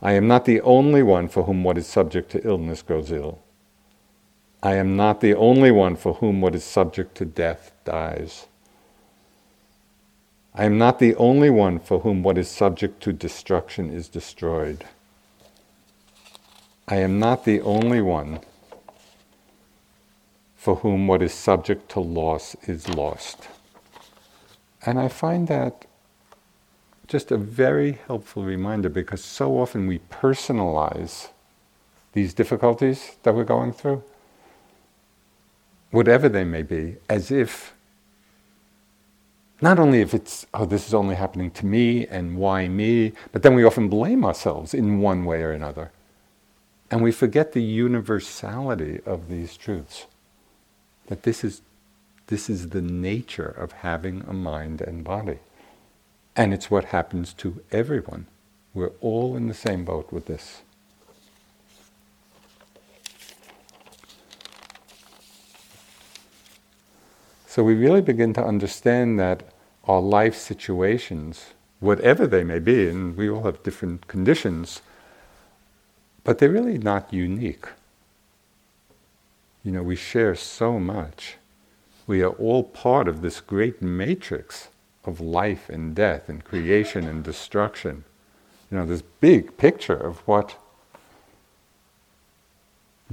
I 0.00 0.12
am 0.12 0.26
not 0.26 0.46
the 0.46 0.62
only 0.62 1.02
one 1.02 1.28
for 1.28 1.42
whom 1.42 1.64
what 1.64 1.76
is 1.76 1.86
subject 1.86 2.30
to 2.32 2.46
illness 2.46 2.80
grows 2.80 3.12
ill. 3.12 3.40
I 4.62 4.76
am 4.76 4.96
not 4.96 5.20
the 5.20 5.34
only 5.34 5.70
one 5.70 5.96
for 5.96 6.14
whom 6.14 6.40
what 6.40 6.54
is 6.54 6.64
subject 6.64 7.16
to 7.16 7.26
death 7.26 7.70
dies. 7.84 8.46
I 10.54 10.64
am 10.64 10.76
not 10.76 10.98
the 10.98 11.14
only 11.16 11.48
one 11.48 11.78
for 11.78 12.00
whom 12.00 12.22
what 12.22 12.36
is 12.36 12.50
subject 12.50 13.02
to 13.04 13.12
destruction 13.12 13.90
is 13.90 14.08
destroyed. 14.08 14.84
I 16.86 16.96
am 16.96 17.18
not 17.18 17.46
the 17.46 17.62
only 17.62 18.02
one 18.02 18.40
for 20.54 20.76
whom 20.76 21.06
what 21.06 21.22
is 21.22 21.32
subject 21.32 21.90
to 21.92 22.00
loss 22.00 22.54
is 22.68 22.88
lost. 22.88 23.48
And 24.84 24.98
I 24.98 25.08
find 25.08 25.48
that 25.48 25.86
just 27.08 27.30
a 27.30 27.38
very 27.38 27.98
helpful 28.06 28.44
reminder 28.44 28.90
because 28.90 29.24
so 29.24 29.58
often 29.58 29.86
we 29.86 30.00
personalize 30.10 31.30
these 32.12 32.34
difficulties 32.34 33.16
that 33.22 33.34
we're 33.34 33.44
going 33.44 33.72
through, 33.72 34.02
whatever 35.90 36.28
they 36.28 36.44
may 36.44 36.62
be, 36.62 36.96
as 37.08 37.30
if 37.30 37.72
not 39.62 39.78
only 39.78 40.00
if 40.00 40.12
it's, 40.12 40.44
oh, 40.52 40.64
this 40.64 40.88
is 40.88 40.92
only 40.92 41.14
happening 41.14 41.52
to 41.52 41.64
me 41.64 42.04
and 42.08 42.36
why 42.36 42.66
me, 42.66 43.12
but 43.30 43.42
then 43.42 43.54
we 43.54 43.62
often 43.62 43.88
blame 43.88 44.24
ourselves 44.24 44.74
in 44.74 44.98
one 44.98 45.24
way 45.24 45.40
or 45.40 45.52
another. 45.52 45.92
And 46.90 47.00
we 47.00 47.12
forget 47.12 47.52
the 47.52 47.62
universality 47.62 49.00
of 49.06 49.28
these 49.28 49.56
truths. 49.56 50.06
That 51.06 51.22
this 51.22 51.44
is, 51.44 51.62
this 52.26 52.50
is 52.50 52.70
the 52.70 52.82
nature 52.82 53.48
of 53.48 53.70
having 53.70 54.24
a 54.28 54.32
mind 54.32 54.80
and 54.80 55.04
body. 55.04 55.38
And 56.34 56.52
it's 56.52 56.70
what 56.70 56.86
happens 56.86 57.32
to 57.34 57.62
everyone. 57.70 58.26
We're 58.74 58.92
all 59.00 59.36
in 59.36 59.46
the 59.46 59.54
same 59.54 59.84
boat 59.84 60.12
with 60.12 60.26
this. 60.26 60.62
So 67.46 67.62
we 67.62 67.74
really 67.74 68.00
begin 68.00 68.32
to 68.34 68.44
understand 68.44 69.20
that 69.20 69.51
our 69.84 70.00
life 70.00 70.36
situations, 70.36 71.54
whatever 71.80 72.26
they 72.26 72.44
may 72.44 72.58
be, 72.58 72.88
and 72.88 73.16
we 73.16 73.28
all 73.28 73.42
have 73.42 73.62
different 73.62 74.06
conditions, 74.06 74.82
but 76.24 76.38
they're 76.38 76.48
really 76.48 76.78
not 76.78 77.12
unique. 77.12 77.66
You 79.64 79.72
know, 79.72 79.82
we 79.82 79.96
share 79.96 80.34
so 80.34 80.78
much. 80.78 81.36
We 82.06 82.22
are 82.22 82.30
all 82.30 82.64
part 82.64 83.08
of 83.08 83.22
this 83.22 83.40
great 83.40 83.82
matrix 83.82 84.68
of 85.04 85.20
life 85.20 85.68
and 85.68 85.94
death 85.94 86.28
and 86.28 86.44
creation 86.44 87.06
and 87.06 87.24
destruction. 87.24 88.04
You 88.70 88.78
know, 88.78 88.86
this 88.86 89.02
big 89.02 89.56
picture 89.56 89.96
of 89.96 90.18
what 90.26 90.56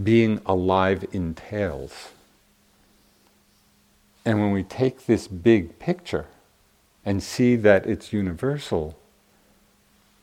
being 0.02 0.42
alive 0.46 1.06
entails. 1.12 2.10
And 4.26 4.40
when 4.40 4.52
we 4.52 4.64
take 4.64 5.06
this 5.06 5.28
big 5.28 5.80
picture 5.80 6.28
and 7.10 7.24
see 7.24 7.56
that 7.56 7.88
it's 7.88 8.14
universal, 8.14 8.96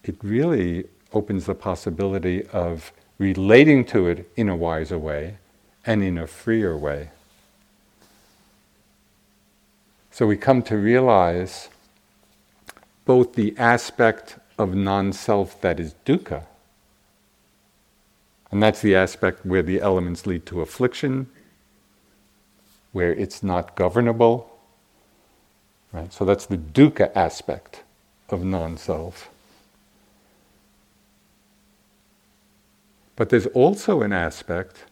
it 0.05 0.15
really 0.23 0.85
opens 1.13 1.47
the 1.47 1.55
possibility 1.55 2.47
of 2.53 2.93
relating 3.19 3.85
to 3.85 4.07
it 4.07 4.31
in 4.37 4.49
a 4.49 4.55
wiser 4.55 4.97
way 4.97 5.37
and 5.85 6.01
in 6.01 6.17
a 6.17 6.29
freer 6.29 6.77
way. 6.77 7.11
So 10.13 10.29
we 10.29 10.37
come 10.37 10.63
to 10.63 10.77
realize 10.77 11.71
both 13.05 13.35
the 13.35 13.59
aspect 13.59 14.39
of 14.57 14.73
non 14.77 15.13
self 15.13 15.61
that 15.63 15.81
is 15.81 15.97
dukkha, 16.05 16.45
and 18.53 18.63
that's 18.63 18.81
the 18.81 18.95
aspect 18.95 19.45
where 19.45 19.65
the 19.65 19.81
elements 19.81 20.25
lead 20.25 20.47
to 20.47 20.61
affliction, 20.61 21.27
where 22.93 23.13
it's 23.13 23.43
not 23.43 23.75
governable. 23.75 24.56
Right? 25.93 26.13
So 26.13 26.25
that's 26.25 26.47
the 26.47 26.59
dukkha 26.59 27.11
aspect 27.15 27.83
of 28.29 28.45
non 28.45 28.77
self. 28.77 29.31
But 33.17 33.31
there's 33.31 33.47
also 33.49 34.03
an 34.03 34.13
aspect 34.13 34.85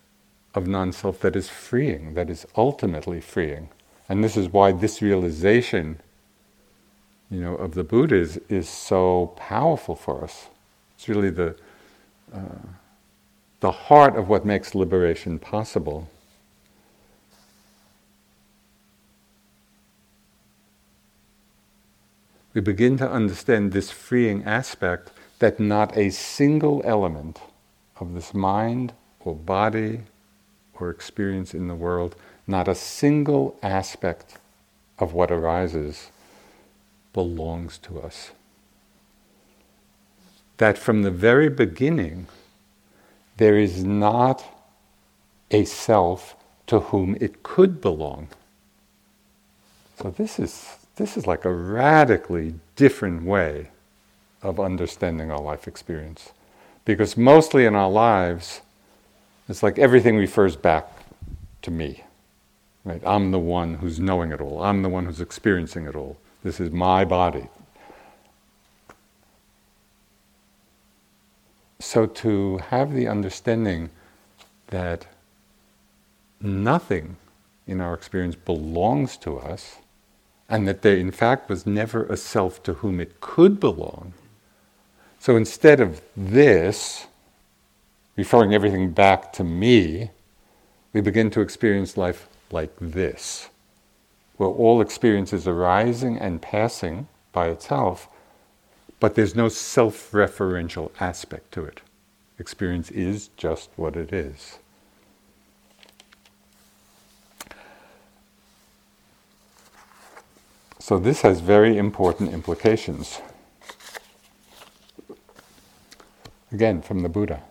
of 0.54 0.66
non 0.66 0.92
self 0.92 1.20
that 1.20 1.36
is 1.36 1.48
freeing, 1.48 2.14
that 2.14 2.30
is 2.30 2.46
ultimately 2.56 3.20
freeing. 3.20 3.68
And 4.08 4.24
this 4.24 4.36
is 4.36 4.48
why 4.48 4.72
this 4.72 5.02
realization, 5.02 6.00
you 7.30 7.40
know, 7.40 7.54
of 7.56 7.74
the 7.74 7.84
Buddha 7.84 8.16
is, 8.16 8.38
is 8.48 8.68
so 8.68 9.34
powerful 9.36 9.94
for 9.94 10.24
us. 10.24 10.48
It's 10.96 11.08
really 11.08 11.30
the, 11.30 11.56
uh, 12.32 12.40
the 13.60 13.70
heart 13.72 14.16
of 14.16 14.28
what 14.28 14.44
makes 14.44 14.74
liberation 14.74 15.38
possible. 15.38 16.08
We 22.54 22.60
begin 22.60 22.96
to 22.98 23.10
understand 23.10 23.72
this 23.72 23.90
freeing 23.90 24.44
aspect 24.44 25.10
that 25.40 25.60
not 25.60 25.96
a 25.96 26.10
single 26.10 26.80
element 26.84 27.40
of 28.00 28.14
this 28.14 28.32
mind 28.32 28.92
or 29.20 29.34
body 29.34 30.02
or 30.74 30.88
experience 30.88 31.52
in 31.52 31.68
the 31.68 31.74
world 31.74 32.16
not 32.46 32.68
a 32.68 32.74
single 32.74 33.56
aspect 33.62 34.38
of 34.98 35.12
what 35.12 35.30
arises 35.30 36.10
belongs 37.12 37.78
to 37.78 38.00
us. 38.00 38.30
That 40.58 40.78
from 40.78 41.02
the 41.02 41.10
very 41.10 41.48
beginning, 41.48 42.26
there 43.38 43.58
is 43.58 43.82
not 43.82 44.44
a 45.50 45.64
self 45.64 46.36
to 46.66 46.80
whom 46.80 47.16
it 47.20 47.42
could 47.42 47.80
belong. 47.80 48.28
So 50.00 50.10
this 50.10 50.38
is 50.38 50.83
this 50.96 51.16
is 51.16 51.26
like 51.26 51.44
a 51.44 51.52
radically 51.52 52.54
different 52.76 53.24
way 53.24 53.68
of 54.42 54.60
understanding 54.60 55.30
our 55.30 55.40
life 55.40 55.66
experience. 55.66 56.32
Because 56.84 57.16
mostly 57.16 57.64
in 57.64 57.74
our 57.74 57.90
lives, 57.90 58.60
it's 59.48 59.62
like 59.62 59.78
everything 59.78 60.16
refers 60.16 60.54
back 60.54 60.86
to 61.62 61.70
me. 61.70 62.04
Right? 62.84 63.02
I'm 63.04 63.30
the 63.30 63.38
one 63.38 63.74
who's 63.74 63.98
knowing 63.98 64.30
it 64.30 64.40
all. 64.40 64.62
I'm 64.62 64.82
the 64.82 64.88
one 64.88 65.06
who's 65.06 65.20
experiencing 65.20 65.86
it 65.86 65.96
all. 65.96 66.18
This 66.42 66.60
is 66.60 66.70
my 66.70 67.04
body. 67.04 67.48
So 71.80 72.06
to 72.06 72.58
have 72.58 72.92
the 72.92 73.08
understanding 73.08 73.90
that 74.68 75.06
nothing 76.40 77.16
in 77.66 77.80
our 77.80 77.94
experience 77.94 78.34
belongs 78.34 79.16
to 79.18 79.38
us, 79.38 79.76
and 80.48 80.68
that 80.68 80.82
there 80.82 80.96
in 80.96 81.10
fact 81.10 81.48
was 81.48 81.66
never 81.66 82.04
a 82.06 82.16
self 82.16 82.62
to 82.62 82.74
whom 82.74 83.00
it 83.00 83.20
could 83.20 83.58
belong. 83.58 84.12
So 85.18 85.36
instead 85.36 85.80
of 85.80 86.02
this, 86.16 87.06
referring 88.16 88.54
everything 88.54 88.92
back 88.92 89.32
to 89.34 89.44
me, 89.44 90.10
we 90.92 91.00
begin 91.00 91.30
to 91.30 91.40
experience 91.40 91.96
life 91.96 92.28
like 92.50 92.72
this, 92.80 93.48
where 94.36 94.48
all 94.48 94.80
experience 94.80 95.32
is 95.32 95.48
arising 95.48 96.18
and 96.18 96.40
passing 96.40 97.08
by 97.32 97.48
itself, 97.48 98.08
but 99.00 99.14
there's 99.14 99.34
no 99.34 99.48
self 99.48 100.12
referential 100.12 100.90
aspect 101.00 101.52
to 101.52 101.64
it. 101.64 101.80
Experience 102.38 102.90
is 102.90 103.28
just 103.36 103.70
what 103.76 103.96
it 103.96 104.12
is. 104.12 104.58
So, 110.84 110.98
this 110.98 111.22
has 111.22 111.40
very 111.40 111.78
important 111.78 112.34
implications. 112.34 113.22
Again, 116.52 116.82
from 116.82 117.00
the 117.00 117.08
Buddha. 117.08 117.42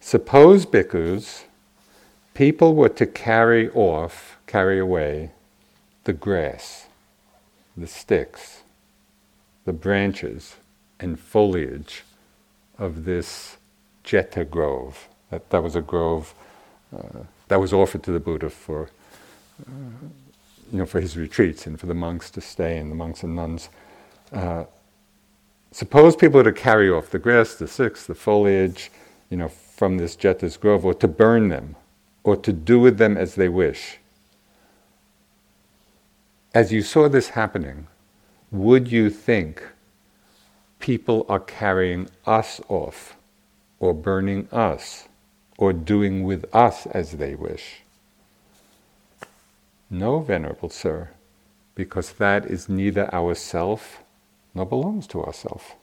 Suppose, 0.00 0.66
bhikkhus, 0.66 1.44
people 2.34 2.74
were 2.74 2.88
to 2.88 3.06
carry 3.06 3.70
off, 3.70 4.38
carry 4.48 4.80
away 4.80 5.30
the 6.02 6.12
grass, 6.12 6.86
the 7.76 7.86
sticks, 7.86 8.62
the 9.64 9.72
branches, 9.72 10.56
and 10.98 11.20
foliage 11.20 12.02
of 12.76 13.04
this 13.04 13.56
Jeta 14.04 14.50
grove. 14.50 15.06
That, 15.30 15.48
that 15.50 15.62
was 15.62 15.76
a 15.76 15.80
grove 15.80 16.34
uh, 16.92 17.20
that 17.46 17.60
was 17.60 17.72
offered 17.72 18.02
to 18.02 18.10
the 18.10 18.18
Buddha 18.18 18.50
for. 18.50 18.90
Uh, 19.60 20.08
you 20.72 20.78
know, 20.78 20.86
for 20.86 21.00
his 21.00 21.16
retreats 21.16 21.66
and 21.66 21.78
for 21.78 21.86
the 21.86 21.94
monks 21.94 22.30
to 22.30 22.40
stay 22.40 22.78
and 22.78 22.90
the 22.90 22.94
monks 22.94 23.22
and 23.22 23.36
nuns. 23.36 23.68
Uh, 24.32 24.64
suppose 25.70 26.16
people 26.16 26.38
were 26.38 26.44
to 26.44 26.52
carry 26.52 26.90
off 26.90 27.10
the 27.10 27.18
grass, 27.18 27.54
the 27.54 27.68
sticks, 27.68 28.06
the 28.06 28.14
foliage, 28.14 28.90
you 29.30 29.36
know, 29.36 29.48
from 29.48 29.98
this 29.98 30.16
Jeta's 30.16 30.56
grove, 30.56 30.84
or 30.84 30.94
to 30.94 31.08
burn 31.08 31.48
them, 31.48 31.76
or 32.24 32.36
to 32.36 32.52
do 32.52 32.80
with 32.80 32.98
them 32.98 33.16
as 33.16 33.34
they 33.34 33.48
wish. 33.48 33.98
As 36.54 36.72
you 36.72 36.82
saw 36.82 37.08
this 37.08 37.30
happening, 37.30 37.86
would 38.50 38.90
you 38.90 39.10
think 39.10 39.62
people 40.78 41.26
are 41.28 41.40
carrying 41.40 42.08
us 42.24 42.60
off, 42.68 43.16
or 43.78 43.92
burning 43.92 44.48
us, 44.50 45.08
or 45.58 45.72
doing 45.72 46.24
with 46.24 46.44
us 46.54 46.86
as 46.86 47.12
they 47.12 47.34
wish? 47.34 47.82
No, 49.88 50.20
Venerable 50.20 50.68
Sir, 50.68 51.10
because 51.74 52.12
that 52.12 52.46
is 52.46 52.68
neither 52.68 53.12
ourself 53.14 54.02
nor 54.54 54.66
belongs 54.66 55.06
to 55.08 55.22
ourself. 55.22 55.76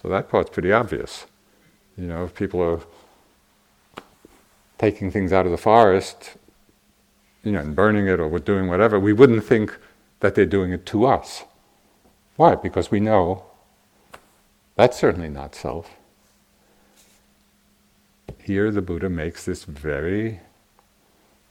So 0.00 0.08
that 0.08 0.28
part's 0.28 0.50
pretty 0.50 0.72
obvious. 0.72 1.26
You 1.96 2.06
know, 2.06 2.24
if 2.24 2.34
people 2.34 2.62
are 2.62 2.80
taking 4.78 5.10
things 5.10 5.32
out 5.32 5.44
of 5.44 5.52
the 5.52 5.58
forest, 5.58 6.36
you 7.42 7.52
know, 7.52 7.60
and 7.60 7.74
burning 7.74 8.06
it 8.06 8.20
or 8.20 8.38
doing 8.38 8.68
whatever, 8.68 8.98
we 8.98 9.12
wouldn't 9.12 9.44
think 9.44 9.76
that 10.20 10.34
they're 10.34 10.46
doing 10.46 10.72
it 10.72 10.86
to 10.86 11.06
us. 11.06 11.44
Why? 12.36 12.54
Because 12.54 12.90
we 12.90 13.00
know 13.00 13.44
that's 14.76 14.98
certainly 14.98 15.28
not 15.28 15.54
self. 15.54 15.90
Here 18.42 18.70
the 18.70 18.80
Buddha 18.80 19.10
makes 19.10 19.44
this 19.44 19.64
very 19.64 20.40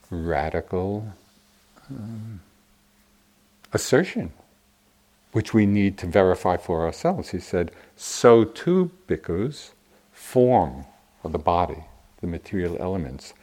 radical 0.09 1.13
um, 1.89 2.39
assertion, 3.73 4.31
which 5.31 5.53
we 5.53 5.65
need 5.65 5.97
to 5.99 6.07
verify 6.07 6.57
for 6.57 6.85
ourselves. 6.85 7.29
He 7.29 7.39
said, 7.39 7.71
So 7.95 8.43
too, 8.43 8.91
bhikkhus, 9.07 9.71
form 10.11 10.85
of 11.23 11.31
the 11.31 11.39
body, 11.39 11.83
the 12.21 12.27
material 12.27 12.77
elements, 12.79 13.33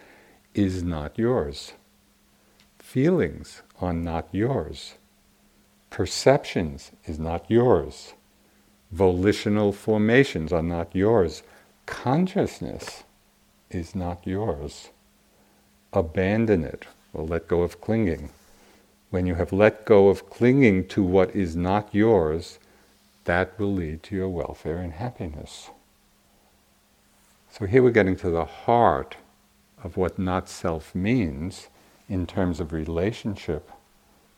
is 0.55 0.83
not 0.83 1.19
yours. 1.19 1.73
Feelings 2.79 3.63
are 3.81 3.93
not 3.93 4.29
yours. 4.33 4.95
Perceptions 5.91 6.93
is 7.05 7.19
not 7.19 7.45
yours. 7.51 8.15
Volitional 8.91 9.73
formations 9.73 10.53
are 10.53 10.63
not 10.63 10.95
yours. 10.95 11.43
Consciousness 11.87 13.05
is 13.71 13.95
not 13.95 14.27
yours 14.27 14.91
abandon 15.93 16.65
it 16.65 16.87
or 17.13 17.25
let 17.25 17.49
go 17.49 17.63
of 17.63 17.81
clinging. 17.81 18.31
When 19.11 19.27
you 19.27 19.35
have 19.37 19.53
let 19.53 19.85
go 19.85 20.09
of 20.09 20.29
clinging 20.29 20.89
to 20.89 21.03
what 21.03 21.35
is 21.35 21.57
not 21.57 21.95
yours, 21.95 22.59
that 23.25 23.59
will 23.59 23.73
lead 23.73 24.03
to 24.05 24.17
your 24.17 24.29
welfare 24.29 24.79
and 24.79 24.93
happiness. 24.93 25.71
So 27.51 27.67
here 27.67 27.83
we're 27.83 27.91
getting 27.91 28.17
to 28.17 28.31
the 28.31 28.45
heart 28.45 29.17
of 29.83 29.97
what 29.97 30.19
not 30.19 30.49
self 30.49 30.95
means 30.95 31.69
in 32.09 32.27
terms 32.27 32.61
of 32.61 32.73
relationship 32.73 33.71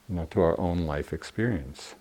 you 0.08 0.16
know, 0.16 0.26
to 0.30 0.40
our 0.40 0.58
own 0.60 0.86
life 0.86 1.12
experience. 1.12 1.94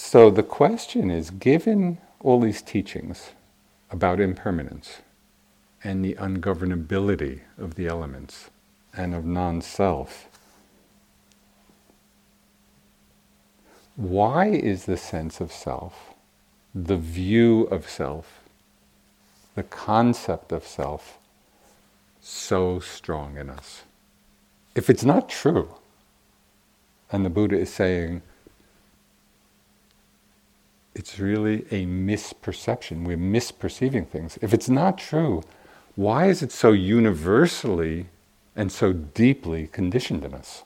So 0.00 0.30
the 0.30 0.44
question 0.44 1.10
is 1.10 1.30
given 1.30 1.98
all 2.20 2.38
these 2.38 2.62
teachings 2.62 3.32
about 3.90 4.20
impermanence 4.20 5.02
and 5.82 6.04
the 6.04 6.14
ungovernability 6.14 7.40
of 7.58 7.74
the 7.74 7.88
elements 7.88 8.48
and 8.96 9.12
of 9.12 9.24
non 9.24 9.60
self, 9.60 10.28
why 13.96 14.46
is 14.46 14.84
the 14.84 14.96
sense 14.96 15.40
of 15.40 15.50
self, 15.50 16.14
the 16.72 16.96
view 16.96 17.62
of 17.64 17.90
self, 17.90 18.44
the 19.56 19.64
concept 19.64 20.52
of 20.52 20.64
self 20.64 21.18
so 22.20 22.78
strong 22.78 23.36
in 23.36 23.50
us? 23.50 23.82
If 24.76 24.88
it's 24.88 25.04
not 25.04 25.28
true, 25.28 25.74
and 27.10 27.26
the 27.26 27.30
Buddha 27.30 27.58
is 27.58 27.74
saying, 27.74 28.22
it's 30.94 31.18
really 31.18 31.62
a 31.70 31.86
misperception. 31.86 33.04
We're 33.04 33.16
misperceiving 33.16 34.08
things. 34.08 34.38
If 34.42 34.52
it's 34.52 34.68
not 34.68 34.98
true, 34.98 35.42
why 35.94 36.26
is 36.26 36.42
it 36.42 36.52
so 36.52 36.72
universally 36.72 38.06
and 38.56 38.70
so 38.70 38.92
deeply 38.92 39.68
conditioned 39.68 40.24
in 40.24 40.34
us? 40.34 40.64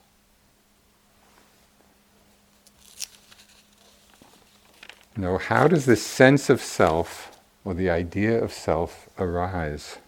You 5.17 5.23
know, 5.23 5.39
how 5.39 5.69
does 5.69 5.85
this 5.85 6.03
sense 6.03 6.49
of 6.49 6.61
self 6.63 7.39
or 7.65 7.75
the 7.75 7.91
idea 7.91 8.43
of 8.43 8.53
self 8.53 9.09
arise? 9.19 9.99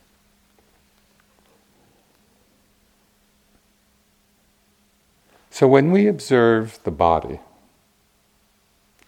So 5.51 5.69
when 5.69 5.93
we 5.93 6.09
observe 6.09 6.81
the 6.85 6.91
body, 6.91 7.39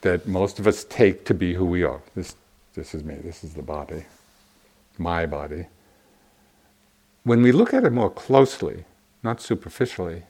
that 0.03 0.27
most 0.27 0.59
of 0.59 0.67
us 0.67 0.85
take 0.85 1.25
to 1.25 1.35
be 1.35 1.55
who 1.55 1.65
we 1.65 1.83
are. 1.83 2.01
This, 2.15 2.35
this 2.75 2.95
is 2.95 3.05
me, 3.05 3.15
this 3.17 3.43
is 3.45 3.55
the 3.55 3.63
body, 3.63 4.05
my 4.99 5.27
body. 5.27 5.67
When 7.25 7.43
we 7.43 7.53
look 7.53 7.75
at 7.75 7.85
it 7.85 7.93
more 7.93 8.11
closely, 8.11 8.85
not 9.23 9.41
superficially, 9.41 10.23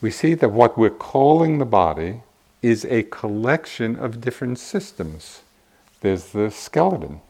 we 0.00 0.10
see 0.10 0.34
that 0.34 0.48
what 0.48 0.76
we're 0.76 0.90
calling 0.90 1.58
the 1.58 1.64
body 1.64 2.22
is 2.62 2.84
a 2.86 3.04
collection 3.04 3.96
of 3.96 4.20
different 4.20 4.58
systems. 4.58 5.42
There's 6.00 6.26
the 6.32 6.50
skeleton, 6.50 7.20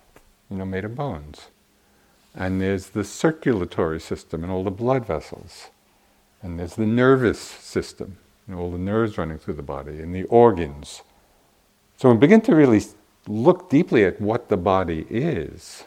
you 0.51 0.57
know, 0.57 0.65
made 0.65 0.85
of 0.85 0.97
bones. 0.97 1.49
And 2.35 2.61
there's 2.61 2.89
the 2.89 3.05
circulatory 3.05 4.01
system 4.01 4.43
and 4.43 4.51
all 4.51 4.65
the 4.65 4.71
blood 4.71 5.07
vessels. 5.07 5.69
And 6.43 6.59
there's 6.59 6.77
the 6.77 6.87
nervous 6.87 7.39
system, 7.41 8.17
know, 8.53 8.59
all 8.59 8.71
the 8.71 8.79
nerves 8.79 9.19
running 9.19 9.39
through 9.39 9.55
the 9.55 9.63
body, 9.63 10.01
and 10.01 10.15
the 10.15 10.25
organs, 10.25 11.03
so 12.03 12.09
when 12.09 12.17
we 12.17 12.23
begin 12.23 12.41
to 12.41 12.57
really 12.57 12.83
look 13.29 13.71
deeply 13.71 14.05
at 14.05 14.21
what 14.21 14.49
the 14.49 14.57
body 14.57 15.07
is, 15.09 15.85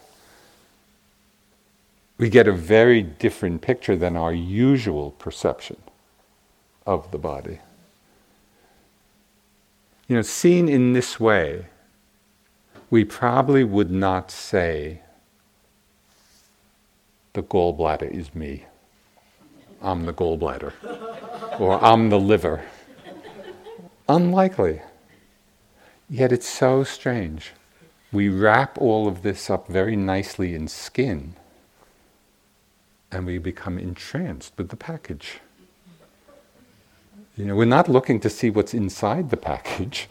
we 2.17 2.29
get 2.29 2.47
a 2.47 2.53
very 2.53 3.01
different 3.01 3.61
picture 3.61 3.97
than 3.97 4.15
our 4.15 4.31
usual 4.31 5.11
perception 5.11 5.75
of 6.85 7.11
the 7.11 7.17
body. 7.17 7.59
You 10.07 10.15
know, 10.15 10.21
seen 10.21 10.69
in 10.69 10.93
this 10.93 11.19
way, 11.19 11.65
we 12.89 13.03
probably 13.03 13.65
would 13.65 13.91
not 13.91 14.31
say, 14.31 15.01
the 17.33 17.43
gallbladder 17.43 18.09
is 18.09 18.33
me. 18.33 18.63
I'm 19.81 20.05
the 20.05 20.13
gallbladder. 20.13 20.71
or 21.59 21.83
I'm 21.83 22.09
the 22.09 22.21
liver. 22.21 22.63
Unlikely. 24.07 24.79
Yet 26.09 26.31
it's 26.31 26.47
so 26.47 26.83
strange. 26.83 27.51
We 28.11 28.29
wrap 28.29 28.77
all 28.77 29.07
of 29.07 29.23
this 29.23 29.49
up 29.49 29.67
very 29.67 29.95
nicely 29.95 30.53
in 30.55 30.67
skin 30.67 31.35
and 33.11 33.25
we 33.25 33.37
become 33.37 33.77
entranced 33.77 34.53
with 34.57 34.69
the 34.69 34.75
package. 34.75 35.39
You 37.37 37.45
know, 37.45 37.55
we're 37.55 37.65
not 37.65 37.89
looking 37.89 38.19
to 38.21 38.29
see 38.29 38.49
what's 38.49 38.73
inside 38.73 39.29
the 39.29 39.37
package. 39.37 40.07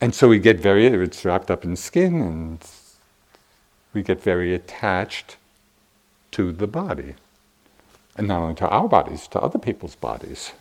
And 0.00 0.14
so 0.14 0.28
we 0.28 0.38
get 0.38 0.58
very, 0.58 0.86
it's 0.86 1.24
wrapped 1.24 1.50
up 1.50 1.64
in 1.64 1.76
skin 1.76 2.20
and 2.20 2.64
we 3.92 4.02
get 4.02 4.22
very 4.22 4.54
attached 4.54 5.36
to 6.32 6.52
the 6.52 6.66
body. 6.66 7.14
And 8.16 8.28
not 8.28 8.42
only 8.42 8.54
to 8.56 8.68
our 8.68 8.88
bodies, 8.88 9.28
to 9.28 9.40
other 9.40 9.58
people's 9.58 9.94
bodies. 9.94 10.52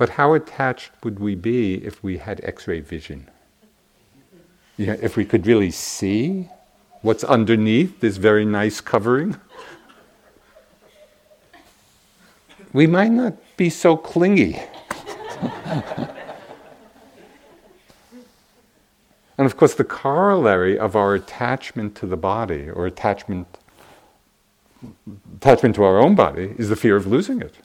But 0.00 0.08
how 0.08 0.32
attached 0.32 0.92
would 1.04 1.18
we 1.18 1.34
be 1.34 1.74
if 1.74 2.02
we 2.02 2.16
had 2.16 2.40
x 2.42 2.66
ray 2.66 2.80
vision? 2.80 3.28
Know, 4.78 4.96
if 5.02 5.14
we 5.14 5.26
could 5.26 5.46
really 5.46 5.70
see 5.70 6.48
what's 7.02 7.22
underneath 7.22 8.00
this 8.00 8.16
very 8.16 8.46
nice 8.46 8.80
covering? 8.80 9.36
We 12.72 12.86
might 12.86 13.10
not 13.10 13.34
be 13.58 13.68
so 13.68 13.94
clingy. 13.94 14.58
and 15.66 16.08
of 19.36 19.58
course, 19.58 19.74
the 19.74 19.84
corollary 19.84 20.78
of 20.78 20.96
our 20.96 21.14
attachment 21.14 21.94
to 21.96 22.06
the 22.06 22.16
body 22.16 22.70
or 22.70 22.86
attachment 22.86 23.58
attachment 25.36 25.74
to 25.74 25.84
our 25.84 25.98
own 25.98 26.14
body 26.14 26.54
is 26.56 26.70
the 26.70 26.76
fear 26.76 26.96
of 26.96 27.06
losing 27.06 27.42
it. 27.42 27.56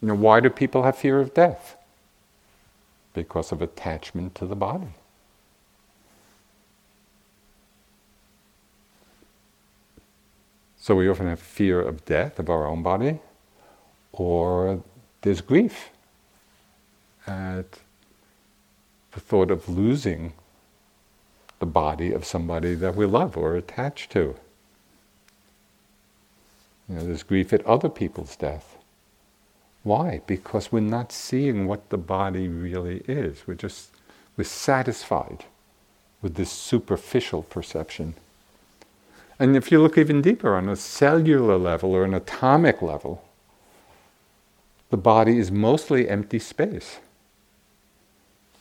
You 0.00 0.08
know, 0.08 0.14
why 0.14 0.40
do 0.40 0.50
people 0.50 0.82
have 0.82 0.96
fear 0.96 1.20
of 1.20 1.34
death? 1.34 1.76
Because 3.14 3.52
of 3.52 3.62
attachment 3.62 4.34
to 4.36 4.46
the 4.46 4.56
body. 4.56 4.94
So 10.78 10.94
we 10.94 11.08
often 11.08 11.26
have 11.26 11.40
fear 11.40 11.80
of 11.80 12.04
death 12.04 12.38
of 12.38 12.48
our 12.48 12.66
own 12.66 12.82
body, 12.82 13.18
or 14.12 14.82
there's 15.22 15.40
grief 15.40 15.90
at 17.26 17.80
the 19.10 19.20
thought 19.20 19.50
of 19.50 19.68
losing 19.68 20.34
the 21.58 21.66
body 21.66 22.12
of 22.12 22.24
somebody 22.24 22.74
that 22.74 22.94
we 22.94 23.06
love 23.06 23.36
or 23.36 23.56
attached 23.56 24.12
to. 24.12 24.36
You 26.88 26.94
know, 26.94 27.06
there's 27.06 27.24
grief 27.24 27.52
at 27.52 27.66
other 27.66 27.88
people's 27.88 28.36
death. 28.36 28.75
Why? 29.86 30.20
Because 30.26 30.72
we're 30.72 30.80
not 30.80 31.12
seeing 31.12 31.68
what 31.68 31.90
the 31.90 31.96
body 31.96 32.48
really 32.48 33.04
is. 33.06 33.46
We're 33.46 33.54
just 33.54 33.90
we're 34.36 34.42
satisfied 34.42 35.44
with 36.20 36.34
this 36.34 36.50
superficial 36.50 37.44
perception. 37.44 38.14
And 39.38 39.54
if 39.54 39.70
you 39.70 39.80
look 39.80 39.96
even 39.96 40.22
deeper 40.22 40.56
on 40.56 40.68
a 40.68 40.74
cellular 40.74 41.56
level 41.56 41.94
or 41.94 42.02
an 42.02 42.14
atomic 42.14 42.82
level, 42.82 43.22
the 44.90 44.96
body 44.96 45.38
is 45.38 45.52
mostly 45.52 46.08
empty 46.08 46.40
space. 46.40 46.98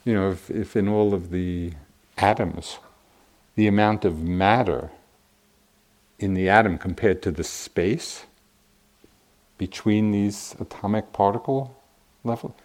You 0.03 0.13
know, 0.13 0.29
if, 0.29 0.51
if 0.51 0.75
in 0.75 0.87
all 0.87 1.15
of 1.15 1.31
the 1.31 1.73
atoms, 2.19 2.77
the 3.55 3.65
amount 3.65 4.05
of 4.05 4.21
matter 4.21 4.91
in 6.19 6.35
the 6.35 6.49
atom 6.49 6.77
compared 6.77 7.23
to 7.23 7.31
the 7.31 7.43
space 7.43 8.25
between 9.57 10.11
these 10.11 10.55
atomic 10.59 11.13
particle 11.13 11.75
level, 12.23 12.55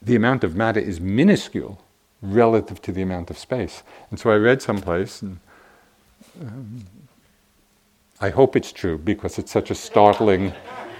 the 0.00 0.16
amount 0.16 0.44
of 0.44 0.54
matter 0.54 0.80
is 0.80 1.00
minuscule 1.00 1.82
relative 2.22 2.80
to 2.82 2.92
the 2.92 3.02
amount 3.02 3.30
of 3.30 3.38
space. 3.38 3.82
And 4.10 4.18
so 4.18 4.30
I 4.30 4.36
read 4.36 4.62
someplace, 4.62 5.22
and 5.22 5.38
um, 6.40 6.84
I 8.20 8.30
hope 8.30 8.56
it's 8.56 8.72
true 8.72 8.98
because 8.98 9.38
it's 9.38 9.52
such 9.52 9.70
a 9.70 9.74
startling, 9.74 10.52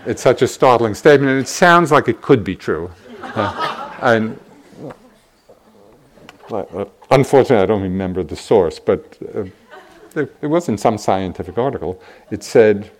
it's 0.07 0.23
such 0.23 0.43
a 0.43 0.49
startling 0.49 0.95
statement, 0.95 1.31
and 1.31 1.41
it 1.41 1.49
sounds 1.49 1.91
like 1.91 2.09
it 2.09 2.21
could 2.23 2.45
be 2.45 2.55
true. 2.55 2.91
Uh, 3.23 3.91
and 4.03 4.39
uh, 6.51 6.85
unfortunately, 7.11 7.63
I 7.63 7.67
don't 7.67 7.83
remember 7.83 8.23
the 8.23 8.37
source, 8.37 8.79
but 8.79 9.19
uh, 9.35 9.45
it 10.17 10.47
was 10.47 10.69
in 10.69 10.79
some 10.79 10.99
scientific 10.99 11.59
article. 11.59 12.01
It 12.31 12.43
said 12.43 12.91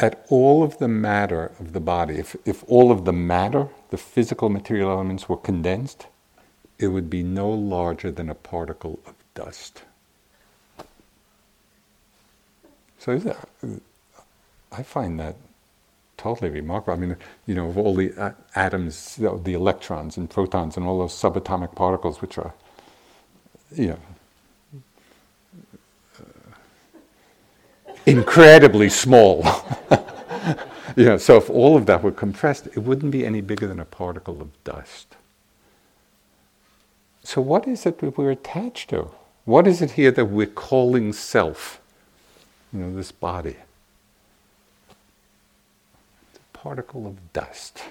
that 0.00 0.24
all 0.30 0.62
of 0.62 0.78
the 0.78 0.88
matter 0.88 1.52
of 1.60 1.74
the 1.74 1.80
body, 1.80 2.14
if, 2.16 2.34
if 2.46 2.64
all 2.66 2.90
of 2.90 3.04
the 3.04 3.12
matter, 3.12 3.68
the 3.90 3.98
physical 3.98 4.48
material 4.48 4.90
elements, 4.90 5.28
were 5.28 5.36
condensed, 5.36 6.06
it 6.78 6.88
would 6.88 7.10
be 7.10 7.22
no 7.22 7.50
larger 7.50 8.10
than 8.10 8.30
a 8.30 8.34
particle 8.34 8.98
of 9.06 9.14
dust. 9.34 9.82
So 12.98 13.18
that, 13.18 13.48
I 14.72 14.82
find 14.82 15.20
that 15.20 15.36
totally 16.16 16.50
remarkable. 16.50 16.94
I 16.94 16.96
mean, 16.96 17.16
you 17.46 17.54
know, 17.54 17.68
of 17.68 17.76
all 17.76 17.94
the 17.94 18.14
uh, 18.18 18.32
atoms, 18.54 19.16
you 19.18 19.26
know, 19.26 19.38
the 19.38 19.52
electrons 19.52 20.16
and 20.16 20.30
protons 20.30 20.78
and 20.78 20.86
all 20.86 20.98
those 20.98 21.12
subatomic 21.12 21.74
particles, 21.74 22.22
which 22.22 22.38
are, 22.38 22.54
you 23.74 23.88
know, 23.88 23.98
incredibly 28.06 28.88
small. 28.88 29.44
you 30.96 31.04
know, 31.04 31.16
so 31.16 31.36
if 31.36 31.50
all 31.50 31.76
of 31.76 31.86
that 31.86 32.02
were 32.02 32.12
compressed, 32.12 32.66
it 32.68 32.78
wouldn't 32.78 33.12
be 33.12 33.24
any 33.24 33.40
bigger 33.40 33.66
than 33.66 33.80
a 33.80 33.84
particle 33.84 34.40
of 34.40 34.48
dust. 34.64 35.16
So, 37.22 37.40
what 37.40 37.68
is 37.68 37.86
it 37.86 37.98
that 37.98 38.16
we're 38.16 38.30
attached 38.30 38.90
to? 38.90 39.10
What 39.44 39.66
is 39.66 39.82
it 39.82 39.92
here 39.92 40.10
that 40.10 40.26
we're 40.26 40.46
calling 40.46 41.12
self? 41.12 41.80
You 42.72 42.80
know, 42.80 42.94
this 42.94 43.12
body. 43.12 43.56
It's 46.30 46.38
a 46.38 46.58
particle 46.58 47.06
of 47.06 47.32
dust. 47.32 47.82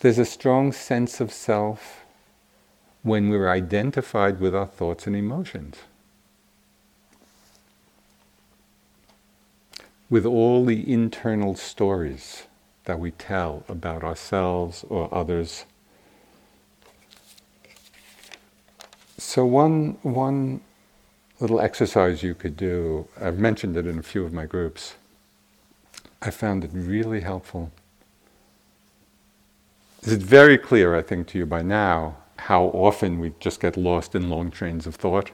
There's 0.00 0.18
a 0.18 0.26
strong 0.26 0.72
sense 0.72 1.20
of 1.20 1.32
self 1.32 2.03
when 3.04 3.28
we're 3.28 3.50
identified 3.50 4.40
with 4.40 4.54
our 4.54 4.66
thoughts 4.66 5.06
and 5.06 5.14
emotions. 5.14 5.76
With 10.08 10.24
all 10.24 10.64
the 10.64 10.90
internal 10.90 11.54
stories 11.54 12.44
that 12.84 12.98
we 12.98 13.10
tell 13.10 13.62
about 13.68 14.02
ourselves 14.02 14.86
or 14.88 15.14
others. 15.14 15.66
So, 19.18 19.44
one, 19.44 19.98
one 20.02 20.62
little 21.40 21.60
exercise 21.60 22.22
you 22.22 22.34
could 22.34 22.56
do, 22.56 23.06
I've 23.20 23.38
mentioned 23.38 23.76
it 23.76 23.86
in 23.86 23.98
a 23.98 24.02
few 24.02 24.24
of 24.24 24.32
my 24.32 24.46
groups, 24.46 24.94
I 26.22 26.30
found 26.30 26.64
it 26.64 26.70
really 26.72 27.20
helpful. 27.20 27.70
It's 30.02 30.12
very 30.12 30.56
clear, 30.56 30.96
I 30.96 31.02
think, 31.02 31.26
to 31.28 31.38
you 31.38 31.44
by 31.44 31.60
now 31.60 32.16
how 32.44 32.64
often 32.66 33.18
we 33.18 33.32
just 33.40 33.58
get 33.58 33.74
lost 33.74 34.14
in 34.14 34.28
long 34.28 34.50
trains 34.50 34.86
of 34.86 34.94
thought. 34.96 35.30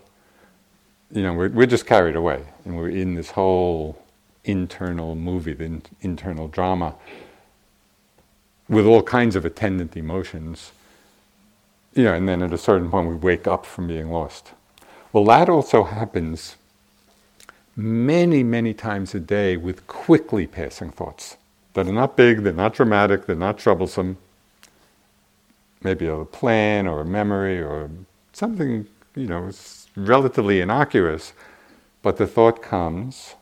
You 1.10 1.22
know, 1.24 1.34
we're, 1.34 1.48
we're 1.48 1.66
just 1.66 1.84
carried 1.84 2.14
away 2.14 2.44
and 2.64 2.76
we're 2.76 2.88
in 2.88 3.16
this 3.16 3.32
whole 3.32 4.00
internal 4.44 5.16
movie, 5.16 5.52
the 5.52 5.64
in, 5.64 5.82
internal 6.02 6.46
drama 6.46 6.94
with 8.68 8.86
all 8.86 9.02
kinds 9.02 9.34
of 9.34 9.44
attendant 9.44 9.96
emotions. 9.96 10.70
You 11.94 12.04
know, 12.04 12.14
and 12.14 12.28
then 12.28 12.42
at 12.42 12.52
a 12.52 12.58
certain 12.58 12.88
point 12.88 13.08
we 13.08 13.16
wake 13.16 13.48
up 13.48 13.66
from 13.66 13.88
being 13.88 14.12
lost. 14.12 14.52
Well, 15.12 15.24
that 15.24 15.48
also 15.48 15.82
happens 15.82 16.54
many, 17.74 18.44
many 18.44 18.72
times 18.72 19.16
a 19.16 19.20
day 19.20 19.56
with 19.56 19.84
quickly 19.88 20.46
passing 20.46 20.92
thoughts 20.92 21.36
that 21.74 21.88
are 21.88 21.92
not 21.92 22.16
big, 22.16 22.44
they're 22.44 22.52
not 22.52 22.74
dramatic, 22.74 23.26
they're 23.26 23.34
not 23.34 23.58
troublesome. 23.58 24.16
Maybe 25.82 26.06
a 26.06 26.24
plan 26.24 26.86
or 26.86 27.00
a 27.00 27.04
memory 27.04 27.60
or 27.60 27.90
something, 28.32 28.86
you 29.14 29.26
know, 29.26 29.50
relatively 29.96 30.60
innocuous, 30.60 31.32
but 32.02 32.16
the 32.16 32.26
thought 32.26 32.62
comes, 32.62 33.34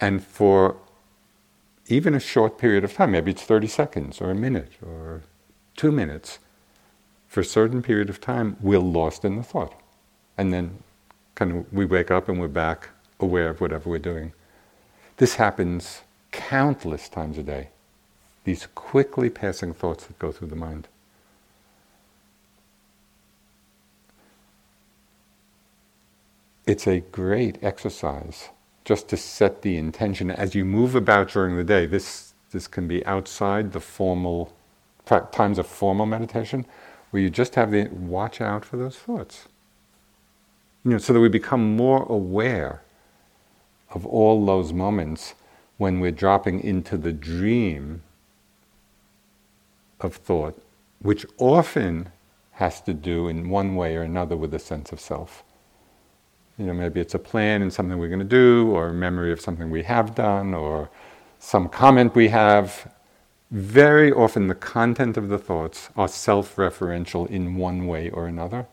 and 0.00 0.22
for 0.24 0.76
even 1.88 2.14
a 2.14 2.20
short 2.20 2.58
period 2.58 2.84
of 2.84 2.94
time, 2.94 3.12
maybe 3.12 3.32
it's 3.32 3.42
30 3.42 3.66
seconds 3.66 4.20
or 4.20 4.30
a 4.30 4.34
minute 4.34 4.72
or 4.82 5.22
two 5.76 5.90
minutes, 5.90 6.38
for 7.26 7.40
a 7.40 7.44
certain 7.44 7.82
period 7.82 8.10
of 8.10 8.20
time, 8.20 8.56
we're 8.60 8.78
lost 8.78 9.24
in 9.24 9.36
the 9.36 9.42
thought. 9.42 9.74
And 10.36 10.52
then 10.52 10.82
kind 11.34 11.52
of 11.52 11.72
we 11.72 11.84
wake 11.84 12.10
up 12.10 12.28
and 12.28 12.40
we're 12.40 12.48
back 12.48 12.90
aware 13.18 13.50
of 13.50 13.60
whatever 13.60 13.90
we're 13.90 13.98
doing. 13.98 14.32
This 15.16 15.34
happens 15.34 16.02
countless 16.32 17.08
times 17.08 17.38
a 17.38 17.42
day. 17.42 17.68
These 18.44 18.66
quickly 18.74 19.30
passing 19.30 19.74
thoughts 19.74 20.06
that 20.06 20.18
go 20.18 20.32
through 20.32 20.48
the 20.48 20.56
mind. 20.56 20.88
It's 26.66 26.86
a 26.86 27.00
great 27.00 27.58
exercise 27.62 28.50
just 28.84 29.08
to 29.08 29.16
set 29.16 29.62
the 29.62 29.76
intention 29.76 30.30
as 30.30 30.54
you 30.54 30.64
move 30.64 30.94
about 30.94 31.30
during 31.30 31.56
the 31.56 31.64
day. 31.64 31.86
This, 31.86 32.32
this 32.52 32.66
can 32.66 32.88
be 32.88 33.04
outside 33.06 33.72
the 33.72 33.80
formal 33.80 34.52
times 35.32 35.58
of 35.58 35.66
formal 35.66 36.06
meditation, 36.06 36.64
where 37.10 37.22
you 37.22 37.30
just 37.30 37.56
have 37.56 37.72
the 37.72 37.88
watch 37.88 38.40
out 38.40 38.64
for 38.64 38.76
those 38.76 38.96
thoughts. 38.96 39.48
You 40.84 40.92
know, 40.92 40.98
so 40.98 41.12
that 41.12 41.20
we 41.20 41.28
become 41.28 41.76
more 41.76 42.04
aware 42.04 42.82
of 43.90 44.06
all 44.06 44.46
those 44.46 44.72
moments 44.72 45.34
when 45.76 45.98
we're 45.98 46.10
dropping 46.12 46.60
into 46.60 46.96
the 46.96 47.12
dream 47.12 48.02
of 50.04 50.16
thought, 50.16 50.60
which 51.00 51.26
often 51.38 52.10
has 52.52 52.80
to 52.82 52.92
do 52.92 53.28
in 53.28 53.48
one 53.48 53.74
way 53.74 53.96
or 53.96 54.02
another 54.02 54.36
with 54.36 54.52
a 54.54 54.58
sense 54.58 54.92
of 54.92 55.00
self. 55.00 55.42
You 56.58 56.66
know, 56.66 56.74
maybe 56.74 57.00
it's 57.00 57.14
a 57.14 57.18
plan 57.18 57.62
and 57.62 57.72
something 57.72 57.98
we're 57.98 58.08
going 58.08 58.18
to 58.18 58.24
do, 58.24 58.70
or 58.70 58.88
a 58.88 58.92
memory 58.92 59.32
of 59.32 59.40
something 59.40 59.70
we 59.70 59.82
have 59.84 60.14
done, 60.14 60.52
or 60.52 60.90
some 61.38 61.68
comment 61.68 62.14
we 62.14 62.28
have. 62.28 62.92
Very 63.50 64.12
often, 64.12 64.46
the 64.46 64.54
content 64.54 65.16
of 65.16 65.28
the 65.28 65.38
thoughts 65.38 65.88
are 65.96 66.06
self 66.06 66.56
referential 66.56 67.26
in 67.28 67.56
one 67.56 67.86
way 67.86 68.10
or 68.10 68.26
another. 68.26 68.66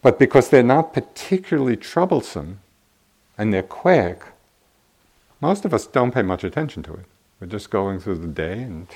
But 0.00 0.18
because 0.18 0.48
they're 0.48 0.62
not 0.62 0.94
particularly 0.94 1.76
troublesome 1.76 2.60
and 3.38 3.52
they're 3.52 3.62
quick, 3.62 4.24
most 5.40 5.64
of 5.64 5.74
us 5.74 5.86
don't 5.86 6.12
pay 6.12 6.22
much 6.22 6.42
attention 6.42 6.82
to 6.84 6.94
it. 6.94 7.04
We're 7.38 7.48
just 7.48 7.70
going 7.70 8.00
through 8.00 8.18
the 8.18 8.28
day 8.28 8.62
and 8.62 8.88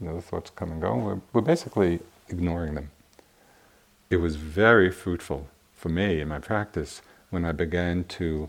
the 0.00 0.20
thoughts 0.20 0.50
come 0.54 0.72
and 0.72 0.80
go. 0.80 0.94
We're, 0.96 1.20
we're 1.32 1.40
basically 1.40 2.00
ignoring 2.28 2.74
them. 2.74 2.90
It 4.10 4.16
was 4.16 4.36
very 4.36 4.90
fruitful 4.90 5.48
for 5.74 5.88
me 5.88 6.20
in 6.20 6.28
my 6.28 6.38
practice 6.38 7.02
when 7.30 7.44
I 7.44 7.52
began 7.52 8.04
to 8.04 8.48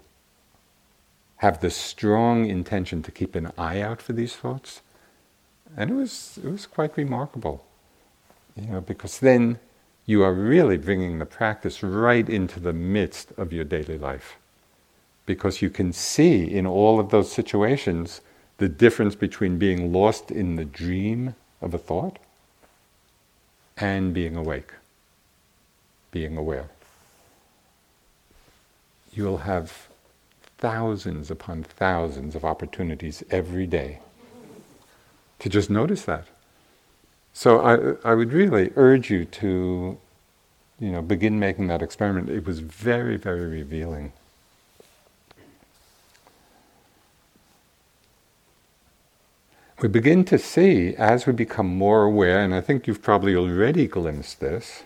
have 1.38 1.62
the 1.62 1.70
strong 1.70 2.45
intention 2.45 3.02
to 3.04 3.12
keep 3.12 3.36
an 3.36 3.52
eye 3.58 3.82
out 3.82 4.02
for 4.02 4.14
these 4.14 4.36
thoughts. 4.36 4.82
And 5.76 5.91
it 5.91 5.93
was, 5.93 6.39
it 6.43 6.50
was 6.50 6.66
quite 6.66 6.97
remarkable, 6.97 7.64
you 8.56 8.68
know, 8.68 8.82
because 8.82 9.20
then 9.20 9.60
you 10.06 10.24
are 10.24 10.34
really 10.34 10.78
bringing 10.78 11.20
the 11.20 11.26
practice 11.26 11.84
right 11.84 12.28
into 12.28 12.60
the 12.60 12.74
midst 12.74 13.32
of 13.38 13.54
your 13.54 13.64
daily 13.64 13.97
life. 13.97 14.38
Because 15.26 15.62
you 15.62 15.70
can 15.70 15.93
see 15.93 16.43
in 16.43 16.66
all 16.66 17.00
of 17.00 17.12
those 17.12 17.32
situations 17.32 18.22
the 18.60 18.70
difference 18.70 19.16
between 19.16 19.57
being 19.57 19.91
lost 19.91 20.32
in 20.32 20.55
the 20.55 20.66
dream 20.66 21.36
of 21.62 21.74
a 21.74 21.78
thought 21.78 22.20
and 23.78 24.14
being 24.14 24.36
awake, 24.36 24.72
being 26.12 26.38
aware 26.38 26.70
you 29.12 29.24
will 29.24 29.39
have 29.39 29.88
thousands 30.57 31.32
upon 31.32 31.64
thousands 31.64 32.36
of 32.36 32.45
opportunities 32.45 33.24
every 33.32 33.66
day 33.66 33.99
to 35.39 35.49
just 35.49 35.70
notice 35.70 36.03
that. 36.03 36.26
So 37.34 37.60
I, 37.60 38.10
I 38.12 38.14
would 38.14 38.34
really 38.34 38.72
urge 38.76 39.10
you 39.10 39.26
to, 39.26 39.97
you 40.80 40.91
know, 40.91 41.01
begin 41.01 41.39
making 41.39 41.68
that 41.68 41.82
experiment. 41.82 42.30
It 42.30 42.45
was 42.45 42.60
very, 42.60 43.16
very 43.18 43.45
revealing. 43.45 44.12
We 49.82 49.88
begin 49.88 50.25
to 50.25 50.38
see 50.38 50.93
as 50.95 51.25
we 51.25 51.32
become 51.32 51.67
more 51.67 52.03
aware, 52.03 52.43
and 52.43 52.53
I 52.53 52.59
think 52.59 52.86
you've 52.86 53.01
probably 53.01 53.34
already 53.34 53.88
glimpsed 53.88 54.41
this, 54.41 54.84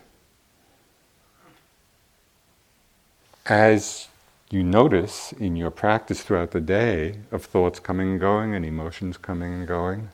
as 3.46 4.06
you 4.50 4.62
notice 4.62 5.32
in 5.32 5.56
your 5.56 5.72
practice 5.72 6.22
throughout 6.22 6.52
the 6.52 6.60
day 6.60 7.18
of 7.32 7.44
thoughts 7.44 7.80
coming 7.80 8.12
and 8.12 8.20
going 8.20 8.54
and 8.54 8.64
emotions 8.64 9.16
coming 9.16 9.52
and 9.52 9.66
going, 9.66 10.10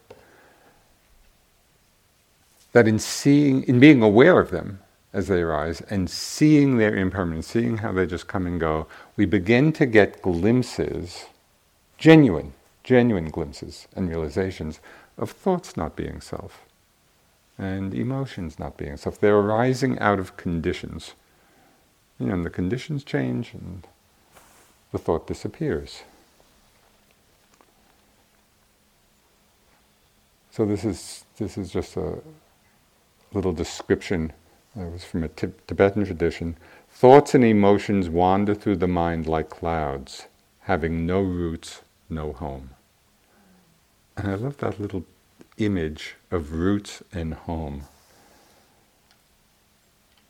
that 2.73 2.89
in 2.89 2.99
seeing, 2.99 3.65
in 3.65 3.81
being 3.81 4.03
aware 4.03 4.41
of 4.41 4.51
them 4.51 4.81
as 5.13 5.29
they 5.29 5.43
arise 5.43 5.83
and 5.91 6.09
seeing 6.09 6.79
their 6.79 6.97
impermanence, 6.97 7.49
seeing 7.49 7.79
how 7.79 7.93
they 7.93 8.07
just 8.07 8.29
come 8.29 8.47
and 8.47 8.59
go, 8.59 8.87
we 9.15 9.27
begin 9.27 9.75
to 9.75 9.85
get 9.85 10.23
glimpses, 10.23 11.27
genuine, 11.99 12.55
genuine 12.85 13.29
glimpses 13.29 13.89
and 13.95 14.09
realizations 14.09 14.81
of 15.19 15.31
thoughts 15.31 15.77
not 15.77 15.97
being 15.97 16.21
self 16.21 16.63
and 17.61 17.95
emotions 17.95 18.59
not 18.59 18.79
being 18.79 18.97
self. 18.97 19.21
They're 19.21 19.37
arising 19.37 19.99
out 19.99 20.19
of 20.19 20.37
conditions. 20.39 21.13
You 22.19 22.27
know, 22.27 22.35
and 22.35 22.45
the 22.45 22.51
conditions 22.51 23.05
change 23.05 23.53
and 23.53 23.87
the 24.93 24.99
thought 24.99 25.27
disappears. 25.27 26.03
So 30.51 30.65
this 30.65 30.85
is 30.85 31.25
this 31.37 31.59
is 31.59 31.71
just 31.71 31.97
a 31.97 32.19
little 33.33 33.53
description. 33.53 34.33
It 34.75 34.91
was 34.91 35.05
from 35.05 35.25
a 35.25 35.29
Tibetan 35.29 36.05
tradition. 36.05 36.57
Thoughts 36.91 37.35
and 37.35 37.45
emotions 37.45 38.09
wander 38.09 38.55
through 38.55 38.77
the 38.77 38.89
mind 38.89 39.27
like 39.27 39.51
clouds, 39.51 40.27
having 40.61 41.07
no 41.07 41.21
roots, 41.21 41.83
no 42.11 42.33
home. 42.33 42.71
And 44.17 44.31
I 44.31 44.35
love 44.35 44.59
that 44.59 44.81
little 44.81 45.05
image 45.59 46.17
of 46.31 46.53
roots 46.53 47.03
and 47.13 47.35
home. 47.35 47.83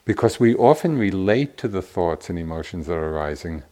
Because 0.05 0.41
we 0.41 0.55
often 0.55 0.99
relate 0.99 1.57
to 1.59 1.69
the 1.69 1.83
thoughts 1.83 2.29
and 2.29 2.39
emotions 2.39 2.87
that 2.87 2.95
are 2.95 3.09
arising 3.11 3.63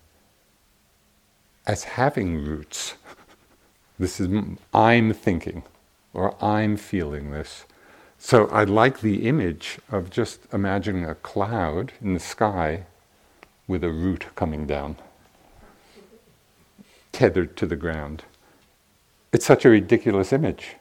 as 1.67 1.85
having 1.85 2.45
roots. 2.45 2.95
This 4.01 4.21
is 4.21 4.29
I'm 4.73 5.13
thinking 5.13 5.65
or 6.15 6.37
I'm 6.43 6.77
feeling 6.77 7.33
this. 7.33 7.65
So 8.19 8.47
I 8.49 8.65
like 8.65 9.01
the 9.01 9.29
image 9.29 9.79
of 9.91 10.11
just 10.11 10.41
imagining 10.53 11.05
a 11.05 11.15
cloud 11.17 11.93
in 12.01 12.15
the 12.15 12.21
sky 12.21 12.87
with 13.69 13.85
a 13.85 13.91
root 13.93 14.27
coming 14.35 14.67
down, 14.67 14.97
tethered 17.13 17.57
to 17.57 17.67
the 17.67 17.77
ground. 17.77 18.25
It's 19.33 19.47
such 19.47 19.65
a 19.65 19.71
ridiculous 19.71 20.33
image. 20.33 20.77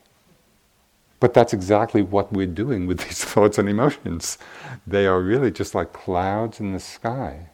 But 1.19 1.33
that's 1.33 1.53
exactly 1.53 2.01
what 2.01 2.31
we're 2.31 2.47
doing 2.47 2.87
with 2.87 2.99
these 3.07 3.23
thoughts 3.23 3.57
and 3.57 3.67
emotions. 3.67 4.37
They 4.85 5.05
are 5.07 5.21
really 5.21 5.51
just 5.51 5.75
like 5.75 5.93
clouds 5.93 6.59
in 6.59 6.73
the 6.73 6.79
sky. 6.79 7.49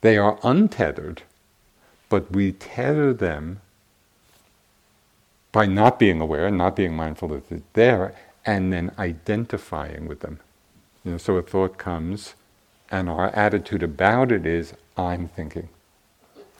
They 0.00 0.16
are 0.16 0.38
untethered 0.42 1.22
but 2.08 2.30
we 2.32 2.52
tether 2.52 3.12
them 3.12 3.60
by 5.52 5.66
not 5.66 5.98
being 5.98 6.20
aware 6.20 6.46
and 6.46 6.58
not 6.58 6.76
being 6.76 6.94
mindful 6.94 7.28
that 7.28 7.48
they're 7.48 7.62
there, 7.74 8.14
and 8.44 8.72
then 8.72 8.92
identifying 8.98 10.06
with 10.06 10.20
them. 10.20 10.40
You 11.04 11.12
know, 11.12 11.18
so 11.18 11.36
a 11.36 11.42
thought 11.42 11.78
comes, 11.78 12.34
and 12.90 13.08
our 13.08 13.28
attitude 13.34 13.82
about 13.82 14.32
it 14.32 14.46
is, 14.46 14.74
I'm 14.96 15.28
thinking, 15.28 15.68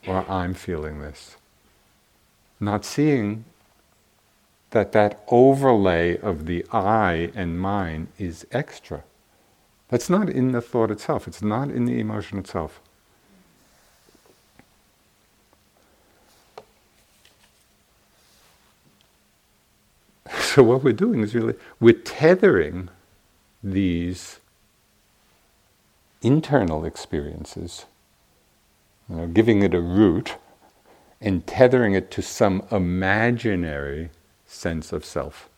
or 0.09 0.25
I'm 0.29 0.55
feeling 0.55 1.01
this. 1.01 1.37
Not 2.59 2.85
seeing 2.85 3.45
that 4.71 4.93
that 4.93 5.23
overlay 5.29 6.19
of 6.19 6.47
the 6.47 6.65
I 6.73 7.31
and 7.35 7.61
mine 7.61 8.09
is 8.19 8.47
extra. 8.51 9.05
That's 9.89 10.11
not 10.11 10.29
in 10.29 10.53
the 10.53 10.61
thought 10.61 10.91
itself, 10.91 11.29
it's 11.29 11.43
not 11.43 11.71
in 11.71 11.85
the 11.85 12.01
emotion 12.01 12.39
itself. 12.39 12.81
So 20.41 20.63
what 20.65 20.83
we're 20.83 20.93
doing 20.93 21.21
is 21.21 21.35
really 21.37 21.55
we're 21.79 21.93
tethering 21.93 22.89
these 23.63 24.41
internal 26.21 26.85
experiences, 26.85 27.85
you 29.09 29.17
know, 29.17 29.27
giving 29.27 29.63
it 29.63 29.75
a 29.75 29.81
root 29.81 30.37
and 31.21 31.47
tethering 31.47 31.95
it 31.95 32.11
to 32.13 32.23
some 32.23 32.63
imaginary 32.71 34.11
sense 34.47 34.93
of 34.93 35.05
self. 35.05 35.49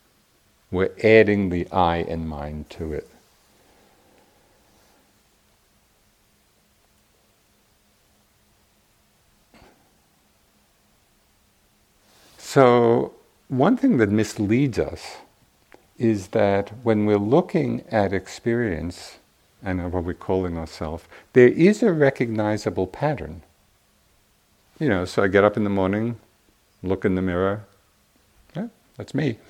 We're 0.70 0.92
adding 1.05 1.51
the 1.51 1.70
I 1.70 1.98
and 1.98 2.28
mind 2.28 2.70
to 2.70 2.92
it. 2.92 3.09
So, 12.38 13.14
one 13.48 13.76
thing 13.76 13.98
that 13.98 14.11
misleads 14.11 14.78
us 14.78 15.18
is 15.98 16.28
that 16.28 16.70
when 16.84 17.07
we're 17.07 17.16
looking 17.18 17.84
at 17.90 18.12
experience 18.12 19.20
and 19.62 19.80
uh, 19.80 19.88
what 19.88 20.04
we're 20.04 20.14
calling 20.14 20.56
ourselves, 20.56 21.04
there 21.32 21.48
is 21.48 21.82
a 21.82 21.92
recognizable 21.92 22.86
pattern. 22.86 23.42
You 24.78 24.88
know, 24.88 25.04
so 25.04 25.22
I 25.22 25.28
get 25.28 25.44
up 25.44 25.56
in 25.56 25.64
the 25.64 25.70
morning, 25.70 26.18
look 26.82 27.04
in 27.04 27.14
the 27.14 27.22
mirror, 27.22 27.64
yeah, 28.56 28.68
that's 28.96 29.14
me. 29.14 29.38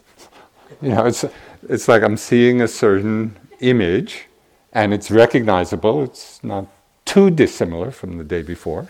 You 0.80 0.90
know, 0.90 1.04
it's, 1.06 1.24
it's 1.68 1.88
like 1.88 2.04
I'm 2.04 2.16
seeing 2.16 2.62
a 2.62 2.68
certain 2.68 3.36
image 3.58 4.28
and 4.72 4.94
it's 4.94 5.10
recognizable, 5.10 6.04
it's 6.04 6.42
not 6.44 6.68
too 7.04 7.28
dissimilar 7.28 7.90
from 7.90 8.18
the 8.18 8.24
day 8.24 8.42
before. 8.42 8.88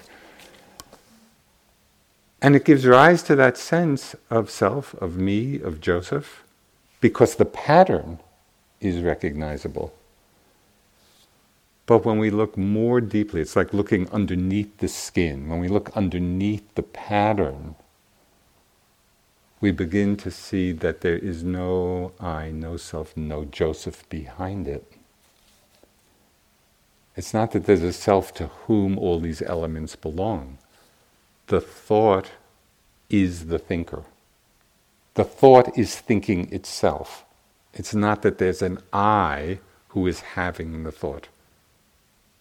And 2.42 2.54
it 2.54 2.64
gives 2.64 2.86
rise 2.86 3.22
to 3.24 3.36
that 3.36 3.56
sense 3.56 4.14
of 4.28 4.50
self, 4.50 4.94
of 4.94 5.16
me, 5.16 5.60
of 5.60 5.80
Joseph, 5.80 6.44
because 7.00 7.36
the 7.36 7.46
pattern 7.46 8.18
is 8.80 9.00
recognizable. 9.00 9.94
But 11.90 12.04
when 12.04 12.20
we 12.20 12.30
look 12.30 12.56
more 12.56 13.00
deeply, 13.00 13.40
it's 13.40 13.56
like 13.56 13.74
looking 13.74 14.08
underneath 14.10 14.78
the 14.78 14.86
skin. 14.86 15.48
When 15.48 15.58
we 15.58 15.66
look 15.66 15.90
underneath 15.96 16.76
the 16.76 16.84
pattern, 16.84 17.74
we 19.60 19.72
begin 19.72 20.16
to 20.18 20.30
see 20.30 20.70
that 20.70 21.00
there 21.00 21.18
is 21.18 21.42
no 21.42 22.12
I, 22.20 22.52
no 22.52 22.76
self, 22.76 23.16
no 23.16 23.44
Joseph 23.44 24.08
behind 24.08 24.68
it. 24.68 24.84
It's 27.16 27.34
not 27.34 27.50
that 27.50 27.66
there's 27.66 27.82
a 27.82 27.92
self 27.92 28.32
to 28.34 28.46
whom 28.68 28.96
all 28.96 29.18
these 29.18 29.42
elements 29.42 29.96
belong. 29.96 30.58
The 31.48 31.60
thought 31.60 32.30
is 33.08 33.46
the 33.46 33.58
thinker. 33.58 34.04
The 35.14 35.24
thought 35.24 35.76
is 35.76 35.98
thinking 35.98 36.52
itself. 36.52 37.24
It's 37.74 37.96
not 37.96 38.22
that 38.22 38.38
there's 38.38 38.62
an 38.62 38.78
I 38.92 39.58
who 39.88 40.06
is 40.06 40.20
having 40.20 40.84
the 40.84 40.92
thought. 40.92 41.26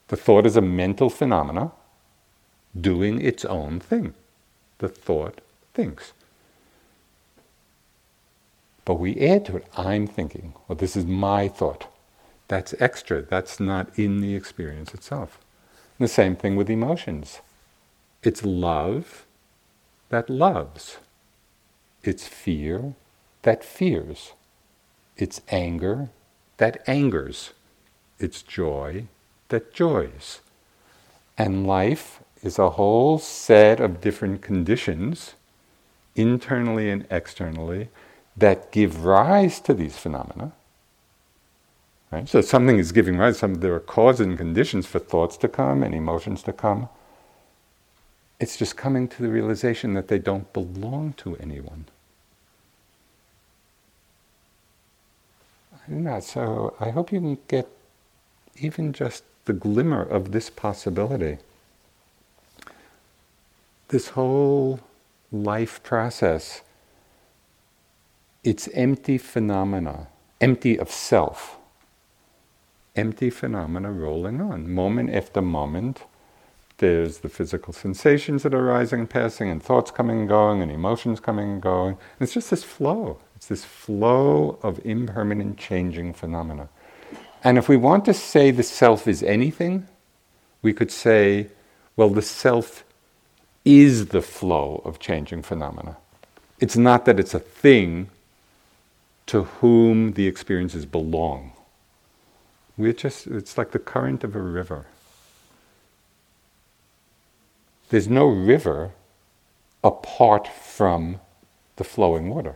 The 0.10 0.18
thought 0.18 0.48
is 0.48 0.58
a 0.58 0.62
mental 0.62 1.10
phenomena 1.10 1.72
doing 2.80 3.22
its 3.22 3.46
own 3.46 3.80
thing. 3.80 4.16
The 4.80 4.90
thought 4.90 5.40
thinks. 5.74 6.14
But 8.86 8.96
we 8.96 9.20
add 9.20 9.46
to 9.46 9.58
it, 9.58 9.68
I'm 9.78 10.08
thinking, 10.08 10.56
or 10.68 10.76
this 10.76 10.96
is 10.96 11.06
my 11.06 11.48
thought. 11.48 11.88
That's 12.48 12.74
extra, 12.80 13.22
that's 13.22 13.60
not 13.60 13.98
in 14.00 14.20
the 14.20 14.36
experience 14.36 14.96
itself. 14.96 15.38
And 16.00 16.06
the 16.06 16.12
same 16.12 16.36
thing 16.36 16.56
with 16.56 16.72
emotions. 16.72 17.42
It's 18.24 18.44
love 18.44 19.28
that 20.10 20.28
loves, 20.28 20.98
it's 22.04 22.28
fear 22.28 22.96
that 23.44 23.64
fears, 23.64 24.34
it's 25.18 25.42
anger 25.50 26.10
that 26.58 26.82
angers, 26.88 27.52
it's 28.18 28.42
joy 28.42 29.06
that 29.50 29.74
joys. 29.74 30.40
And 31.38 31.68
life 31.68 32.22
is 32.42 32.58
a 32.58 32.72
whole 32.72 33.20
set 33.20 33.80
of 33.80 34.02
different 34.02 34.42
conditions, 34.42 35.34
internally 36.16 36.90
and 36.90 37.06
externally, 37.12 37.90
that 38.38 38.72
give 38.72 39.04
rise 39.04 39.60
to 39.62 39.74
these 39.74 39.98
phenomena. 39.98 40.54
Right? 42.12 42.28
So 42.28 42.42
something 42.42 42.80
is 42.80 42.92
giving 42.92 43.18
rise, 43.18 43.38
some, 43.38 43.56
there 43.56 43.76
are 43.76 43.80
causes 43.80 44.26
and 44.26 44.38
conditions 44.38 44.86
for 44.86 45.00
thoughts 45.00 45.38
to 45.38 45.48
come 45.48 45.84
and 45.84 45.94
emotions 45.94 46.42
to 46.44 46.54
come. 46.54 46.90
It's 48.40 48.58
just 48.58 48.78
coming 48.78 49.08
to 49.10 49.22
the 49.22 49.30
realization 49.30 49.94
that 49.96 50.08
they 50.08 50.18
don't 50.18 50.52
belong 50.54 51.14
to 51.18 51.36
anyone. 51.38 51.86
I 55.74 55.92
know, 55.92 56.20
so 56.20 56.76
I 56.80 56.90
hope 56.90 57.12
you 57.12 57.20
can 57.20 57.38
get 57.48 57.68
even 58.58 58.94
just 58.94 59.24
the 59.50 59.54
glimmer 59.54 60.04
of 60.04 60.32
this 60.32 60.48
possibility. 60.52 61.40
This 63.88 64.10
whole 64.10 64.80
life 65.32 65.82
process 65.82 66.62
it's 68.44 68.70
empty 68.70 69.18
phenomena, 69.18 70.08
empty 70.40 70.78
of 70.78 70.92
self. 70.92 71.58
Empty 72.96 73.32
phenomena 73.32 73.92
rolling 73.92 74.40
on, 74.40 74.72
moment 74.72 75.10
after 75.10 75.42
moment. 75.42 76.04
There's 76.78 77.18
the 77.18 77.30
physical 77.30 77.74
sensations 77.74 78.44
that 78.44 78.54
are 78.54 78.64
rising 78.64 79.00
and 79.00 79.10
passing, 79.10 79.50
and 79.50 79.64
thoughts 79.64 79.90
coming 79.90 80.20
and 80.20 80.30
going, 80.30 80.62
and 80.62 80.72
emotions 80.72 81.20
coming 81.20 81.50
and 81.54 81.62
going. 81.62 81.98
It's 82.20 82.36
just 82.36 82.52
this 82.52 82.64
flow. 82.64 83.18
It's 83.36 83.48
this 83.48 83.66
flow 83.66 84.60
of 84.62 84.80
impermanent 84.86 85.58
changing 85.58 86.14
phenomena. 86.14 86.70
And 87.44 87.58
if 87.58 87.70
we 87.70 87.78
want 87.78 88.06
to 88.06 88.14
say 88.14 88.52
the 88.52 88.64
self 88.64 89.08
is 89.08 89.24
anything, 89.24 89.88
we 90.62 90.74
could 90.74 90.92
say, 90.92 91.48
well, 91.96 92.10
the 92.10 92.22
self 92.22 92.84
is 93.64 94.08
the 94.08 94.22
flow 94.22 94.82
of 94.84 95.00
changing 95.00 95.44
phenomena. 95.44 95.98
It's 96.60 96.76
not 96.76 97.06
that 97.06 97.20
it's 97.20 97.34
a 97.34 97.40
thing 97.40 98.10
to 99.28 99.44
whom 99.44 100.14
the 100.14 100.28
experiences 100.28 100.86
belong. 100.86 101.54
We're 102.78 102.94
just, 102.94 103.28
it's 103.28 103.58
like 103.58 103.72
the 103.72 103.80
current 103.80 104.24
of 104.24 104.36
a 104.36 104.42
river. 104.42 104.86
There's 107.90 108.08
no 108.08 108.28
river 108.28 108.92
apart 109.84 110.48
from 110.48 111.20
the 111.76 111.84
flowing 111.84 112.30
water. 112.30 112.56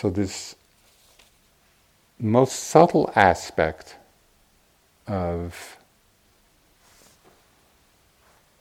So 0.00 0.10
this 0.10 0.54
most 2.20 2.52
subtle 2.52 3.12
aspect 3.16 3.96
of 5.08 5.76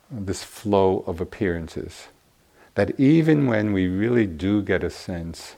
this 0.10 0.44
flow 0.44 1.04
of 1.06 1.22
appearances. 1.22 2.08
That 2.74 3.00
even 3.00 3.46
when 3.46 3.72
we 3.72 3.88
really 3.88 4.26
do 4.26 4.64
get 4.64 4.84
a 4.84 4.90
sense 4.90 5.56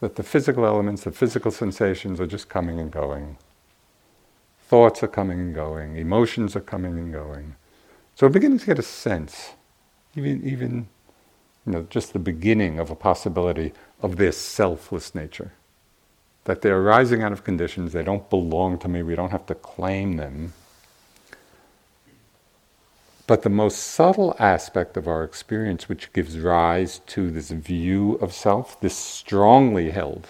that 0.00 0.16
the 0.16 0.22
physical 0.22 0.64
elements, 0.64 1.04
the 1.04 1.12
physical 1.12 1.50
sensations 1.50 2.18
are 2.18 2.26
just 2.26 2.48
coming 2.48 2.80
and 2.80 2.90
going, 2.90 3.36
thoughts 4.68 5.02
are 5.02 5.08
coming 5.08 5.38
and 5.38 5.54
going, 5.54 5.96
emotions 5.96 6.56
are 6.56 6.62
coming 6.62 6.98
and 6.98 7.12
going. 7.12 7.56
So 8.14 8.26
we're 8.26 8.32
beginning 8.32 8.60
to 8.60 8.66
get 8.66 8.78
a 8.78 8.82
sense, 8.82 9.50
even, 10.16 10.42
even 10.48 10.88
you 11.66 11.72
know, 11.72 11.86
just 11.90 12.12
the 12.12 12.18
beginning 12.18 12.78
of 12.78 12.90
a 12.90 12.96
possibility 12.96 13.72
of 14.00 14.16
this 14.16 14.36
selfless 14.36 15.14
nature 15.14 15.52
that 16.44 16.60
they're 16.60 16.80
arising 16.80 17.22
out 17.22 17.32
of 17.32 17.44
conditions, 17.44 17.92
they 17.92 18.02
don't 18.02 18.28
belong 18.28 18.78
to 18.78 18.88
me, 18.88 19.02
we 19.02 19.14
don't 19.14 19.30
have 19.30 19.46
to 19.46 19.54
claim 19.54 20.16
them. 20.16 20.52
But 23.26 23.42
the 23.42 23.50
most 23.50 23.78
subtle 23.78 24.34
aspect 24.38 24.96
of 24.96 25.06
our 25.06 25.22
experience, 25.22 25.88
which 25.88 26.12
gives 26.12 26.38
rise 26.38 26.98
to 27.06 27.30
this 27.30 27.50
view 27.50 28.14
of 28.14 28.32
self, 28.32 28.80
this 28.80 28.96
strongly 28.96 29.90
held 29.90 30.26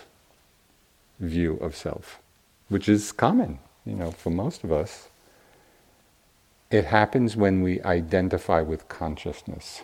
view 1.19 1.55
of 1.57 1.75
self, 1.75 2.21
which 2.69 2.89
is 2.89 3.11
common, 3.11 3.59
you 3.87 3.95
know, 3.95 4.11
for 4.11 4.31
most 4.31 4.65
of 4.65 4.71
us, 4.71 5.09
it 6.71 6.85
happens 6.87 7.37
when 7.37 7.63
we 7.63 7.83
identify 7.83 8.61
with 8.61 8.89
consciousness. 8.89 9.83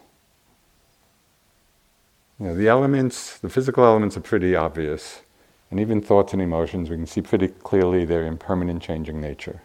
You 2.39 2.47
know, 2.47 2.55
the 2.55 2.69
elements, 2.69 3.39
the 3.39 3.49
physical 3.49 3.85
elements 3.85 4.17
are 4.17 4.21
pretty 4.21 4.55
obvious. 4.55 5.23
And 5.71 5.81
even 5.81 6.01
thoughts 6.01 6.33
and 6.33 6.41
emotions, 6.41 6.89
we 6.89 6.97
can 6.97 7.07
see 7.07 7.21
pretty 7.21 7.49
clearly 7.49 8.05
their 8.05 8.27
impermanent 8.27 8.83
changing 8.83 9.21
nature. 9.21 9.63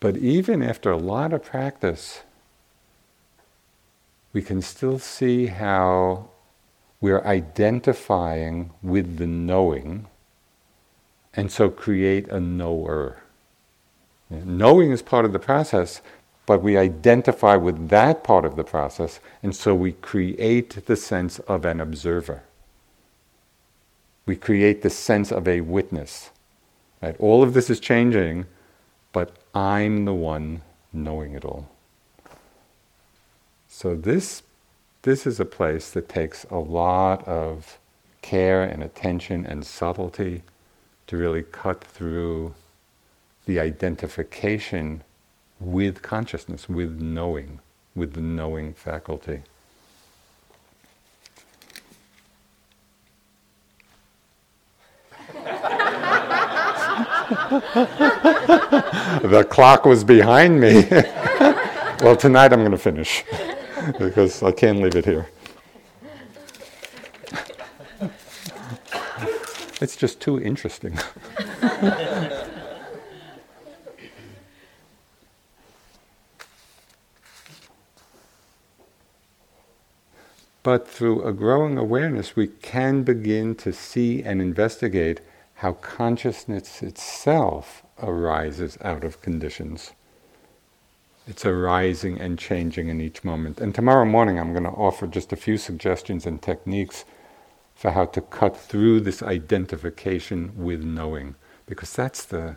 But 0.00 0.16
even 0.16 0.62
after 0.62 0.90
a 0.90 0.96
lot 0.96 1.32
of 1.32 1.44
practice, 1.44 2.22
we 4.32 4.42
can 4.42 4.60
still 4.60 4.98
see 4.98 5.46
how 5.46 6.28
we're 7.00 7.24
identifying 7.24 8.70
with 8.82 9.18
the 9.18 9.26
knowing 9.26 10.06
and 11.34 11.50
so 11.50 11.70
create 11.70 12.28
a 12.28 12.40
knower. 12.40 13.22
Knowing 14.28 14.90
is 14.90 15.02
part 15.02 15.24
of 15.24 15.32
the 15.32 15.38
process, 15.38 16.02
but 16.46 16.62
we 16.62 16.76
identify 16.76 17.56
with 17.56 17.88
that 17.88 18.24
part 18.24 18.44
of 18.44 18.56
the 18.56 18.64
process, 18.64 19.20
and 19.42 19.54
so 19.54 19.74
we 19.74 19.92
create 19.92 20.86
the 20.86 20.96
sense 20.96 21.38
of 21.40 21.64
an 21.64 21.80
observer. 21.80 22.42
We 24.26 24.36
create 24.36 24.82
the 24.82 24.90
sense 24.90 25.32
of 25.32 25.46
a 25.46 25.60
witness. 25.60 26.30
Right? 27.02 27.16
All 27.18 27.42
of 27.42 27.54
this 27.54 27.70
is 27.70 27.80
changing, 27.80 28.46
but 29.12 29.34
I'm 29.54 30.04
the 30.04 30.14
one 30.14 30.62
knowing 30.92 31.34
it 31.34 31.44
all. 31.44 31.68
So, 33.68 33.96
this 33.96 34.42
this 35.02 35.26
is 35.26 35.40
a 35.40 35.44
place 35.44 35.90
that 35.90 36.08
takes 36.08 36.44
a 36.44 36.58
lot 36.58 37.26
of 37.26 37.78
care 38.22 38.62
and 38.62 38.84
attention 38.84 39.44
and 39.44 39.66
subtlety 39.66 40.42
to 41.08 41.16
really 41.16 41.42
cut 41.42 41.82
through 41.82 42.54
the 43.46 43.58
identification 43.58 45.02
with 45.64 46.02
consciousness, 46.02 46.68
with 46.68 47.00
knowing, 47.00 47.60
with 47.94 48.14
the 48.14 48.20
knowing 48.20 48.74
faculty. 48.74 49.42
the 59.22 59.46
clock 59.48 59.84
was 59.84 60.04
behind 60.04 60.60
me. 60.60 60.86
well, 62.00 62.16
tonight 62.16 62.52
I'm 62.52 62.60
going 62.60 62.72
to 62.72 62.78
finish 62.78 63.24
because 63.98 64.42
I 64.42 64.52
can't 64.52 64.82
leave 64.82 64.96
it 64.96 65.04
here. 65.04 65.28
It's 69.80 69.96
just 69.96 70.20
too 70.20 70.40
interesting. 70.40 70.98
but 80.62 80.86
through 80.86 81.22
a 81.22 81.32
growing 81.32 81.76
awareness, 81.76 82.36
we 82.36 82.46
can 82.46 83.02
begin 83.02 83.54
to 83.56 83.72
see 83.72 84.22
and 84.22 84.40
investigate 84.40 85.20
how 85.56 85.72
consciousness 85.74 86.82
itself 86.82 87.82
arises 88.00 88.78
out 88.82 89.04
of 89.04 89.22
conditions. 89.22 89.92
It's 91.26 91.46
arising 91.46 92.20
and 92.20 92.38
changing 92.38 92.88
in 92.88 93.00
each 93.00 93.22
moment. 93.22 93.60
And 93.60 93.74
tomorrow 93.74 94.04
morning, 94.04 94.38
I'm 94.38 94.52
going 94.52 94.64
to 94.64 94.70
offer 94.70 95.06
just 95.06 95.32
a 95.32 95.36
few 95.36 95.56
suggestions 95.56 96.26
and 96.26 96.42
techniques 96.42 97.04
for 97.76 97.92
how 97.92 98.06
to 98.06 98.20
cut 98.20 98.56
through 98.56 99.00
this 99.00 99.22
identification 99.22 100.52
with 100.56 100.82
knowing. 100.82 101.36
Because 101.66 101.92
that's 101.92 102.24
the. 102.24 102.56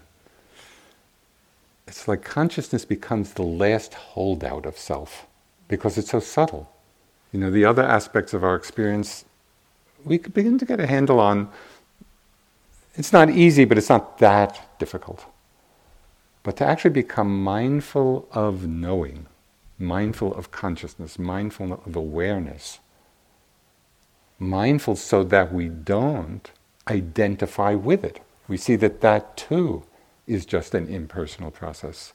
It's 1.88 2.08
like 2.08 2.24
consciousness 2.24 2.86
becomes 2.86 3.34
the 3.34 3.44
last 3.44 3.94
holdout 3.94 4.66
of 4.66 4.78
self 4.80 5.28
because 5.68 6.00
it's 6.00 6.10
so 6.10 6.20
subtle. 6.20 6.75
You 7.36 7.42
know, 7.42 7.52
the 7.52 7.66
other 7.66 7.84
aspects 7.84 8.34
of 8.34 8.46
our 8.46 8.56
experience, 8.56 9.26
we 10.06 10.18
could 10.18 10.34
begin 10.34 10.58
to 10.58 10.64
get 10.64 10.80
a 10.80 10.88
handle 10.88 11.20
on 11.20 11.50
it's 12.94 13.12
not 13.12 13.30
easy, 13.30 13.66
but 13.66 13.78
it's 13.78 13.90
not 13.90 14.20
that 14.20 14.80
difficult. 14.80 15.26
But 16.44 16.56
to 16.56 16.66
actually 16.66 16.92
become 16.92 17.44
mindful 17.44 18.26
of 18.32 18.66
knowing, 18.66 19.26
mindful 19.78 20.34
of 20.34 20.52
consciousness, 20.52 21.20
mindful 21.20 21.74
of 21.74 21.98
awareness, 21.98 22.80
mindful 24.40 24.96
so 24.96 25.26
that 25.26 25.52
we 25.52 25.68
don't 25.68 26.50
identify 26.88 27.74
with 27.74 28.06
it. 28.06 28.22
We 28.48 28.56
see 28.56 28.78
that 28.78 29.02
that 29.02 29.36
too 29.36 29.84
is 30.26 30.46
just 30.46 30.74
an 30.74 30.88
impersonal 30.88 31.52
process. 31.52 32.14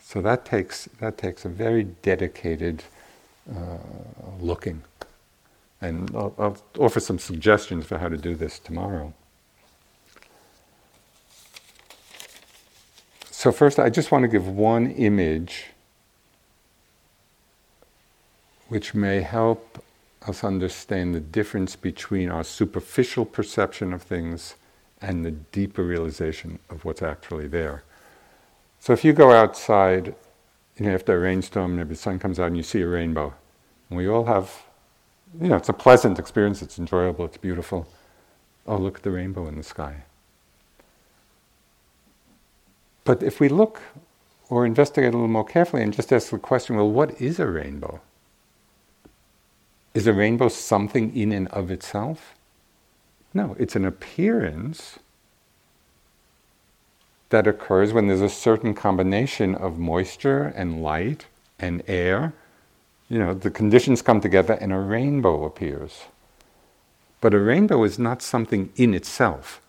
So 0.00 0.22
that 0.22 0.44
takes, 0.44 0.88
that 1.00 1.18
takes 1.18 1.44
a 1.44 1.48
very 1.48 1.82
dedicated 1.82 2.84
uh, 3.50 3.78
looking. 4.40 4.82
And 5.80 6.10
I'll, 6.14 6.34
I'll 6.38 6.56
offer 6.78 7.00
some 7.00 7.18
suggestions 7.18 7.86
for 7.86 7.98
how 7.98 8.08
to 8.08 8.16
do 8.16 8.34
this 8.34 8.58
tomorrow. 8.58 9.12
So, 13.30 13.50
first, 13.50 13.80
I 13.80 13.90
just 13.90 14.12
want 14.12 14.22
to 14.22 14.28
give 14.28 14.46
one 14.46 14.92
image 14.92 15.64
which 18.68 18.94
may 18.94 19.20
help 19.20 19.84
us 20.28 20.44
understand 20.44 21.14
the 21.14 21.20
difference 21.20 21.74
between 21.74 22.30
our 22.30 22.44
superficial 22.44 23.24
perception 23.24 23.92
of 23.92 24.00
things 24.02 24.54
and 25.00 25.24
the 25.24 25.32
deeper 25.32 25.82
realization 25.82 26.60
of 26.70 26.84
what's 26.84 27.02
actually 27.02 27.48
there. 27.48 27.82
So, 28.78 28.92
if 28.92 29.04
you 29.04 29.12
go 29.12 29.32
outside, 29.32 30.14
you 30.78 30.86
know, 30.86 30.94
after 30.94 31.16
a 31.16 31.18
rainstorm, 31.18 31.76
maybe 31.76 31.90
the 31.90 31.96
sun 31.96 32.18
comes 32.18 32.40
out 32.40 32.48
and 32.48 32.56
you 32.56 32.62
see 32.62 32.80
a 32.80 32.88
rainbow, 32.88 33.34
and 33.88 33.96
we 33.98 34.08
all 34.08 34.24
have, 34.24 34.62
you 35.40 35.48
know, 35.48 35.56
it's 35.56 35.68
a 35.68 35.74
pleasant 35.74 36.18
experience, 36.18 36.62
it's 36.62 36.78
enjoyable, 36.78 37.24
it's 37.24 37.36
beautiful. 37.36 37.86
Oh, 38.66 38.76
look 38.76 38.98
at 38.98 39.02
the 39.02 39.10
rainbow 39.10 39.46
in 39.48 39.56
the 39.56 39.62
sky. 39.62 40.04
But 43.04 43.22
if 43.22 43.40
we 43.40 43.48
look 43.48 43.82
or 44.48 44.64
investigate 44.64 45.08
a 45.08 45.16
little 45.16 45.28
more 45.28 45.44
carefully 45.44 45.82
and 45.82 45.92
just 45.92 46.12
ask 46.12 46.30
the 46.30 46.38
question 46.38 46.76
well, 46.76 46.90
what 46.90 47.20
is 47.20 47.40
a 47.40 47.46
rainbow? 47.46 48.00
Is 49.94 50.06
a 50.06 50.12
rainbow 50.12 50.48
something 50.48 51.14
in 51.16 51.32
and 51.32 51.48
of 51.48 51.70
itself? 51.70 52.34
No, 53.34 53.56
it's 53.58 53.76
an 53.76 53.84
appearance 53.84 54.98
that 57.32 57.46
occurs 57.46 57.94
when 57.94 58.08
there's 58.08 58.20
a 58.20 58.28
certain 58.28 58.74
combination 58.74 59.54
of 59.54 59.78
moisture 59.78 60.52
and 60.54 60.82
light 60.82 61.24
and 61.58 61.82
air. 61.88 62.34
You 63.08 63.18
know, 63.18 63.32
the 63.32 63.50
conditions 63.50 64.02
come 64.02 64.20
together 64.20 64.52
and 64.52 64.70
a 64.70 64.78
rainbow 64.78 65.44
appears. 65.44 66.02
But 67.22 67.32
a 67.32 67.40
rainbow 67.40 67.84
is 67.84 67.98
not 67.98 68.20
something 68.20 68.70
in 68.76 68.92
itself, 68.92 69.62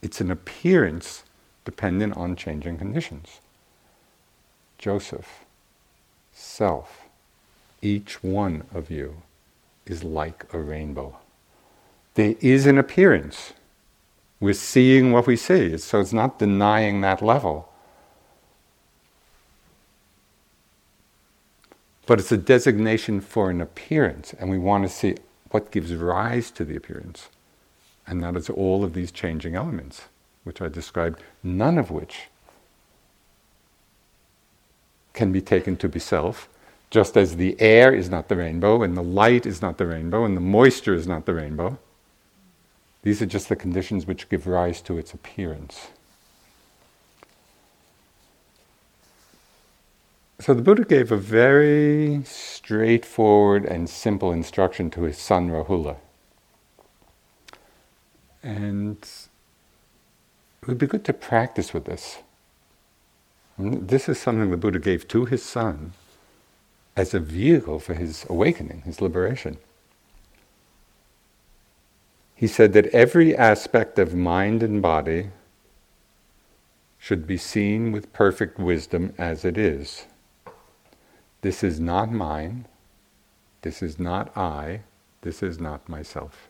it's 0.00 0.20
an 0.20 0.30
appearance 0.30 1.24
dependent 1.64 2.16
on 2.16 2.36
changing 2.36 2.78
conditions. 2.78 3.40
Joseph, 4.78 5.44
self, 6.32 7.02
each 7.82 8.22
one 8.22 8.62
of 8.72 8.92
you 8.92 9.22
is 9.86 10.04
like 10.04 10.46
a 10.54 10.58
rainbow. 10.60 11.16
There 12.14 12.36
is 12.40 12.64
an 12.66 12.78
appearance. 12.78 13.54
We're 14.40 14.54
seeing 14.54 15.12
what 15.12 15.26
we 15.26 15.36
see, 15.36 15.76
so 15.78 16.00
it's 16.00 16.12
not 16.12 16.38
denying 16.38 17.00
that 17.00 17.22
level. 17.22 17.68
But 22.06 22.20
it's 22.20 22.32
a 22.32 22.36
designation 22.36 23.20
for 23.20 23.50
an 23.50 23.60
appearance, 23.60 24.34
and 24.38 24.48
we 24.48 24.58
want 24.58 24.84
to 24.84 24.88
see 24.88 25.16
what 25.50 25.70
gives 25.70 25.92
rise 25.92 26.50
to 26.52 26.64
the 26.64 26.76
appearance. 26.76 27.28
And 28.06 28.22
that 28.22 28.36
is 28.36 28.48
all 28.48 28.84
of 28.84 28.94
these 28.94 29.10
changing 29.10 29.54
elements 29.54 30.04
which 30.44 30.62
I 30.62 30.68
described, 30.68 31.20
none 31.42 31.76
of 31.76 31.90
which 31.90 32.28
can 35.12 35.30
be 35.30 35.42
taken 35.42 35.76
to 35.76 35.88
be 35.88 35.98
self, 35.98 36.48
just 36.90 37.18
as 37.18 37.36
the 37.36 37.60
air 37.60 37.92
is 37.92 38.08
not 38.08 38.28
the 38.28 38.36
rainbow, 38.36 38.82
and 38.82 38.96
the 38.96 39.02
light 39.02 39.44
is 39.44 39.60
not 39.60 39.76
the 39.76 39.86
rainbow, 39.86 40.24
and 40.24 40.34
the 40.34 40.40
moisture 40.40 40.94
is 40.94 41.06
not 41.06 41.26
the 41.26 41.34
rainbow. 41.34 41.78
These 43.02 43.22
are 43.22 43.26
just 43.26 43.48
the 43.48 43.56
conditions 43.56 44.06
which 44.06 44.28
give 44.28 44.46
rise 44.46 44.80
to 44.82 44.98
its 44.98 45.14
appearance. 45.14 45.88
So 50.40 50.54
the 50.54 50.62
Buddha 50.62 50.84
gave 50.84 51.10
a 51.10 51.16
very 51.16 52.22
straightforward 52.24 53.64
and 53.64 53.90
simple 53.90 54.30
instruction 54.32 54.88
to 54.90 55.02
his 55.02 55.18
son 55.18 55.50
Rahula. 55.50 55.96
And 58.42 58.98
it 59.02 60.68
would 60.68 60.78
be 60.78 60.86
good 60.86 61.04
to 61.06 61.12
practice 61.12 61.74
with 61.74 61.86
this. 61.86 62.18
Mm, 63.58 63.88
this 63.88 64.08
is 64.08 64.18
something 64.20 64.50
the 64.50 64.56
Buddha 64.56 64.78
gave 64.78 65.08
to 65.08 65.24
his 65.24 65.42
son 65.42 65.92
as 66.96 67.14
a 67.14 67.20
vehicle 67.20 67.80
for 67.80 67.94
his 67.94 68.24
awakening, 68.28 68.82
his 68.82 69.00
liberation. 69.00 69.58
He 72.38 72.46
said 72.46 72.72
that 72.74 72.86
every 72.94 73.36
aspect 73.36 73.98
of 73.98 74.14
mind 74.14 74.62
and 74.62 74.80
body 74.80 75.30
should 76.96 77.26
be 77.26 77.36
seen 77.36 77.90
with 77.90 78.12
perfect 78.12 78.60
wisdom 78.60 79.12
as 79.18 79.44
it 79.44 79.58
is. 79.58 80.04
This 81.40 81.64
is 81.64 81.80
not 81.80 82.12
mine, 82.12 82.66
this 83.62 83.82
is 83.82 83.98
not 83.98 84.36
I, 84.36 84.82
this 85.22 85.42
is 85.42 85.58
not 85.58 85.88
myself. 85.88 86.46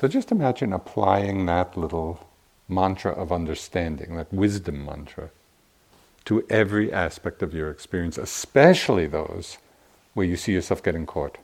So 0.00 0.08
just 0.08 0.32
imagine 0.32 0.72
applying 0.72 1.46
that 1.46 1.76
little 1.76 2.28
mantra 2.68 3.12
of 3.12 3.30
understanding, 3.30 4.16
that 4.16 4.32
wisdom 4.32 4.84
mantra, 4.84 5.30
to 6.24 6.44
every 6.50 6.92
aspect 6.92 7.44
of 7.44 7.54
your 7.54 7.70
experience, 7.70 8.18
especially 8.18 9.06
those 9.06 9.58
where 10.14 10.26
you 10.26 10.36
see 10.36 10.52
yourself 10.52 10.82
getting 10.82 11.06
caught. 11.06 11.38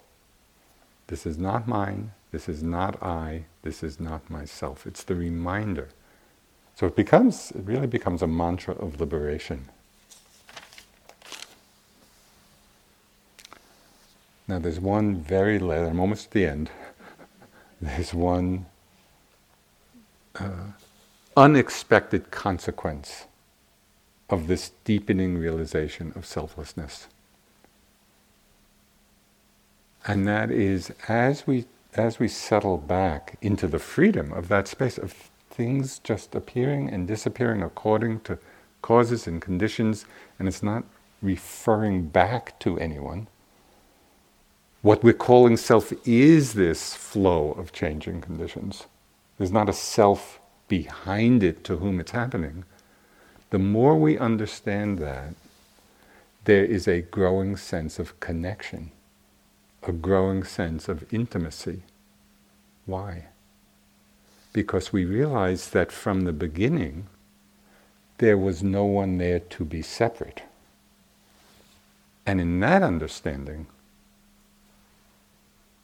This 1.13 1.27
is 1.27 1.37
not 1.37 1.69
mine, 1.69 2.13
this 2.31 2.49
is 2.49 2.63
not 2.63 3.03
I, 3.03 3.45
this 3.61 3.83
is 3.83 4.01
not 4.01 4.31
myself. 4.31 4.87
It's 4.87 5.05
the 5.05 5.15
reminder. 5.15 5.91
So 6.75 6.87
it 6.87 6.97
becomes, 6.97 7.51
it 7.51 7.67
really 7.67 7.87
becomes 7.87 8.23
a 8.23 8.27
mantra 8.27 8.75
of 8.77 8.99
liberation. 8.99 9.69
Now 14.49 14.59
there's 14.59 14.81
one 14.81 15.17
very 15.17 15.59
last, 15.59 15.91
I'm 15.91 16.01
almost 16.01 16.29
at 16.29 16.31
the 16.31 16.47
end 16.47 16.71
there's 17.83 18.15
one 18.15 18.65
uh, 20.37 20.73
unexpected 21.37 22.31
consequence 22.31 23.27
of 24.31 24.47
this 24.47 24.71
deepening 24.85 25.37
realization 25.37 26.15
of 26.17 26.25
selflessness. 26.25 27.09
And 30.07 30.27
that 30.27 30.51
is 30.51 30.93
as 31.09 31.47
we 31.47 31.67
as 31.95 32.19
we 32.19 32.27
settle 32.29 32.79
back 32.79 33.37
into 33.43 33.67
the 33.67 33.79
freedom 33.79 34.33
of 34.33 34.49
that 34.49 34.67
space 34.67 34.97
of 34.97 35.13
things 35.51 35.99
just 35.99 36.35
appearing 36.35 36.89
and 36.89 37.07
disappearing 37.07 37.63
according 37.63 38.21
to 38.21 38.39
causes 38.81 39.27
and 39.27 39.43
conditions, 39.43 40.07
and 40.39 40.49
it's 40.49 40.63
not 40.63 40.85
referring 41.21 42.09
back 42.09 42.59
to 42.61 42.79
anyone. 42.79 43.29
What 44.81 45.05
we're 45.05 45.13
calling 45.13 45.57
self 45.57 45.93
is 46.05 46.55
this 46.55 46.95
flow 46.95 47.53
of 47.53 47.73
changing 47.73 48.23
conditions. 48.23 48.87
There's 49.39 49.53
not 49.53 49.69
a 49.69 49.73
self 49.75 50.41
behind 50.67 51.43
it 51.43 51.63
to 51.65 51.77
whom 51.77 52.01
it's 52.01 52.11
happening. 52.13 52.65
The 53.51 53.59
more 53.59 53.97
we 53.97 54.19
understand 54.19 54.99
that, 54.99 55.35
there 56.45 56.65
is 56.65 56.89
a 56.89 57.03
growing 57.03 57.57
sense 57.57 57.99
of 57.99 58.19
connection, 58.19 58.91
a 59.85 59.93
growing 59.93 60.45
sense 60.45 60.89
of 60.89 61.13
intimacy. 61.13 61.83
Why? 62.87 63.27
Because 64.53 64.93
we 64.93 65.05
realize 65.05 65.71
that 65.71 65.91
from 65.91 66.23
the 66.23 66.33
beginning, 66.33 67.07
there 68.19 68.39
was 68.39 68.63
no 68.63 68.85
one 68.85 69.19
there 69.19 69.41
to 69.41 69.65
be 69.65 69.83
separate. 69.83 70.43
And 72.27 72.41
in 72.41 72.61
that 72.61 72.83
understanding, 72.83 73.67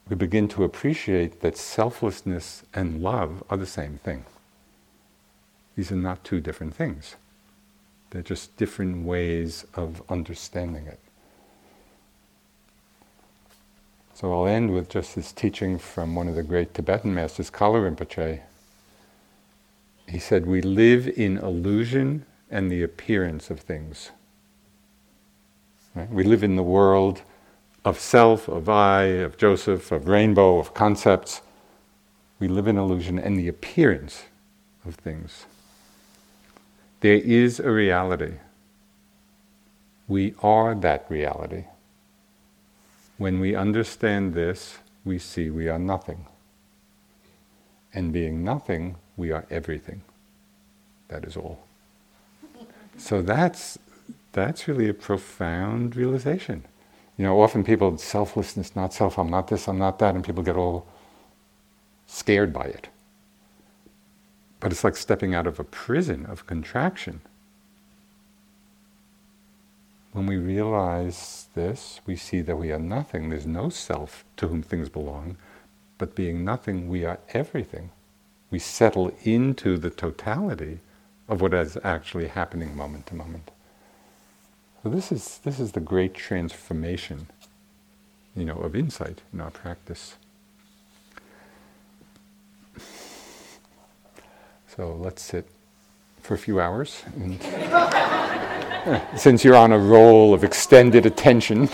we 0.07 0.15
begin 0.15 0.47
to 0.49 0.63
appreciate 0.63 1.41
that 1.41 1.57
selflessness 1.57 2.63
and 2.73 3.01
love 3.01 3.43
are 3.49 3.57
the 3.57 3.65
same 3.65 3.97
thing. 3.97 4.25
These 5.75 5.91
are 5.91 5.95
not 5.95 6.23
two 6.23 6.39
different 6.39 6.73
things. 6.73 7.15
They're 8.09 8.21
just 8.21 8.57
different 8.57 9.05
ways 9.05 9.65
of 9.75 10.01
understanding 10.09 10.87
it. 10.87 10.99
So 14.19 14.33
I'll 14.33 14.47
end 14.47 14.73
with 14.73 14.89
just 14.89 15.15
this 15.15 15.31
teaching 15.31 15.77
from 15.77 16.13
one 16.13 16.27
of 16.27 16.35
the 16.35 16.43
great 16.43 16.73
Tibetan 16.73 17.13
masters, 17.13 17.49
Kalu 17.49 17.89
Rinpoche. 17.89 18.41
He 20.09 20.19
said, 20.19 20.45
We 20.45 20.61
live 20.61 21.07
in 21.07 21.37
illusion 21.37 22.25
and 22.51 22.69
the 22.69 22.83
appearance 22.83 23.49
of 23.49 23.61
things. 23.61 24.11
Right? 25.95 26.09
We 26.09 26.25
live 26.25 26.43
in 26.43 26.57
the 26.57 26.63
world 26.63 27.21
of 27.85 27.97
self, 27.97 28.49
of 28.49 28.67
I, 28.67 29.03
of 29.03 29.37
Joseph, 29.37 29.89
of 29.89 30.09
rainbow, 30.09 30.59
of 30.59 30.73
concepts. 30.73 31.39
We 32.41 32.49
live 32.49 32.67
in 32.67 32.77
illusion 32.77 33.19
and 33.19 33.39
the 33.39 33.47
appearance 33.47 34.25
of 34.85 34.95
things. 34.95 35.45
There 36.99 37.15
is 37.15 37.61
a 37.61 37.71
reality. 37.71 38.33
We 40.09 40.33
are 40.43 40.75
that 40.75 41.05
reality. 41.07 41.63
When 43.19 43.41
we 43.41 43.53
understand 43.53 44.33
this, 44.33 44.77
we 45.03 45.19
see 45.19 45.49
we 45.49 45.67
are 45.67 45.77
nothing. 45.77 46.25
And 47.93 48.13
being 48.13 48.45
nothing, 48.45 48.95
we 49.17 49.33
are 49.33 49.45
everything. 49.51 50.03
That 51.09 51.25
is 51.25 51.35
all. 51.35 51.59
So 52.97 53.21
that's, 53.21 53.77
that's 54.31 54.69
really 54.69 54.87
a 54.87 54.93
profound 54.93 55.97
realization. 55.97 56.63
You 57.17 57.25
know, 57.25 57.41
often 57.41 57.65
people, 57.65 57.97
selflessness, 57.97 58.73
not 58.73 58.93
self, 58.93 59.19
I'm 59.19 59.29
not 59.29 59.49
this, 59.49 59.67
I'm 59.67 59.77
not 59.77 59.99
that, 59.99 60.15
and 60.15 60.23
people 60.23 60.41
get 60.41 60.55
all 60.55 60.87
scared 62.07 62.53
by 62.53 62.63
it. 62.63 62.87
But 64.61 64.71
it's 64.71 64.85
like 64.85 64.95
stepping 64.95 65.35
out 65.35 65.45
of 65.45 65.59
a 65.59 65.65
prison 65.65 66.25
of 66.25 66.47
contraction. 66.47 67.19
When 70.13 70.25
we 70.27 70.37
realize 70.37 71.47
this, 71.55 72.01
we 72.05 72.15
see 72.17 72.41
that 72.41 72.57
we 72.57 72.71
are 72.71 72.79
nothing. 72.79 73.29
There's 73.29 73.47
no 73.47 73.69
self 73.69 74.25
to 74.37 74.47
whom 74.47 74.63
things 74.63 74.89
belong, 74.89 75.37
but 75.97 76.15
being 76.15 76.45
nothing, 76.45 76.89
we 76.89 77.05
are 77.05 77.19
everything. 77.29 77.91
We 78.51 78.59
settle 78.59 79.13
into 79.23 79.77
the 79.77 79.91
totality 79.91 80.79
of 81.29 81.41
what 81.41 81.53
is 81.53 81.77
actually 81.83 82.27
happening 82.27 82.75
moment 82.77 83.07
to 83.07 83.15
moment. 83.15 83.51
So 84.83 84.89
this 84.89 85.11
is 85.11 85.39
this 85.43 85.59
is 85.59 85.73
the 85.73 85.81
great 85.81 86.15
transformation, 86.15 87.27
you 88.35 88.45
know, 88.45 88.57
of 88.57 88.75
insight 88.75 89.21
in 89.33 89.41
our 89.41 89.51
practice. 89.51 90.15
So 94.67 94.95
let's 94.95 95.21
sit 95.21 95.47
for 96.21 96.35
a 96.35 96.39
few 96.39 96.59
hours. 96.61 97.03
And 97.15 97.39
since 99.15 99.43
you're 99.43 99.55
on 99.55 99.71
a 99.71 99.79
roll 99.79 100.33
of 100.33 100.43
extended 100.43 101.05
attention, 101.05 101.69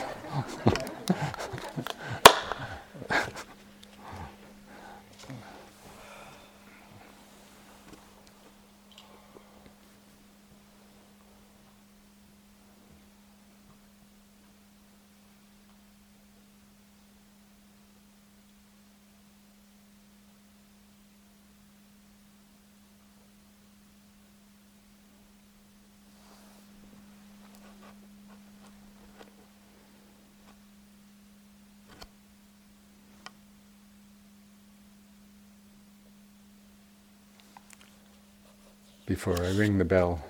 before 39.25 39.43
I 39.43 39.49
ring 39.53 39.79
the 39.79 39.85
bell, 39.85 40.23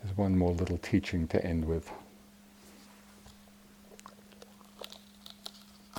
there's 0.00 0.16
one 0.16 0.38
more 0.38 0.52
little 0.52 0.78
teaching 0.78 1.26
to 1.26 1.44
end 1.44 1.64
with. 1.64 1.90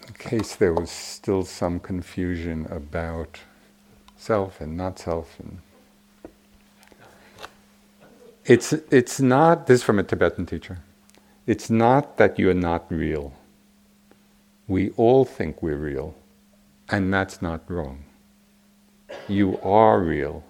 In 0.08 0.14
case 0.14 0.56
there 0.56 0.74
was 0.74 0.90
still 0.90 1.44
some 1.44 1.82
confusion 1.82 2.68
about 2.70 3.42
self 4.16 4.62
and 4.62 4.78
not 4.78 4.98
self 4.98 5.38
and 5.42 5.60
it's 8.46 8.72
it's 8.72 9.20
not 9.20 9.68
this 9.68 9.82
is 9.82 9.84
from 9.84 10.00
a 10.00 10.04
Tibetan 10.04 10.46
teacher. 10.46 10.78
It's 11.46 11.70
not 11.70 12.16
that 12.16 12.40
you're 12.40 12.54
not 12.54 12.90
real. 12.90 13.34
We 14.70 14.92
all 14.92 15.26
think 15.26 15.62
we're 15.62 15.76
real, 15.76 16.16
and 16.90 17.14
that's 17.14 17.42
not 17.42 17.70
wrong 17.70 18.06
you 19.28 19.60
are 19.62 20.00
real, 20.00 20.44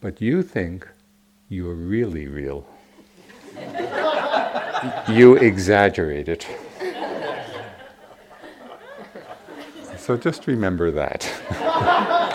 but 0.00 0.20
you 0.20 0.42
think 0.42 0.88
you're 1.48 1.74
really 1.74 2.26
real. 2.26 2.66
you 5.08 5.36
exaggerate 5.36 6.28
it. 6.28 6.46
So 9.98 10.16
just 10.16 10.46
remember 10.46 10.90
that. 10.90 11.30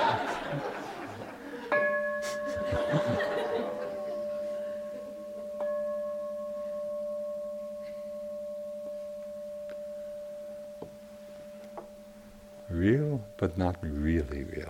real, 12.70 13.22
but 13.38 13.58
not 13.58 13.76
really 13.82 14.44
real. 14.44 14.65